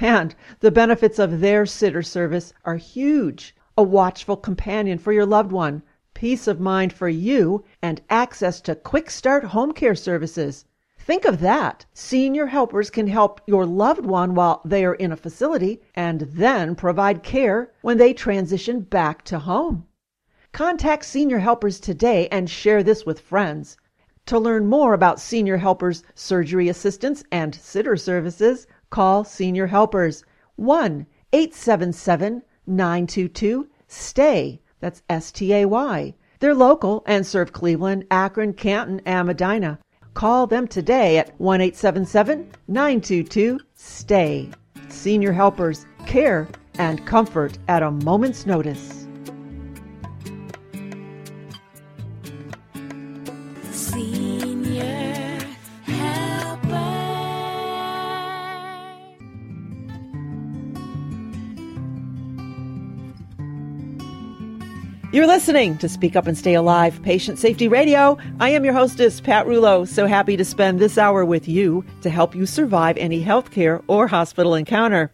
And 0.00 0.34
the 0.60 0.70
benefits 0.70 1.18
of 1.18 1.40
their 1.40 1.66
sitter 1.66 2.02
service 2.02 2.52
are 2.64 2.76
huge 2.76 3.54
a 3.76 3.82
watchful 3.82 4.36
companion 4.36 4.98
for 4.98 5.12
your 5.12 5.24
loved 5.24 5.50
one, 5.50 5.82
peace 6.12 6.46
of 6.46 6.60
mind 6.60 6.92
for 6.92 7.08
you, 7.08 7.64
and 7.80 8.02
access 8.10 8.60
to 8.60 8.74
quick 8.74 9.10
start 9.10 9.44
home 9.44 9.72
care 9.72 9.94
services. 9.94 10.66
Think 10.98 11.24
of 11.24 11.40
that. 11.40 11.86
Senior 11.94 12.46
helpers 12.46 12.90
can 12.90 13.08
help 13.08 13.40
your 13.46 13.66
loved 13.66 14.04
one 14.04 14.34
while 14.34 14.60
they 14.64 14.84
are 14.84 14.94
in 14.94 15.10
a 15.10 15.16
facility 15.16 15.80
and 15.94 16.20
then 16.20 16.74
provide 16.74 17.22
care 17.22 17.72
when 17.80 17.98
they 17.98 18.12
transition 18.12 18.80
back 18.80 19.24
to 19.24 19.40
home. 19.40 19.86
Contact 20.52 21.04
Senior 21.04 21.38
Helpers 21.38 21.80
today 21.80 22.28
and 22.30 22.48
share 22.48 22.82
this 22.82 23.06
with 23.06 23.18
friends. 23.18 23.78
To 24.26 24.38
learn 24.38 24.66
more 24.66 24.94
about 24.94 25.20
Senior 25.20 25.56
Helpers 25.56 26.04
surgery 26.14 26.68
assistance 26.68 27.24
and 27.32 27.54
sitter 27.54 27.96
services, 27.96 28.66
call 28.88 29.24
Senior 29.24 29.66
Helpers 29.66 30.24
1 30.56 31.06
877 31.32 32.42
922 32.66 33.68
STAY. 33.88 34.60
That's 34.80 35.02
S 35.08 35.32
T 35.32 35.52
A 35.52 35.64
Y. 35.66 36.14
They're 36.38 36.54
local 36.54 37.02
and 37.06 37.26
serve 37.26 37.52
Cleveland, 37.52 38.04
Akron, 38.10 38.52
Canton, 38.52 39.00
and 39.04 39.26
Medina. 39.26 39.78
Call 40.14 40.46
them 40.46 40.68
today 40.68 41.18
at 41.18 41.38
1 41.40 41.60
877 41.60 42.50
922 42.68 43.58
STAY. 43.74 44.50
Senior 44.88 45.32
Helpers, 45.32 45.84
care 46.06 46.48
and 46.78 47.04
comfort 47.06 47.58
at 47.68 47.82
a 47.82 47.90
moment's 47.90 48.46
notice. 48.46 49.01
You're 65.12 65.26
listening 65.26 65.76
to 65.76 65.90
Speak 65.90 66.16
Up 66.16 66.26
and 66.26 66.38
Stay 66.38 66.54
Alive 66.54 67.02
Patient 67.02 67.38
Safety 67.38 67.68
Radio. 67.68 68.16
I 68.40 68.48
am 68.48 68.64
your 68.64 68.72
hostess, 68.72 69.20
Pat 69.20 69.44
Rulo. 69.44 69.86
So 69.86 70.06
happy 70.06 70.38
to 70.38 70.44
spend 70.46 70.80
this 70.80 70.96
hour 70.96 71.22
with 71.22 71.46
you 71.46 71.84
to 72.00 72.08
help 72.08 72.34
you 72.34 72.46
survive 72.46 72.96
any 72.96 73.22
healthcare 73.22 73.82
or 73.88 74.06
hospital 74.06 74.54
encounter. 74.54 75.12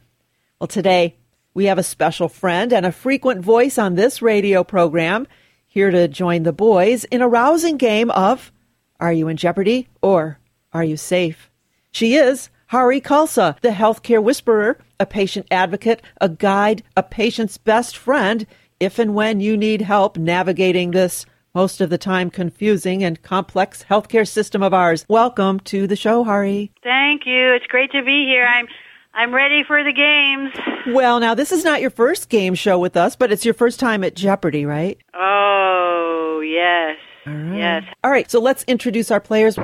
Well, 0.61 0.69
today 0.69 1.17
we 1.53 1.65
have 1.65 1.79
a 1.79 1.83
special 1.83 2.29
friend 2.29 2.73
and 2.73 2.87
a 2.87 2.93
frequent 2.93 3.41
voice 3.41 3.77
on 3.77 3.97
this 3.97 4.23
radio 4.23 4.63
program 4.63 5.27
here 5.67 5.91
to 5.91 6.07
join 6.07 6.45
the 6.45 6.53
boys 6.53 7.03
in 7.03 7.21
a 7.21 7.29
rousing 7.29 7.77
game 7.77 8.13
of 8.13 8.53
Are 9.01 9.13
You 9.13 9.27
in 9.27 9.37
Jeopardy 9.37 9.89
or 10.01 10.39
Are 10.73 10.85
You 10.85 10.97
Safe? 10.97 11.51
She 11.91 12.15
is 12.15 12.51
Hari 12.67 13.01
Khalsa, 13.01 13.61
the 13.63 13.71
healthcare 13.71 14.23
whisperer, 14.23 14.79
a 15.01 15.07
patient 15.07 15.49
advocate, 15.51 16.03
a 16.21 16.29
guide, 16.29 16.85
a 16.97 17.03
patient's 17.03 17.59
best 17.59 17.97
friend 17.97 18.47
if 18.81 18.99
and 18.99 19.15
when 19.15 19.41
you 19.41 19.57
need 19.57 19.81
help 19.83 20.17
navigating 20.17 20.91
this 20.93 21.27
most 21.55 21.81
of 21.81 21.91
the 21.91 21.99
time 21.99 22.31
confusing 22.31 23.03
and 23.03 23.23
complex 23.23 23.85
healthcare 23.91 24.29
system 24.29 24.63
of 24.63 24.73
ours. 24.73 25.05
Welcome 25.09 25.61
to 25.61 25.87
the 25.87 25.97
show, 25.97 26.23
Hari. 26.23 26.71
Thank 26.83 27.27
you. 27.27 27.53
It's 27.55 27.67
great 27.67 27.91
to 27.93 28.03
be 28.03 28.27
here. 28.27 28.47
I'm 28.47 28.69
I'm 29.15 29.35
ready 29.35 29.65
for 29.65 29.83
the 29.83 29.93
games. 29.93 30.53
Well, 30.95 31.19
now 31.19 31.35
this 31.35 31.51
is 31.51 31.65
not 31.65 31.81
your 31.81 31.91
first 31.91 32.29
game 32.29 32.55
show 32.55 32.79
with 32.79 32.97
us, 32.97 33.17
but 33.17 33.33
it's 33.33 33.45
your 33.45 33.55
first 33.55 33.81
time 33.81 34.05
at 34.05 34.15
Jeopardy, 34.15 34.65
right? 34.65 34.97
Oh, 35.13 36.41
yes. 36.45 36.97
Yes. 37.27 37.83
All 38.05 38.13
right, 38.13 38.31
so 38.31 38.39
let's 38.41 38.63
introduce 38.65 39.11
our 39.11 39.21
players. 39.21 39.59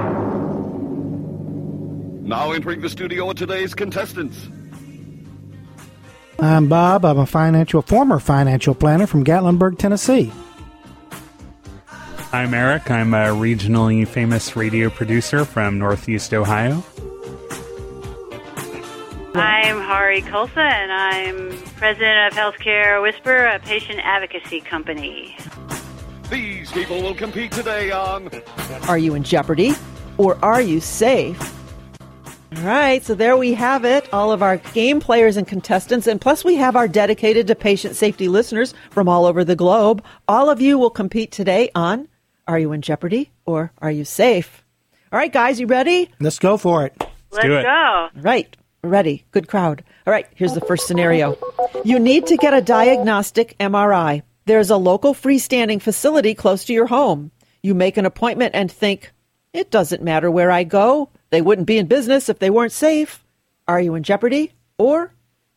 Now 2.25 2.51
entering 2.53 2.81
the 2.81 2.89
studio 2.89 3.29
are 3.29 3.35
today's 3.35 3.75
contestants. 3.75 4.49
I'm 6.39 6.69
Bob. 6.69 7.05
I'm 7.05 7.19
a 7.19 7.27
financial 7.27 7.83
former 7.83 8.19
financial 8.19 8.75
planner 8.75 9.07
from 9.07 9.25
Gatlinburg, 9.25 9.79
Tennessee. 9.79 10.33
I'm 12.33 12.53
Eric. 12.53 12.91
I'm 12.91 13.15
a 13.15 13.29
regionally 13.29 14.07
famous 14.07 14.57
radio 14.57 14.91
producer 14.91 15.45
from 15.45 15.79
Northeast 15.79 16.35
Ohio. 16.35 16.83
I'm 19.37 19.81
Hari 19.81 20.23
Khalsa, 20.23 20.57
and 20.59 20.93
I'm 20.93 21.57
president 21.77 22.33
of 22.33 22.39
Healthcare 22.39 23.01
Whisper, 23.03 23.47
a 23.47 23.59
patient 23.61 24.01
advocacy 24.03 24.61
company. 24.61 25.37
These 26.31 26.73
people 26.73 27.03
will 27.03 27.15
compete 27.15 27.53
today 27.53 27.91
on 27.91 28.31
Are 28.89 28.99
you 28.99 29.15
in 29.15 29.23
jeopardy 29.23 29.73
or 30.19 30.37
are 30.45 30.61
you 30.61 30.81
safe? 30.81 31.39
All 32.57 32.63
right, 32.63 33.03
so 33.05 33.15
there 33.15 33.37
we 33.37 33.53
have 33.55 33.85
it. 33.85 34.09
All 34.13 34.31
of 34.31 34.43
our 34.43 34.59
game 34.59 35.01
players 35.01 35.37
and 35.37 35.47
contestants, 35.47 36.07
and 36.07 36.21
plus 36.21 36.45
we 36.45 36.55
have 36.55 36.77
our 36.77 36.87
dedicated 36.87 37.47
to 37.49 37.55
patient 37.55 37.97
safety 37.97 38.29
listeners 38.29 38.75
from 38.91 39.09
all 39.09 39.27
over 39.27 39.45
the 39.45 39.57
globe. 39.57 40.05
All 40.29 40.49
of 40.49 40.61
you 40.61 40.79
will 40.79 40.91
compete 40.91 41.33
today 41.33 41.71
on 41.75 42.09
Are 42.47 42.59
You 42.59 42.73
in 42.73 42.81
Jeopardy 42.81 43.33
or 43.45 43.73
Are 43.79 43.91
You 43.91 44.05
Safe? 44.05 44.63
All 45.13 45.19
right, 45.19 45.33
guys, 45.33 45.59
you 45.59 45.67
ready? 45.67 46.11
Let's 46.21 46.39
go 46.39 46.57
for 46.57 46.87
it. 46.87 46.95
Let's 47.33 47.45
do 47.45 47.57
it. 47.57 47.65
go. 47.65 48.09
Right. 48.17 48.57
Ready. 48.83 49.25
Good 49.33 49.49
crowd. 49.49 49.83
All 50.07 50.13
right, 50.13 50.27
here's 50.35 50.55
the 50.55 50.61
first 50.61 50.87
scenario. 50.87 51.37
You 51.85 51.99
need 51.99 52.27
to 52.27 52.37
get 52.37 52.55
a 52.55 52.61
diagnostic 52.61 53.57
MRI. 53.59 54.23
There's 54.47 54.71
a 54.71 54.77
local 54.77 55.13
freestanding 55.15 55.83
facility 55.83 56.35
close 56.35 56.65
to 56.67 56.73
your 56.73 56.87
home. 56.87 57.31
You 57.63 57.75
make 57.75 57.97
an 57.97 58.07
appointment 58.07 58.55
and 58.55 58.71
think, 58.71 59.11
it 59.53 59.71
doesn't 59.71 60.03
matter 60.03 60.31
where 60.31 60.51
I 60.51 60.65
go. 60.65 61.11
They 61.35 61.43
wouldn't 61.43 61.67
be 61.67 61.79
in 61.79 61.89
business 61.89 62.29
if 62.29 62.39
they 62.39 62.49
weren't 62.49 62.71
safe. 62.71 63.25
Are 63.67 63.81
you 63.81 63.97
in 63.97 64.05
jeopardy 64.05 64.53
or 64.79 65.13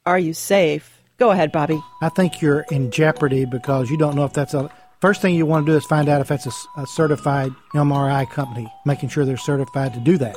are 0.08 0.18
you 0.18 0.34
safe? 0.34 1.04
Go 1.18 1.30
ahead, 1.30 1.52
Bobby. 1.52 1.80
I 2.02 2.10
think 2.10 2.42
you're 2.42 2.66
in 2.72 2.90
jeopardy 2.90 3.46
because 3.46 3.92
you 3.92 3.96
don't 3.96 4.16
know 4.16 4.26
if 4.26 4.34
that's 4.34 4.56
a. 4.56 4.72
First 5.02 5.22
thing 5.22 5.36
you 5.36 5.46
want 5.46 5.68
to 5.68 5.74
do 5.74 5.78
is 5.78 5.86
find 5.86 6.10
out 6.10 6.20
if 6.20 6.30
that's 6.30 6.48
a 6.48 6.88
certified 6.88 7.52
MRI 7.76 8.28
company, 8.28 8.68
making 8.88 9.10
sure 9.10 9.24
they're 9.24 9.38
certified 9.38 9.94
to 9.94 10.00
do 10.00 10.18
that. 10.18 10.36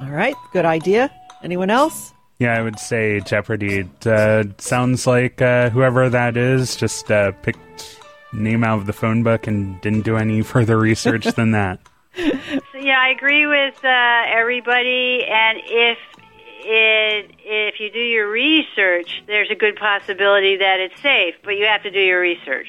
All 0.00 0.10
right, 0.10 0.34
good 0.52 0.64
idea. 0.64 1.12
Anyone 1.44 1.70
else? 1.70 2.12
Yeah, 2.40 2.58
I 2.58 2.62
would 2.62 2.80
say 2.80 3.20
Jeopardy. 3.20 3.86
It 3.86 4.06
uh, 4.08 4.42
sounds 4.58 5.06
like 5.06 5.40
uh, 5.40 5.70
whoever 5.70 6.10
that 6.10 6.36
is 6.36 6.74
just 6.74 7.08
uh, 7.08 7.30
picked 7.30 8.00
name 8.32 8.64
out 8.64 8.80
of 8.80 8.86
the 8.86 8.92
phone 8.92 9.22
book 9.22 9.46
and 9.46 9.80
didn't 9.80 10.02
do 10.02 10.16
any 10.16 10.42
further 10.52 10.76
research 10.76 11.26
than 11.36 11.52
that. 11.52 11.78
Yeah, 12.82 12.98
I 12.98 13.10
agree 13.10 13.46
with 13.46 13.76
uh, 13.84 14.24
everybody. 14.26 15.24
And 15.24 15.58
if 15.64 15.98
it 16.64 17.30
if 17.44 17.78
you 17.78 17.92
do 17.92 18.00
your 18.00 18.28
research, 18.28 19.22
there's 19.28 19.52
a 19.52 19.54
good 19.54 19.76
possibility 19.76 20.56
that 20.56 20.80
it's 20.80 21.00
safe, 21.00 21.36
but 21.44 21.52
you 21.56 21.66
have 21.66 21.84
to 21.84 21.92
do 21.92 22.00
your 22.00 22.20
research. 22.20 22.66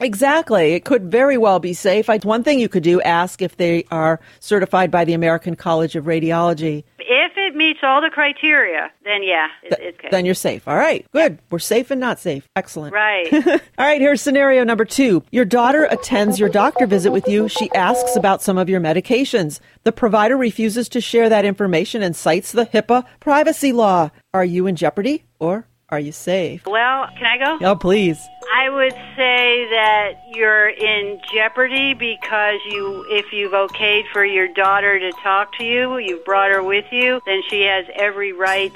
Exactly. 0.00 0.72
It 0.74 0.84
could 0.84 1.10
very 1.10 1.38
well 1.38 1.58
be 1.60 1.72
safe. 1.72 2.10
I- 2.10 2.18
One 2.18 2.42
thing 2.42 2.58
you 2.58 2.68
could 2.68 2.82
do, 2.82 3.00
ask 3.02 3.40
if 3.42 3.56
they 3.56 3.84
are 3.90 4.20
certified 4.40 4.90
by 4.90 5.04
the 5.04 5.12
American 5.14 5.56
College 5.56 5.94
of 5.96 6.04
Radiology. 6.04 6.84
If 7.06 7.32
it 7.36 7.54
meets 7.54 7.80
all 7.82 8.00
the 8.00 8.08
criteria, 8.10 8.90
then 9.04 9.22
yeah, 9.22 9.48
it, 9.62 9.74
it's 9.78 9.98
okay. 9.98 10.08
Then 10.10 10.24
you're 10.24 10.34
safe. 10.34 10.66
All 10.66 10.76
right, 10.76 11.06
good. 11.12 11.38
We're 11.50 11.58
safe 11.58 11.90
and 11.90 12.00
not 12.00 12.18
safe. 12.18 12.48
Excellent. 12.56 12.94
right. 12.94 13.30
All 13.78 13.84
right, 13.86 14.00
here's 14.00 14.22
scenario 14.22 14.64
number 14.64 14.84
two. 14.86 15.22
Your 15.30 15.44
daughter 15.44 15.84
attends 15.84 16.38
your 16.40 16.48
doctor 16.48 16.86
visit 16.86 17.12
with 17.12 17.28
you. 17.28 17.48
She 17.48 17.70
asks 17.74 18.16
about 18.16 18.40
some 18.42 18.56
of 18.56 18.68
your 18.70 18.80
medications. 18.80 19.60
The 19.82 19.92
provider 19.92 20.36
refuses 20.36 20.88
to 20.90 21.00
share 21.00 21.28
that 21.28 21.44
information 21.44 22.02
and 22.02 22.16
cites 22.16 22.52
the 22.52 22.64
HIPAA 22.66 23.04
privacy 23.20 23.72
law. 23.72 24.10
Are 24.32 24.44
you 24.44 24.66
in 24.66 24.74
jeopardy 24.76 25.24
or 25.38 25.66
are 25.94 26.00
you 26.00 26.12
safe? 26.12 26.66
well, 26.66 27.08
can 27.16 27.26
I 27.26 27.38
go? 27.38 27.64
Oh, 27.64 27.76
please. 27.76 28.18
I 28.52 28.68
would 28.68 28.92
say 29.16 29.66
that 29.70 30.12
you're 30.28 30.68
in 30.68 31.20
jeopardy 31.32 31.94
because 31.94 32.58
you, 32.68 33.06
if 33.08 33.32
you've 33.32 33.52
okayed 33.52 34.04
for 34.12 34.24
your 34.24 34.48
daughter 34.48 34.98
to 34.98 35.12
talk 35.22 35.56
to 35.58 35.64
you, 35.64 35.98
you've 35.98 36.24
brought 36.24 36.50
her 36.50 36.62
with 36.62 36.84
you, 36.90 37.20
then 37.26 37.42
she 37.48 37.62
has 37.62 37.86
every 37.94 38.32
right 38.32 38.72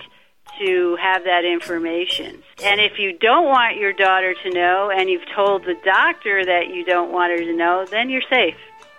to 0.61 0.97
have 1.01 1.25
that 1.25 1.45
information. 1.45 2.43
And 2.65 2.81
if 2.81 2.99
you 2.99 3.17
don't 3.19 3.47
want 3.47 3.77
your 3.77 3.93
daughter 3.93 4.35
to 4.35 4.51
know, 4.51 4.91
and 4.91 5.09
you've 5.11 5.29
told 5.35 5.65
the 5.65 5.77
doctor 5.85 6.45
that 6.45 6.69
you 6.69 6.85
don't 6.85 7.13
want 7.13 7.33
her 7.33 7.45
to 7.45 7.57
know, 7.57 7.87
then 7.91 8.11
you're 8.11 8.23
safe. 8.31 8.57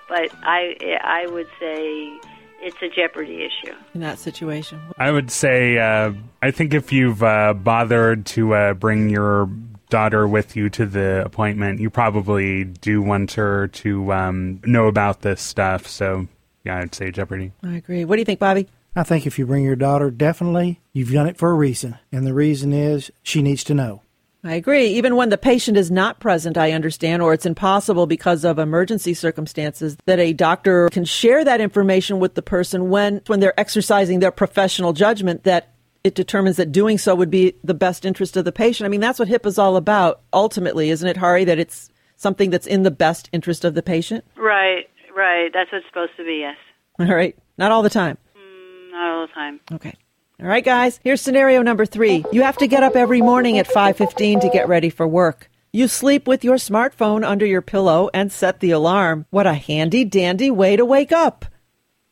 But 0.08 0.32
I, 0.44 0.98
I 1.04 1.28
would 1.28 1.48
say 1.60 2.20
it's 2.62 2.78
a 2.82 2.90
jeopardy 2.90 3.44
issue. 3.44 3.74
In 3.94 4.02
that 4.02 4.20
situation. 4.20 4.80
I 4.98 5.12
would 5.12 5.32
say, 5.32 5.78
uh, 5.78 6.14
I 6.42 6.52
think 6.52 6.74
if 6.74 6.92
you've 6.92 7.24
uh, 7.24 7.54
bothered 7.54 8.26
to 8.28 8.54
uh, 8.54 8.74
bring 8.74 9.10
your 9.10 9.50
daughter 9.90 10.28
with 10.28 10.56
you 10.56 10.70
to 10.70 10.86
the 10.86 11.24
appointment, 11.26 11.80
you 11.80 11.90
probably 11.90 12.64
do 12.64 13.02
want 13.02 13.34
her 13.34 13.68
to 13.68 14.14
um, 14.14 14.62
know 14.66 14.88
about 14.88 15.22
this 15.22 15.42
stuff. 15.42 15.88
So, 15.88 16.28
yeah, 16.64 16.80
I'd 16.80 16.94
say 16.94 17.12
Jeopardy. 17.12 17.52
I 17.64 17.76
agree. 17.76 18.06
What 18.06 18.16
do 18.16 18.22
you 18.22 18.26
think, 18.26 18.40
Bobby? 18.40 18.68
I 18.96 19.04
think 19.04 19.26
if 19.26 19.38
you 19.38 19.46
bring 19.46 19.64
your 19.64 19.76
daughter, 19.76 20.12
definitely 20.12 20.82
you've 20.94 21.12
done 21.12 21.28
it 21.28 21.38
for 21.38 21.52
a 21.52 21.56
reason. 21.56 21.98
And 22.12 22.26
the 22.26 22.34
reason 22.34 22.74
is 22.74 23.12
she 23.24 23.42
needs 23.42 23.64
to 23.66 23.74
know. 23.74 24.02
I 24.44 24.54
agree. 24.56 24.88
Even 24.88 25.16
when 25.16 25.30
the 25.30 25.38
patient 25.38 25.78
is 25.78 25.92
not 25.92 26.20
present, 26.20 26.58
I 26.58 26.72
understand, 26.72 27.22
or 27.22 27.34
it's 27.34 27.46
impossible 27.46 28.08
because 28.08 28.46
of 28.46 28.58
emergency 28.58 29.14
circumstances, 29.14 29.98
that 30.06 30.20
a 30.20 30.32
doctor 30.32 30.90
can 30.90 31.04
share 31.04 31.44
that 31.44 31.60
information 31.60 32.20
with 32.20 32.36
the 32.36 32.42
person 32.42 32.90
when, 32.90 33.22
when 33.28 33.42
they're 33.42 33.60
exercising 33.60 34.20
their 34.20 34.32
professional 34.32 34.94
judgment 34.94 35.44
that 35.44 35.74
it 36.06 36.16
determines 36.16 36.56
that 36.56 36.72
doing 36.72 36.98
so 36.98 37.14
would 37.16 37.30
be 37.30 37.54
the 37.66 37.74
best 37.74 38.06
interest 38.06 38.38
of 38.38 38.46
the 38.46 38.54
patient. 38.54 38.86
I 38.86 38.90
mean, 38.90 39.02
that's 39.02 39.20
what 39.20 39.28
HIPAA's 39.28 39.58
all 39.58 39.76
about, 39.76 40.22
ultimately, 40.32 40.90
isn't 40.90 41.08
it, 41.08 41.18
Hari? 41.18 41.44
That 41.44 41.60
it's 41.60 41.90
something 42.16 42.50
that's 42.50 42.68
in 42.68 42.84
the 42.84 42.92
best 42.92 43.30
interest 43.34 43.66
of 43.66 43.74
the 43.74 43.84
patient? 43.84 44.24
Right, 44.38 44.90
right. 45.16 45.50
That's 45.54 45.72
what 45.72 45.80
it's 45.80 45.88
supposed 45.88 46.16
to 46.16 46.24
be, 46.24 46.40
yes. 46.42 46.56
All 47.00 47.14
right. 47.14 47.38
Not 47.58 47.72
all 47.72 47.82
the 47.82 47.90
time. 47.90 48.18
Mm, 48.38 48.92
not 48.92 49.12
all 49.12 49.28
the 49.28 49.34
time. 49.34 49.60
Okay. 49.74 49.94
All 50.42 50.48
right, 50.48 50.64
guys. 50.64 51.02
Here's 51.04 51.20
scenario 51.20 51.62
number 51.62 51.86
three. 51.86 52.24
You 52.32 52.44
have 52.44 52.56
to 52.58 52.68
get 52.68 52.82
up 52.82 52.96
every 52.96 53.22
morning 53.22 53.58
at 53.58 53.68
5:15 53.68 54.40
to 54.40 54.50
get 54.50 54.70
ready 54.70 54.90
for 54.90 55.06
work. 55.06 55.50
You 55.74 55.90
sleep 55.90 56.30
with 56.30 56.46
your 56.46 56.56
smartphone 56.56 57.28
under 57.28 57.46
your 57.46 57.62
pillow 57.62 58.10
and 58.14 58.32
set 58.32 58.62
the 58.62 58.72
alarm. 58.72 59.26
What 59.32 59.48
a 59.48 59.54
handy 59.54 60.06
dandy 60.06 60.50
way 60.50 60.78
to 60.78 60.86
wake 60.86 61.12
up. 61.12 61.46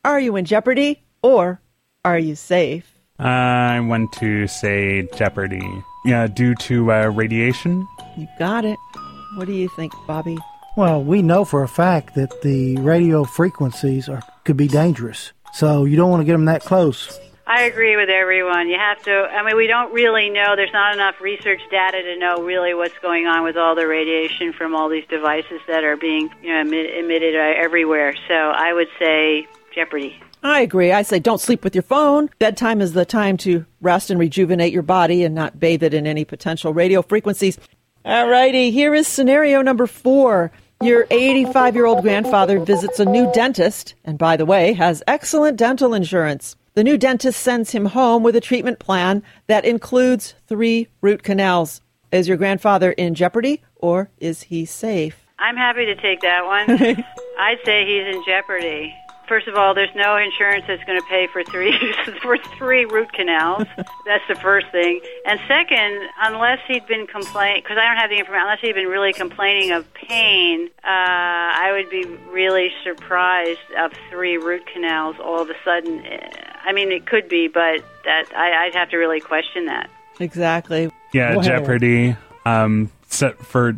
Are 0.03 0.19
you 0.19 0.36
in 0.36 0.43
jeopardy 0.43 1.03
or 1.23 1.61
are 2.03 2.19
you 2.19 2.36
safe? 2.36 2.93
I 3.17 3.80
want 3.80 4.11
to 4.13 4.45
say 4.47 5.07
Jeopardy. 5.15 5.65
Yeah, 6.05 6.28
due 6.28 6.53
to 6.55 6.91
uh, 6.91 7.05
radiation. 7.07 7.88
You 8.17 8.28
got 8.38 8.65
it. 8.65 8.78
What 9.36 9.47
do 9.47 9.53
you 9.53 9.69
think, 9.69 9.93
Bobby? 10.05 10.38
Well, 10.75 11.01
we 11.01 11.21
know 11.21 11.45
for 11.45 11.63
a 11.63 11.67
fact 11.67 12.13
that 12.15 12.41
the 12.41 12.75
radio 12.78 13.23
frequencies 13.23 14.07
are 14.09 14.21
could 14.43 14.57
be 14.57 14.67
dangerous. 14.67 15.32
So 15.53 15.86
you 15.86 15.95
don't 15.95 16.11
want 16.11 16.21
to 16.21 16.25
get 16.25 16.34
them 16.34 16.45
that 16.45 16.61
close. 16.61 17.19
I 17.50 17.64
agree 17.64 17.95
with 17.95 18.10
everyone. 18.10 18.68
You 18.68 18.78
have 18.78 19.02
to, 19.04 19.12
I 19.12 19.41
mean, 19.41 19.56
we 19.56 19.68
don't 19.68 19.93
really 19.93 20.30
know. 20.30 20.58
There's 20.58 20.74
not 20.74 20.93
enough 20.93 21.22
research 21.22 21.62
data 21.72 22.04
to 22.04 22.20
know 22.20 22.43
really 22.43 22.74
what's 22.74 22.98
going 23.02 23.26
on 23.26 23.45
with 23.45 23.56
all 23.56 23.74
the 23.74 23.88
radiation 23.88 24.52
from 24.52 24.76
all 24.76 24.89
these 24.89 25.06
devices 25.08 25.62
that 25.66 25.86
are 25.86 25.95
being 25.95 26.30
you 26.43 26.54
know, 26.54 26.60
emit, 26.60 26.93
emitted 26.93 27.36
uh, 27.36 27.54
everywhere. 27.56 28.14
So 28.28 28.34
I 28.34 28.74
would 28.74 28.89
say 29.00 29.48
Jeopardy. 29.74 30.20
I 30.43 30.60
agree. 30.60 30.91
I 30.91 31.04
say 31.04 31.20
don't 31.20 31.39
sleep 31.39 31.64
with 31.64 31.74
your 31.74 31.84
phone. 31.84 32.30
Bedtime 32.38 32.82
is 32.82 32.91
the 32.91 33.06
time 33.06 33.38
to 33.38 33.66
rest 33.80 34.10
and 34.10 34.20
rejuvenate 34.20 34.74
your 34.74 34.84
body 34.84 35.24
and 35.24 35.34
not 35.34 35.58
bathe 35.58 35.84
it 35.84 35.93
in 35.93 36.06
any 36.06 36.26
potential 36.26 36.74
radio 36.74 37.02
frequencies. 37.02 37.58
All 38.04 38.28
righty, 38.28 38.72
here 38.72 38.93
is 38.93 39.08
scenario 39.08 39.62
number 39.62 39.88
four. 39.88 40.52
Your 40.82 41.08
85 41.10 41.76
year 41.76 41.86
old 41.86 42.02
grandfather 42.02 42.60
visits 42.60 43.00
a 43.00 43.06
new 43.06 43.32
dentist, 43.32 43.95
and 44.04 44.18
by 44.18 44.36
the 44.36 44.45
way, 44.45 44.74
has 44.74 45.02
excellent 45.08 45.58
dental 45.58 45.93
insurance. 45.93 46.58
The 46.78 46.84
new 46.84 46.95
dentist 46.95 47.41
sends 47.41 47.71
him 47.71 47.86
home 47.86 48.21
with 48.21 48.36
a 48.36 48.39
treatment 48.39 48.78
plan 48.78 49.23
that 49.47 49.65
includes 49.65 50.36
three 50.45 50.89
root 51.01 51.23
canals. 51.23 51.82
Is 52.11 52.28
your 52.28 52.38
grandfather 52.38 52.91
in 52.91 53.15
jeopardy 53.15 53.63
or 53.78 54.11
is 54.19 54.43
he 54.43 54.63
safe? 54.65 55.25
I'm 55.39 55.55
happy 55.55 55.86
to 55.88 55.95
take 55.95 56.21
that 56.21 56.45
one. 56.45 56.69
I'd 57.39 57.57
say 57.65 57.84
he's 57.84 58.15
in 58.15 58.23
jeopardy. 58.28 58.93
First 59.28 59.47
of 59.47 59.55
all, 59.55 59.73
there's 59.73 59.93
no 59.95 60.17
insurance 60.17 60.65
that's 60.67 60.84
going 60.84 61.01
to 61.01 61.05
pay 61.07 61.28
for 61.34 61.43
three 61.43 61.73
for 62.21 62.38
three 62.59 62.86
root 62.86 63.11
canals. 63.11 63.65
That's 64.05 64.23
the 64.30 64.36
first 64.36 64.67
thing. 64.71 65.01
And 65.25 65.39
second, 65.47 65.99
unless 66.21 66.59
he'd 66.67 66.86
been 66.86 67.07
complaining, 67.07 67.63
because 67.63 67.78
I 67.82 67.88
don't 67.88 67.97
have 67.97 68.11
the 68.11 68.19
information, 68.19 68.43
unless 68.43 68.61
he'd 68.61 68.75
been 68.75 68.88
really 68.88 69.13
complaining 69.13 69.71
of 69.71 69.91
pain, 69.95 70.69
uh, 70.84 70.86
I 70.86 71.71
would 71.73 71.89
be 71.89 72.05
really 72.32 72.69
surprised 72.84 73.59
of 73.78 73.91
three 74.11 74.38
root 74.38 74.63
canals 74.71 75.15
all 75.19 75.41
of 75.41 75.49
a 75.49 75.55
sudden. 75.65 76.05
I 76.68 76.74
mean, 76.74 76.91
it 76.91 77.07
could 77.07 77.30
be, 77.30 77.47
but 77.47 77.82
that 78.03 78.26
I, 78.36 78.65
I'd 78.65 78.76
have 78.76 78.89
to 78.89 78.97
really 78.97 79.22
question 79.22 79.65
that. 79.65 79.89
Exactly. 80.20 80.91
Yeah, 81.13 81.36
Go. 81.36 81.41
Jeopardy. 81.41 82.18
Um, 82.45 82.91
so 83.07 83.32
for 83.32 83.74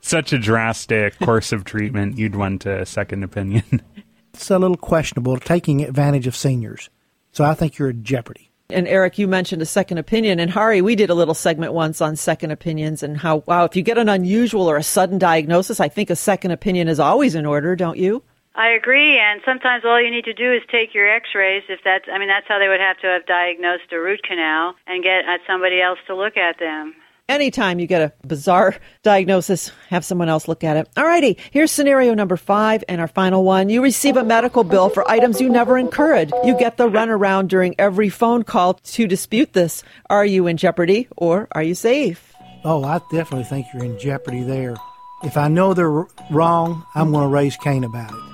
such 0.00 0.32
a 0.32 0.38
drastic 0.38 1.16
course 1.22 1.52
of 1.52 1.64
treatment, 1.64 2.18
you'd 2.18 2.34
want 2.34 2.66
a 2.66 2.84
second 2.84 3.22
opinion. 3.22 3.82
It's 4.34 4.50
a 4.50 4.58
little 4.58 4.78
questionable 4.78 5.36
taking 5.36 5.82
advantage 5.82 6.26
of 6.26 6.34
seniors. 6.34 6.88
So 7.32 7.44
I 7.44 7.52
think 7.52 7.76
you're 7.76 7.90
in 7.90 8.02
jeopardy. 8.02 8.50
And 8.70 8.88
Eric, 8.88 9.18
you 9.18 9.28
mentioned 9.28 9.60
a 9.60 9.66
second 9.66 9.98
opinion. 9.98 10.40
And 10.40 10.50
Hari, 10.50 10.80
we 10.80 10.96
did 10.96 11.10
a 11.10 11.14
little 11.14 11.34
segment 11.34 11.74
once 11.74 12.00
on 12.00 12.16
second 12.16 12.50
opinions 12.50 13.02
and 13.02 13.18
how, 13.18 13.44
wow, 13.46 13.64
if 13.64 13.76
you 13.76 13.82
get 13.82 13.98
an 13.98 14.08
unusual 14.08 14.70
or 14.70 14.78
a 14.78 14.82
sudden 14.82 15.18
diagnosis, 15.18 15.80
I 15.80 15.88
think 15.88 16.08
a 16.08 16.16
second 16.16 16.52
opinion 16.52 16.88
is 16.88 16.98
always 16.98 17.34
in 17.34 17.44
order, 17.44 17.76
don't 17.76 17.98
you? 17.98 18.22
I 18.54 18.70
agree, 18.70 19.18
and 19.18 19.40
sometimes 19.44 19.84
all 19.84 20.00
you 20.00 20.10
need 20.10 20.24
to 20.24 20.34
do 20.34 20.52
is 20.52 20.62
take 20.70 20.94
your 20.94 21.08
X-rays. 21.08 21.62
If 21.68 21.80
that's, 21.84 22.04
I 22.12 22.18
mean, 22.18 22.28
that's 22.28 22.46
how 22.46 22.58
they 22.58 22.68
would 22.68 22.80
have 22.80 22.98
to 22.98 23.06
have 23.06 23.24
diagnosed 23.24 23.92
a 23.92 23.98
root 23.98 24.22
canal 24.22 24.74
and 24.86 25.02
get 25.02 25.24
uh, 25.24 25.38
somebody 25.46 25.80
else 25.80 25.98
to 26.06 26.14
look 26.14 26.36
at 26.36 26.58
them. 26.58 26.94
Anytime 27.28 27.78
you 27.78 27.86
get 27.86 28.02
a 28.02 28.26
bizarre 28.26 28.76
diagnosis, 29.02 29.72
have 29.88 30.04
someone 30.04 30.28
else 30.28 30.48
look 30.48 30.64
at 30.64 30.76
it. 30.76 30.88
Alrighty, 30.96 31.38
here's 31.50 31.70
scenario 31.70 32.12
number 32.12 32.36
five 32.36 32.84
and 32.88 33.00
our 33.00 33.08
final 33.08 33.42
one. 33.42 33.70
You 33.70 33.82
receive 33.82 34.18
a 34.18 34.24
medical 34.24 34.64
bill 34.64 34.90
for 34.90 35.08
items 35.10 35.40
you 35.40 35.48
never 35.48 35.78
incurred. 35.78 36.30
You 36.44 36.58
get 36.58 36.76
the 36.76 36.90
runaround 36.90 37.48
during 37.48 37.74
every 37.78 38.10
phone 38.10 38.42
call 38.42 38.74
to 38.74 39.06
dispute 39.06 39.54
this. 39.54 39.82
Are 40.10 40.26
you 40.26 40.46
in 40.46 40.58
jeopardy 40.58 41.08
or 41.16 41.48
are 41.52 41.62
you 41.62 41.74
safe? 41.74 42.34
Oh, 42.64 42.84
I 42.84 43.00
definitely 43.10 43.44
think 43.44 43.66
you're 43.72 43.84
in 43.84 43.98
jeopardy 43.98 44.42
there. 44.42 44.76
If 45.22 45.36
I 45.36 45.48
know 45.48 45.72
they're 45.72 46.06
wrong, 46.30 46.84
I'm 46.94 47.12
going 47.12 47.24
to 47.24 47.28
raise 47.28 47.56
Cain 47.56 47.84
about 47.84 48.12
it. 48.12 48.31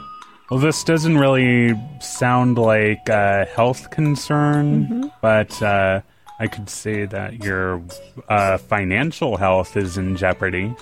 Well, 0.51 0.61
this 0.61 0.83
doesn't 0.85 1.19
really 1.19 1.79
sound 2.01 2.59
like 2.59 3.09
a 3.09 3.45
health 3.55 3.91
concern, 3.91 4.87
Mm-hmm. 4.87 5.07
but 5.21 5.61
uh, 5.63 6.01
I 6.41 6.47
could 6.47 6.71
say 6.71 7.05
that 7.07 7.43
your 7.45 7.83
uh, 8.29 8.59
financial 8.59 9.37
health 9.37 9.77
is 9.77 9.99
in 9.99 10.17
jeopardy. 10.17 10.75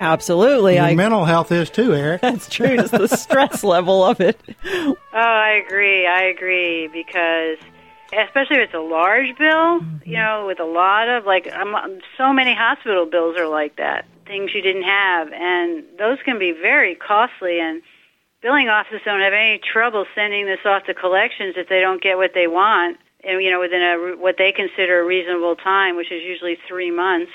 Absolutely. 0.00 0.74
Your 0.74 0.84
I, 0.84 0.94
mental 0.94 1.24
health 1.24 1.50
is 1.50 1.70
too, 1.70 1.94
Eric. 1.94 2.20
that's 2.20 2.48
true. 2.50 2.66
It's 2.78 2.90
the 2.90 3.06
stress 3.08 3.64
level 3.74 4.04
of 4.04 4.20
it. 4.20 4.38
Oh, 4.66 4.96
I 5.14 5.62
agree. 5.66 6.06
I 6.06 6.22
agree 6.24 6.88
because 6.88 7.56
especially 8.12 8.56
if 8.56 8.64
it's 8.64 8.74
a 8.74 8.78
large 8.78 9.36
bill, 9.38 9.80
you 10.04 10.18
know, 10.18 10.44
with 10.46 10.60
a 10.60 10.64
lot 10.64 11.08
of 11.08 11.24
like 11.24 11.50
um, 11.54 11.74
so 12.18 12.32
many 12.32 12.54
hospital 12.54 13.06
bills 13.06 13.36
are 13.38 13.48
like 13.48 13.76
that, 13.76 14.04
things 14.26 14.50
you 14.54 14.60
didn't 14.60 14.82
have, 14.84 15.32
and 15.32 15.82
those 15.98 16.18
can 16.24 16.38
be 16.38 16.52
very 16.52 16.94
costly. 16.94 17.58
And 17.58 17.80
billing 18.46 18.68
offices 18.68 19.00
don't 19.04 19.20
have 19.20 19.32
any 19.32 19.58
trouble 19.58 20.06
sending 20.14 20.46
this 20.46 20.60
off 20.64 20.84
to 20.84 20.94
collections 20.94 21.54
if 21.56 21.68
they 21.68 21.80
don't 21.80 22.00
get 22.00 22.16
what 22.16 22.30
they 22.32 22.46
want, 22.46 22.96
and 23.24 23.42
you 23.42 23.50
know, 23.50 23.58
within 23.58 23.82
a 23.82 24.16
what 24.16 24.36
they 24.38 24.52
consider 24.52 25.00
a 25.00 25.04
reasonable 25.04 25.56
time, 25.56 25.96
which 25.96 26.12
is 26.12 26.22
usually 26.22 26.56
three 26.68 26.92
months. 26.92 27.32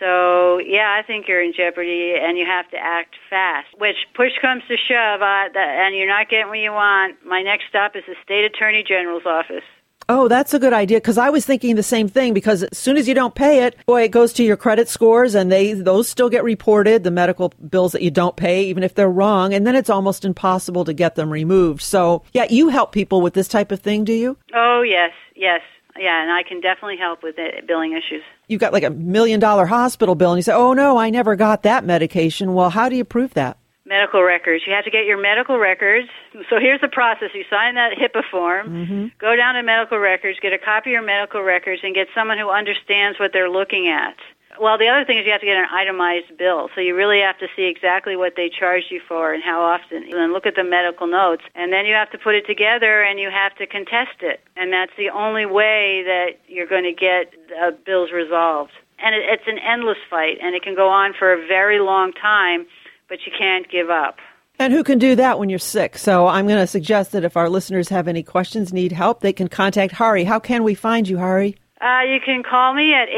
So 0.00 0.58
yeah, 0.58 0.98
I 0.98 1.06
think 1.06 1.28
you're 1.28 1.40
in 1.40 1.52
jeopardy, 1.52 2.16
and 2.20 2.36
you 2.36 2.44
have 2.44 2.68
to 2.70 2.76
act 2.76 3.14
fast. 3.30 3.68
Which 3.78 3.96
push 4.14 4.32
comes 4.42 4.64
to 4.66 4.76
shove, 4.76 5.22
uh, 5.22 5.48
and 5.54 5.94
you're 5.94 6.08
not 6.08 6.28
getting 6.28 6.48
what 6.48 6.58
you 6.58 6.72
want. 6.72 7.24
My 7.24 7.42
next 7.42 7.68
stop 7.68 7.94
is 7.94 8.02
the 8.08 8.16
state 8.24 8.44
attorney 8.44 8.82
general's 8.82 9.26
office. 9.26 9.64
Oh, 10.08 10.28
that's 10.28 10.54
a 10.54 10.60
good 10.60 10.72
idea 10.72 10.98
because 10.98 11.18
I 11.18 11.30
was 11.30 11.44
thinking 11.44 11.74
the 11.74 11.82
same 11.82 12.08
thing 12.08 12.32
because 12.32 12.62
as 12.62 12.78
soon 12.78 12.96
as 12.96 13.08
you 13.08 13.14
don't 13.14 13.34
pay 13.34 13.64
it, 13.64 13.76
boy, 13.86 14.02
it 14.02 14.12
goes 14.12 14.32
to 14.34 14.44
your 14.44 14.56
credit 14.56 14.88
scores 14.88 15.34
and 15.34 15.50
they 15.50 15.72
those 15.72 16.08
still 16.08 16.30
get 16.30 16.44
reported, 16.44 17.02
the 17.02 17.10
medical 17.10 17.52
bills 17.68 17.90
that 17.92 18.02
you 18.02 18.10
don't 18.12 18.36
pay 18.36 18.64
even 18.64 18.84
if 18.84 18.94
they're 18.94 19.10
wrong, 19.10 19.52
and 19.52 19.66
then 19.66 19.74
it's 19.74 19.90
almost 19.90 20.24
impossible 20.24 20.84
to 20.84 20.92
get 20.92 21.16
them 21.16 21.30
removed. 21.30 21.82
So, 21.82 22.22
yeah, 22.32 22.46
you 22.48 22.68
help 22.68 22.92
people 22.92 23.20
with 23.20 23.34
this 23.34 23.48
type 23.48 23.72
of 23.72 23.80
thing, 23.80 24.04
do 24.04 24.12
you? 24.12 24.38
Oh 24.54 24.82
yes, 24.82 25.10
yes, 25.34 25.60
yeah, 25.98 26.22
and 26.22 26.30
I 26.30 26.44
can 26.44 26.60
definitely 26.60 26.98
help 26.98 27.24
with 27.24 27.34
it, 27.38 27.66
billing 27.66 27.92
issues. 27.92 28.22
You've 28.46 28.60
got 28.60 28.72
like 28.72 28.84
a 28.84 28.90
million 28.90 29.40
dollar 29.40 29.66
hospital 29.66 30.14
bill 30.14 30.32
and 30.32 30.38
you 30.38 30.42
say, 30.42 30.52
"Oh 30.52 30.72
no, 30.72 30.98
I 30.98 31.10
never 31.10 31.34
got 31.34 31.64
that 31.64 31.84
medication." 31.84 32.54
Well, 32.54 32.70
how 32.70 32.88
do 32.88 32.94
you 32.94 33.04
prove 33.04 33.34
that? 33.34 33.58
Medical 33.86 34.22
records. 34.22 34.64
You 34.66 34.72
have 34.74 34.84
to 34.84 34.90
get 34.90 35.06
your 35.06 35.16
medical 35.16 35.58
records. 35.58 36.08
So 36.50 36.58
here's 36.58 36.80
the 36.80 36.88
process. 36.88 37.30
You 37.34 37.44
sign 37.48 37.76
that 37.76 37.92
HIPAA 37.96 38.22
form, 38.30 38.66
Mm-hmm. 38.68 39.06
go 39.18 39.36
down 39.36 39.54
to 39.54 39.62
medical 39.62 39.98
records, 39.98 40.38
get 40.40 40.52
a 40.52 40.58
copy 40.58 40.90
of 40.90 40.94
your 40.94 41.02
medical 41.02 41.42
records, 41.42 41.82
and 41.84 41.94
get 41.94 42.08
someone 42.14 42.36
who 42.36 42.50
understands 42.50 43.18
what 43.20 43.32
they're 43.32 43.48
looking 43.48 43.86
at. 43.88 44.16
Well, 44.58 44.78
the 44.78 44.88
other 44.88 45.04
thing 45.04 45.18
is 45.18 45.26
you 45.26 45.32
have 45.32 45.40
to 45.42 45.46
get 45.46 45.58
an 45.58 45.68
itemized 45.70 46.36
bill. 46.38 46.70
So 46.74 46.80
you 46.80 46.96
really 46.96 47.20
have 47.20 47.38
to 47.38 47.46
see 47.54 47.64
exactly 47.64 48.16
what 48.16 48.34
they 48.36 48.48
charged 48.48 48.90
you 48.90 49.00
for 49.06 49.32
and 49.34 49.42
how 49.42 49.60
often. 49.60 50.02
And 50.02 50.14
then 50.14 50.32
look 50.32 50.46
at 50.46 50.56
the 50.56 50.64
medical 50.64 51.06
notes. 51.06 51.42
And 51.54 51.72
then 51.72 51.84
you 51.84 51.94
have 51.94 52.10
to 52.12 52.18
put 52.18 52.34
it 52.34 52.46
together 52.46 53.02
and 53.02 53.20
you 53.20 53.30
have 53.30 53.54
to 53.56 53.66
contest 53.66 54.22
it. 54.22 54.40
And 54.56 54.72
that's 54.72 54.92
the 54.96 55.10
only 55.10 55.44
way 55.44 56.02
that 56.06 56.40
you're 56.48 56.66
going 56.66 56.84
to 56.84 56.92
get 56.92 57.34
uh, 57.62 57.72
bills 57.84 58.10
resolved. 58.12 58.72
And 58.98 59.14
it, 59.14 59.24
it's 59.28 59.46
an 59.46 59.58
endless 59.58 59.98
fight, 60.08 60.38
and 60.42 60.54
it 60.54 60.62
can 60.62 60.74
go 60.74 60.88
on 60.88 61.12
for 61.12 61.34
a 61.34 61.46
very 61.46 61.78
long 61.78 62.14
time, 62.14 62.66
but 63.08 63.26
you 63.26 63.32
can't 63.36 63.68
give 63.70 63.90
up. 63.90 64.18
And 64.58 64.72
who 64.72 64.82
can 64.82 64.98
do 64.98 65.14
that 65.16 65.38
when 65.38 65.50
you're 65.50 65.58
sick? 65.58 65.98
So, 65.98 66.26
I'm 66.26 66.46
going 66.46 66.58
to 66.58 66.66
suggest 66.66 67.12
that 67.12 67.24
if 67.24 67.36
our 67.36 67.50
listeners 67.50 67.90
have 67.90 68.08
any 68.08 68.22
questions, 68.22 68.72
need 68.72 68.92
help, 68.92 69.20
they 69.20 69.34
can 69.34 69.48
contact 69.48 69.92
Hari. 69.92 70.24
How 70.24 70.38
can 70.38 70.64
we 70.64 70.74
find 70.74 71.06
you, 71.06 71.18
Hari? 71.18 71.58
Uh, 71.80 72.00
you 72.08 72.20
can 72.20 72.42
call 72.42 72.72
me 72.72 72.94
at 72.94 73.08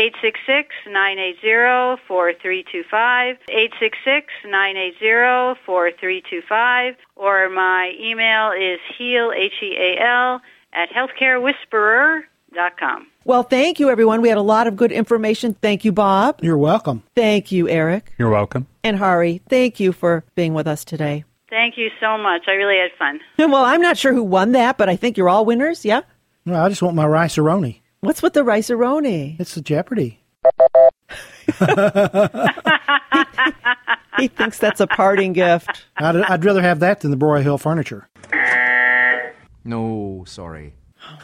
866-980-4325, 0.88 3.38
866-980-4325, 4.44 6.96
or 7.14 7.48
my 7.48 7.92
email 8.00 8.50
is 8.50 8.80
heal, 8.96 9.30
H-E-A-L, 9.32 10.40
at 10.72 10.90
healthcarewhisperer.com. 10.90 12.24
com. 12.80 13.06
Well, 13.24 13.44
thank 13.44 13.78
you, 13.78 13.90
everyone. 13.90 14.22
We 14.22 14.28
had 14.28 14.38
a 14.38 14.42
lot 14.42 14.66
of 14.66 14.74
good 14.74 14.90
information. 14.90 15.54
Thank 15.54 15.84
you, 15.84 15.92
Bob. 15.92 16.40
You're 16.42 16.58
welcome. 16.58 17.04
Thank 17.14 17.52
you, 17.52 17.68
Eric. 17.68 18.12
You're 18.18 18.30
welcome. 18.30 18.66
And 18.88 18.96
Hari, 18.96 19.42
thank 19.50 19.80
you 19.80 19.92
for 19.92 20.24
being 20.34 20.54
with 20.54 20.66
us 20.66 20.82
today. 20.82 21.26
Thank 21.50 21.76
you 21.76 21.90
so 22.00 22.16
much. 22.16 22.44
I 22.46 22.52
really 22.52 22.78
had 22.78 22.90
fun. 22.98 23.20
Well, 23.50 23.62
I'm 23.62 23.82
not 23.82 23.98
sure 23.98 24.14
who 24.14 24.22
won 24.22 24.52
that, 24.52 24.78
but 24.78 24.88
I 24.88 24.96
think 24.96 25.18
you're 25.18 25.28
all 25.28 25.44
winners, 25.44 25.84
yeah? 25.84 26.00
Well, 26.46 26.64
I 26.64 26.70
just 26.70 26.80
want 26.80 26.96
my 26.96 27.06
Rice-A-Roni. 27.06 27.82
What's 28.00 28.22
with 28.22 28.32
the 28.32 28.44
Rice-A-Roni? 28.44 29.38
It's 29.38 29.54
the 29.54 29.60
Jeopardy. 29.60 30.20
he 34.18 34.28
thinks 34.28 34.58
that's 34.58 34.80
a 34.80 34.86
parting 34.86 35.34
gift. 35.34 35.84
I'd, 35.98 36.16
I'd 36.16 36.42
rather 36.42 36.62
have 36.62 36.80
that 36.80 37.00
than 37.00 37.10
the 37.10 37.18
Broyhill 37.18 37.60
furniture. 37.60 38.08
No, 39.64 40.24
sorry. 40.26 40.72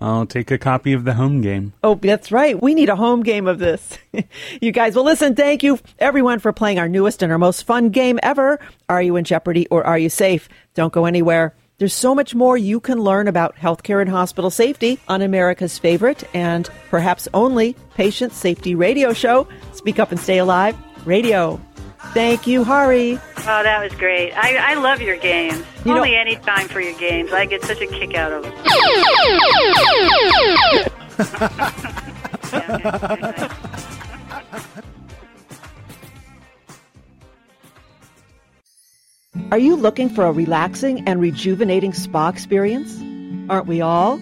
I'll 0.00 0.26
take 0.26 0.50
a 0.50 0.58
copy 0.58 0.92
of 0.92 1.04
the 1.04 1.14
home 1.14 1.42
game. 1.42 1.74
Oh, 1.82 1.94
that's 1.94 2.32
right. 2.32 2.60
We 2.60 2.74
need 2.74 2.88
a 2.88 2.96
home 2.96 3.22
game 3.22 3.46
of 3.46 3.58
this. 3.58 3.98
you 4.60 4.72
guys, 4.72 4.94
well, 4.94 5.04
listen, 5.04 5.34
thank 5.34 5.62
you 5.62 5.78
everyone 5.98 6.38
for 6.38 6.52
playing 6.52 6.78
our 6.78 6.88
newest 6.88 7.22
and 7.22 7.30
our 7.30 7.38
most 7.38 7.64
fun 7.64 7.90
game 7.90 8.18
ever. 8.22 8.58
Are 8.88 9.02
you 9.02 9.16
in 9.16 9.24
jeopardy 9.24 9.66
or 9.68 9.84
are 9.86 9.98
you 9.98 10.08
safe? 10.08 10.48
Don't 10.74 10.92
go 10.92 11.04
anywhere. 11.04 11.54
There's 11.78 11.94
so 11.94 12.14
much 12.14 12.34
more 12.34 12.58
you 12.58 12.78
can 12.78 12.98
learn 12.98 13.26
about 13.26 13.56
healthcare 13.56 14.02
and 14.02 14.10
hospital 14.10 14.50
safety 14.50 14.98
on 15.08 15.22
America's 15.22 15.78
favorite 15.78 16.24
and 16.34 16.68
perhaps 16.90 17.26
only 17.32 17.74
patient 17.94 18.32
safety 18.32 18.74
radio 18.74 19.14
show, 19.14 19.48
Speak 19.72 19.98
Up 19.98 20.10
and 20.10 20.20
Stay 20.20 20.38
Alive 20.38 20.76
Radio. 21.06 21.58
Thank 22.12 22.46
you, 22.46 22.64
Hari. 22.64 23.18
Oh, 23.38 23.62
that 23.62 23.80
was 23.82 23.92
great. 23.98 24.32
I, 24.32 24.72
I 24.72 24.74
love 24.74 25.00
your 25.00 25.16
games. 25.16 25.64
You 25.84 25.96
Only 25.96 26.12
know- 26.12 26.18
any 26.18 26.36
time 26.36 26.68
for 26.68 26.80
your 26.80 26.96
games. 26.98 27.32
I 27.32 27.46
get 27.46 27.62
such 27.62 27.80
a 27.80 27.86
kick 27.86 28.14
out 28.14 28.32
of 28.32 28.42
them. 28.42 28.52
Are 39.50 39.58
you 39.58 39.76
looking 39.76 40.08
for 40.08 40.24
a 40.24 40.32
relaxing 40.32 41.06
and 41.08 41.20
rejuvenating 41.20 41.92
spa 41.92 42.28
experience? 42.28 42.96
Aren't 43.50 43.66
we 43.66 43.80
all? 43.80 44.20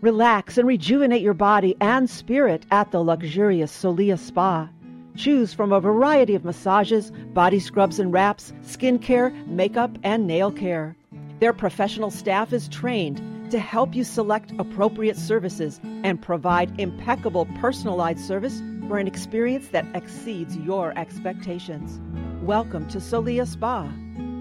Relax 0.00 0.58
and 0.58 0.66
rejuvenate 0.66 1.22
your 1.22 1.34
body 1.34 1.76
and 1.80 2.10
spirit 2.10 2.66
at 2.72 2.90
the 2.90 3.00
luxurious 3.02 3.72
Solia 3.72 4.18
Spa. 4.18 4.68
Choose 5.14 5.54
from 5.54 5.72
a 5.72 5.78
variety 5.78 6.34
of 6.34 6.44
massages, 6.44 7.12
body 7.32 7.60
scrubs 7.60 8.00
and 8.00 8.12
wraps, 8.12 8.52
skincare, 8.64 9.32
makeup, 9.46 9.96
and 10.02 10.26
nail 10.26 10.50
care. 10.50 10.96
Their 11.40 11.52
professional 11.52 12.10
staff 12.10 12.52
is 12.52 12.68
trained 12.68 13.50
to 13.50 13.58
help 13.58 13.94
you 13.94 14.04
select 14.04 14.52
appropriate 14.58 15.16
services 15.16 15.80
and 15.82 16.22
provide 16.22 16.80
impeccable 16.80 17.46
personalized 17.60 18.20
service 18.20 18.62
for 18.88 18.98
an 18.98 19.08
experience 19.08 19.68
that 19.68 19.86
exceeds 19.94 20.56
your 20.56 20.96
expectations. 20.96 22.00
Welcome 22.42 22.88
to 22.88 22.98
Solia 22.98 23.48
Spa, 23.48 23.92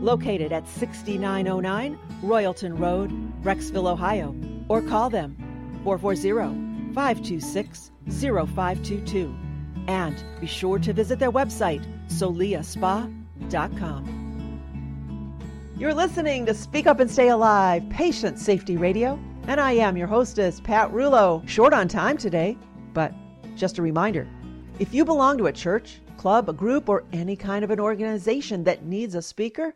located 0.01 0.51
at 0.51 0.67
6909 0.67 1.97
Royalton 2.21 2.79
Road, 2.79 3.11
Brecksville, 3.41 3.91
Ohio, 3.91 4.35
or 4.69 4.81
call 4.81 5.09
them 5.09 5.35
440 5.83 6.93
526 6.93 7.91
0522. 8.07 9.35
And 9.87 10.23
be 10.39 10.47
sure 10.47 10.79
to 10.79 10.93
visit 10.93 11.19
their 11.19 11.31
website, 11.31 11.85
soliaspa.com. 12.07 14.22
You're 15.75 15.95
listening 15.95 16.45
to 16.45 16.53
Speak 16.53 16.85
Up 16.85 16.99
and 16.99 17.09
Stay 17.09 17.29
Alive, 17.29 17.83
Patient 17.89 18.37
Safety 18.37 18.77
Radio, 18.77 19.19
and 19.47 19.59
I 19.59 19.71
am 19.71 19.97
your 19.97 20.05
hostess, 20.05 20.61
Pat 20.61 20.91
Rulo. 20.91 21.45
Short 21.49 21.73
on 21.73 21.87
time 21.87 22.15
today, 22.15 22.55
but 22.93 23.11
just 23.55 23.79
a 23.79 23.81
reminder 23.81 24.27
if 24.77 24.93
you 24.93 25.03
belong 25.03 25.35
to 25.39 25.47
a 25.47 25.51
church, 25.51 25.99
club, 26.15 26.47
a 26.47 26.53
group, 26.53 26.89
or 26.89 27.05
any 27.11 27.35
kind 27.35 27.63
of 27.63 27.71
an 27.71 27.79
organization 27.79 28.63
that 28.65 28.85
needs 28.85 29.15
a 29.15 29.21
speaker, 29.21 29.75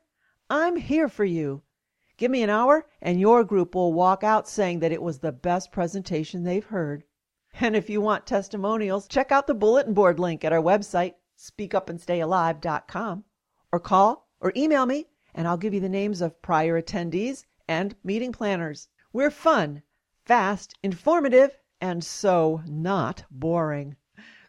I'm 0.51 0.75
here 0.75 1.09
for 1.09 1.25
you. 1.25 1.63
Give 2.17 2.29
me 2.29 2.43
an 2.43 2.51
hour, 2.51 2.85
and 3.01 3.19
your 3.19 3.43
group 3.43 3.73
will 3.73 3.91
walk 3.91 4.23
out 4.23 4.47
saying 4.47 4.81
that 4.81 4.91
it 4.91 5.01
was 5.01 5.17
the 5.17 5.31
best 5.31 5.71
presentation 5.71 6.43
they've 6.43 6.63
heard. 6.63 7.05
And 7.59 7.75
if 7.75 7.89
you 7.89 8.01
want 8.01 8.27
testimonials, 8.27 9.07
check 9.07 9.31
out 9.31 9.47
the 9.47 9.55
bulletin 9.55 9.95
board 9.95 10.19
link 10.19 10.45
at 10.45 10.53
our 10.53 10.61
website, 10.61 11.15
speakupandstayalive.com, 11.39 13.23
or 13.71 13.79
call 13.79 14.29
or 14.39 14.53
email 14.55 14.85
me, 14.85 15.07
and 15.37 15.47
I'll 15.47 15.55
give 15.55 15.73
you 15.75 15.79
the 15.79 15.87
names 15.87 16.19
of 16.19 16.41
prior 16.41 16.81
attendees 16.81 17.45
and 17.67 17.95
meeting 18.03 18.31
planners. 18.31 18.87
We're 19.13 19.29
fun, 19.29 19.83
fast, 20.25 20.73
informative, 20.81 21.59
and 21.79 22.03
so 22.03 22.63
not 22.65 23.23
boring. 23.29 23.97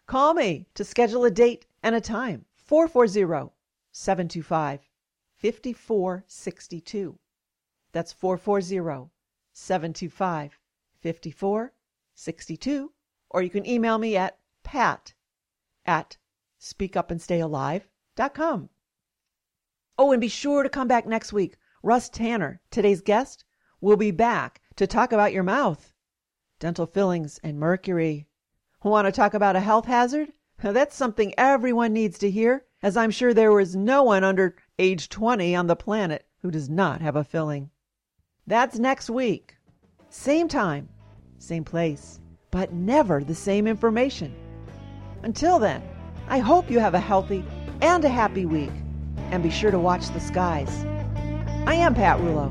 Call 0.07 0.33
me 0.33 0.65
to 0.73 0.83
schedule 0.83 1.25
a 1.25 1.31
date 1.31 1.67
and 1.83 1.93
a 1.93 2.01
time. 2.01 2.45
440 2.55 3.51
725 3.91 4.79
5462. 5.35 7.19
That's 7.91 8.11
440 8.11 9.11
725 9.53 10.59
5462. 11.03 12.91
Or 13.29 13.43
you 13.43 13.51
can 13.51 13.67
email 13.67 13.99
me 13.99 14.17
at 14.17 14.39
pat 14.63 15.13
at 15.85 16.17
speakupandstayalive.com. 16.59 18.69
Oh, 20.01 20.13
and 20.13 20.21
be 20.21 20.29
sure 20.29 20.63
to 20.63 20.69
come 20.69 20.87
back 20.87 21.05
next 21.05 21.33
week. 21.33 21.57
Russ 21.83 22.07
Tanner, 22.07 22.61
today's 22.71 23.01
guest, 23.01 23.43
will 23.81 23.97
be 23.97 24.11
back 24.11 24.61
to 24.77 24.87
talk 24.87 25.11
about 25.11 25.33
your 25.33 25.43
mouth, 25.43 25.93
dental 26.57 26.85
fillings, 26.85 27.37
and 27.43 27.59
mercury. 27.59 28.25
Want 28.81 29.07
to 29.07 29.11
talk 29.11 29.33
about 29.33 29.57
a 29.57 29.59
health 29.59 29.87
hazard? 29.87 30.31
That's 30.61 30.95
something 30.95 31.33
everyone 31.37 31.91
needs 31.91 32.17
to 32.19 32.31
hear, 32.31 32.63
as 32.81 32.95
I'm 32.95 33.11
sure 33.11 33.33
there 33.33 33.59
is 33.59 33.75
no 33.75 34.03
one 34.03 34.23
under 34.23 34.55
age 34.79 35.09
20 35.09 35.53
on 35.53 35.67
the 35.67 35.75
planet 35.75 36.25
who 36.43 36.49
does 36.49 36.69
not 36.69 37.01
have 37.01 37.17
a 37.17 37.25
filling. 37.25 37.69
That's 38.47 38.79
next 38.79 39.09
week. 39.09 39.57
Same 40.09 40.47
time, 40.47 40.87
same 41.39 41.65
place, 41.65 42.21
but 42.51 42.71
never 42.71 43.21
the 43.21 43.35
same 43.35 43.67
information. 43.67 44.33
Until 45.23 45.59
then, 45.59 45.83
I 46.29 46.39
hope 46.39 46.71
you 46.71 46.79
have 46.79 46.93
a 46.93 47.01
healthy 47.01 47.43
and 47.81 48.05
a 48.05 48.09
happy 48.09 48.45
week, 48.45 48.71
and 49.31 49.43
be 49.43 49.49
sure 49.49 49.71
to 49.71 49.79
watch 49.79 50.07
the 50.09 50.19
skies. 50.19 50.85
I 51.65 51.75
am 51.75 51.93
Pat 51.93 52.19
Rulo, 52.19 52.47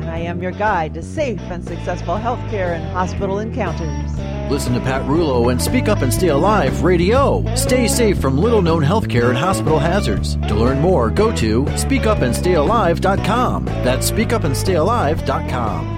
and 0.00 0.10
I 0.10 0.18
am 0.18 0.42
your 0.42 0.52
guide 0.52 0.94
to 0.94 1.02
safe 1.02 1.40
and 1.42 1.66
successful 1.66 2.16
healthcare 2.16 2.74
and 2.74 2.84
hospital 2.92 3.38
encounters. 3.38 4.18
Listen 4.50 4.74
to 4.74 4.80
Pat 4.80 5.02
Rulo 5.02 5.50
and 5.50 5.60
Speak 5.60 5.88
Up 5.88 6.02
and 6.02 6.12
Stay 6.12 6.28
Alive 6.28 6.82
Radio. 6.82 7.44
Stay 7.54 7.86
safe 7.86 8.18
from 8.18 8.38
little 8.38 8.62
known 8.62 8.82
healthcare 8.82 9.28
and 9.28 9.38
hospital 9.38 9.78
hazards. 9.78 10.36
To 10.48 10.54
learn 10.54 10.80
more, 10.80 11.10
go 11.10 11.34
to 11.36 11.64
speakupandstayalive.com. 11.64 13.64
That's 13.66 14.10
speakupandstayalive.com. 14.10 15.97